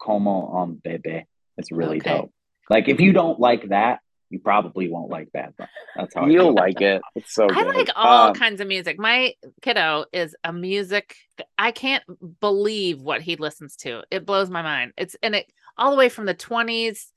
[0.00, 1.24] "Como on Bebe"
[1.58, 2.10] is really Okay.
[2.10, 2.32] dope.
[2.68, 4.00] Like if you don't like that,
[4.30, 5.68] you probably won't like that, Bunny.
[5.96, 6.54] That's how You'll feel.
[6.54, 7.02] like it.
[7.16, 7.66] It's so I good.
[7.74, 8.98] like all Um, kinds of music.
[8.98, 11.16] My kiddo is a music.
[11.58, 12.04] I can't
[12.40, 14.02] believe what he listens to.
[14.10, 14.92] It blows my mind.
[14.96, 17.12] It's and it all the way from the twenties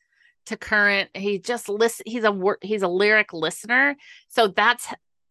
[0.47, 1.09] to current.
[1.15, 2.03] He just listen.
[2.07, 3.95] He's a wor- he's a lyric listener.
[4.27, 4.87] So that's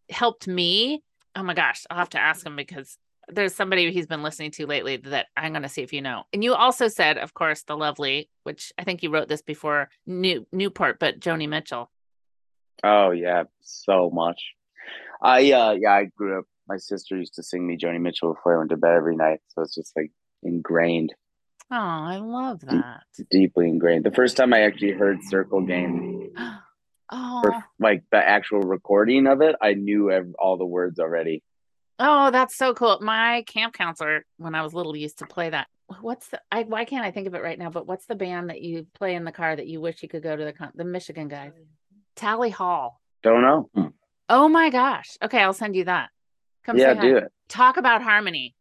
[0.09, 1.03] helped me.
[1.35, 2.97] Oh my gosh, I'll have to ask him because
[3.29, 6.23] there's somebody he's been listening to lately that I'm going to see if you know.
[6.33, 9.89] And you also said, of course, the lovely, which I think you wrote this before
[10.05, 11.89] New Newport, but Joni Mitchell.
[12.83, 14.41] Oh yeah, so much.
[15.21, 16.45] I uh yeah, I grew up.
[16.67, 19.39] My sister used to sing me Joni Mitchell before I went to bed every night,
[19.49, 20.11] so it's just like
[20.43, 21.13] ingrained,
[21.71, 23.03] Oh, I love that.
[23.31, 24.03] deeply ingrained.
[24.03, 26.31] The first time I actually heard Circle Game,
[27.11, 31.43] Oh, or like the actual recording of it, I knew ev- all the words already.
[31.99, 32.99] Oh, that's so cool.
[33.01, 35.67] My camp counselor, when I was little, used to play that.
[36.01, 36.41] What's the?
[36.51, 37.69] I why can't I think of it right now?
[37.69, 40.23] But what's the band that you play in the car that you wish you could
[40.23, 41.51] go to the con- the Michigan guys?
[42.15, 43.01] Tally Hall.
[43.21, 43.69] Don't know.
[44.29, 45.17] Oh my gosh.
[45.21, 46.09] Okay, I'll send you that.
[46.65, 47.31] Come yeah, do it.
[47.49, 48.55] Talk about harmony.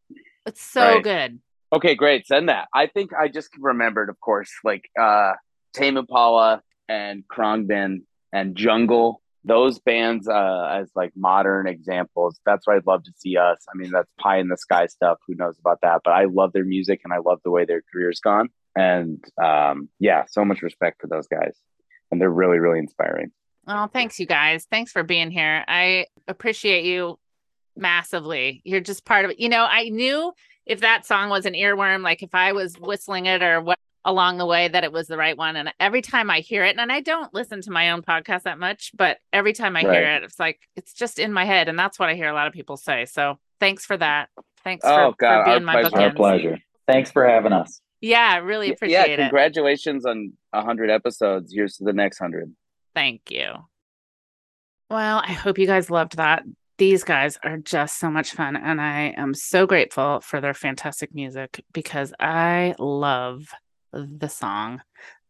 [0.45, 1.03] It's so Right.
[1.03, 1.41] good.
[1.73, 2.27] Okay, great.
[2.27, 2.69] Send that.
[2.75, 5.33] I think I just remembered, of course, like uh
[5.73, 8.03] Tame Impala and Khruangbin
[8.33, 9.22] and Jungle.
[9.45, 12.39] Those bands uh as like modern examples.
[12.47, 13.65] That's why I'd love to see us.
[13.73, 15.19] I mean, that's pie in the sky stuff.
[15.27, 16.03] Who knows about that?
[16.05, 18.49] But I love their music and I love the way their career's gone.
[18.77, 21.57] And um yeah, so much respect for those guys.
[22.11, 23.33] And they're really, really inspiring.
[23.67, 24.67] Oh, thanks, you guys.
[24.71, 25.65] Thanks for being here.
[25.67, 27.19] I appreciate you
[27.77, 28.61] massively.
[28.65, 29.41] You're just part of it.
[29.41, 30.33] You know, I knew
[30.67, 34.39] if that song was an earworm, like if I was whistling it or what along
[34.39, 35.57] the way, that it was the right one.
[35.57, 38.59] And every time I hear it, and I don't listen to my own podcast that
[38.59, 41.69] much, but every time I hear it, it's like it's just in my head.
[41.69, 43.05] And that's what I hear a lot of people say.
[43.05, 44.29] So thanks for that.
[44.65, 45.97] Thanks Oh, for, God, for being my pleasure.
[46.01, 46.59] Our pleasure.
[46.87, 47.81] Thanks for having us.
[48.01, 49.23] Yeah, really yeah, appreciate it.
[49.23, 51.53] congratulations on hundred episodes.
[51.55, 52.53] Here's to the next hundred.
[52.95, 53.53] Thank you.
[54.91, 56.43] Well, I hope you guys loved that.
[56.79, 61.15] These guys are just so much fun, and I am so grateful for their fantastic
[61.15, 63.47] music because I love
[63.93, 64.83] the song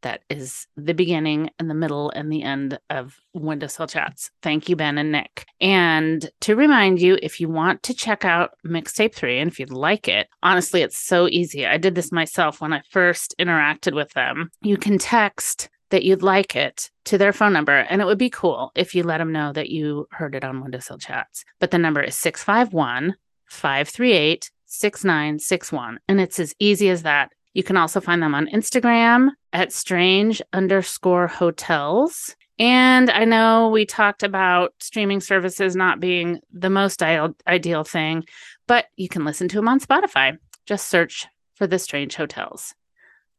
[0.02, 4.30] that is the beginning and the middle and the end of Windowsill Chats.
[4.42, 5.46] Thank you, Ben and Nick.
[5.60, 9.70] And to remind you, if you want to check out Mixtape 3 and if you'd
[9.70, 11.66] like it, honestly, it's so easy.
[11.66, 14.50] I did this myself when I first interacted with them.
[14.60, 17.76] You can text that you'd like it to their phone number.
[17.76, 20.60] And it would be cool if you let them know that you heard it on
[20.60, 21.44] Windowsill Chats.
[21.60, 23.14] But the number is 651
[23.46, 26.00] 538 6961.
[26.08, 27.30] And it's as easy as that.
[27.54, 32.34] You can also find them on Instagram at strange underscore hotels.
[32.58, 38.24] And I know we talked about streaming services not being the most ideal, thing,
[38.66, 40.38] but you can listen to them on Spotify.
[40.66, 42.74] Just search for the strange hotels.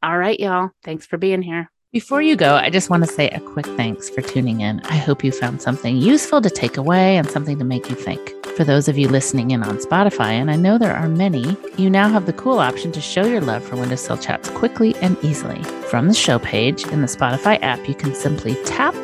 [0.02, 0.70] All right, y'all.
[0.82, 1.70] Thanks for being here.
[1.92, 4.80] Before you go, I just want to say a quick thanks for tuning in.
[4.80, 8.43] I hope you found something useful to take away and something to make you think.
[8.56, 11.90] For those of you listening in on Spotify, and I know there are many, you
[11.90, 15.60] now have the cool option to show your love for Windowsill Chats quickly and easily.
[15.90, 18.94] From the show page in the Spotify app, you can simply tap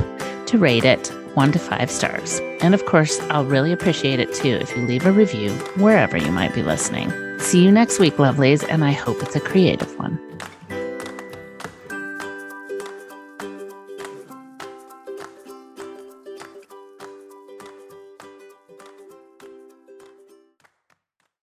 [0.46, 2.38] to rate it one to five stars.
[2.60, 6.30] And of course, I'll really appreciate it too if you leave a review wherever you
[6.30, 7.10] might be listening.
[7.40, 10.29] See you next week, lovelies, and I hope it's a creative one.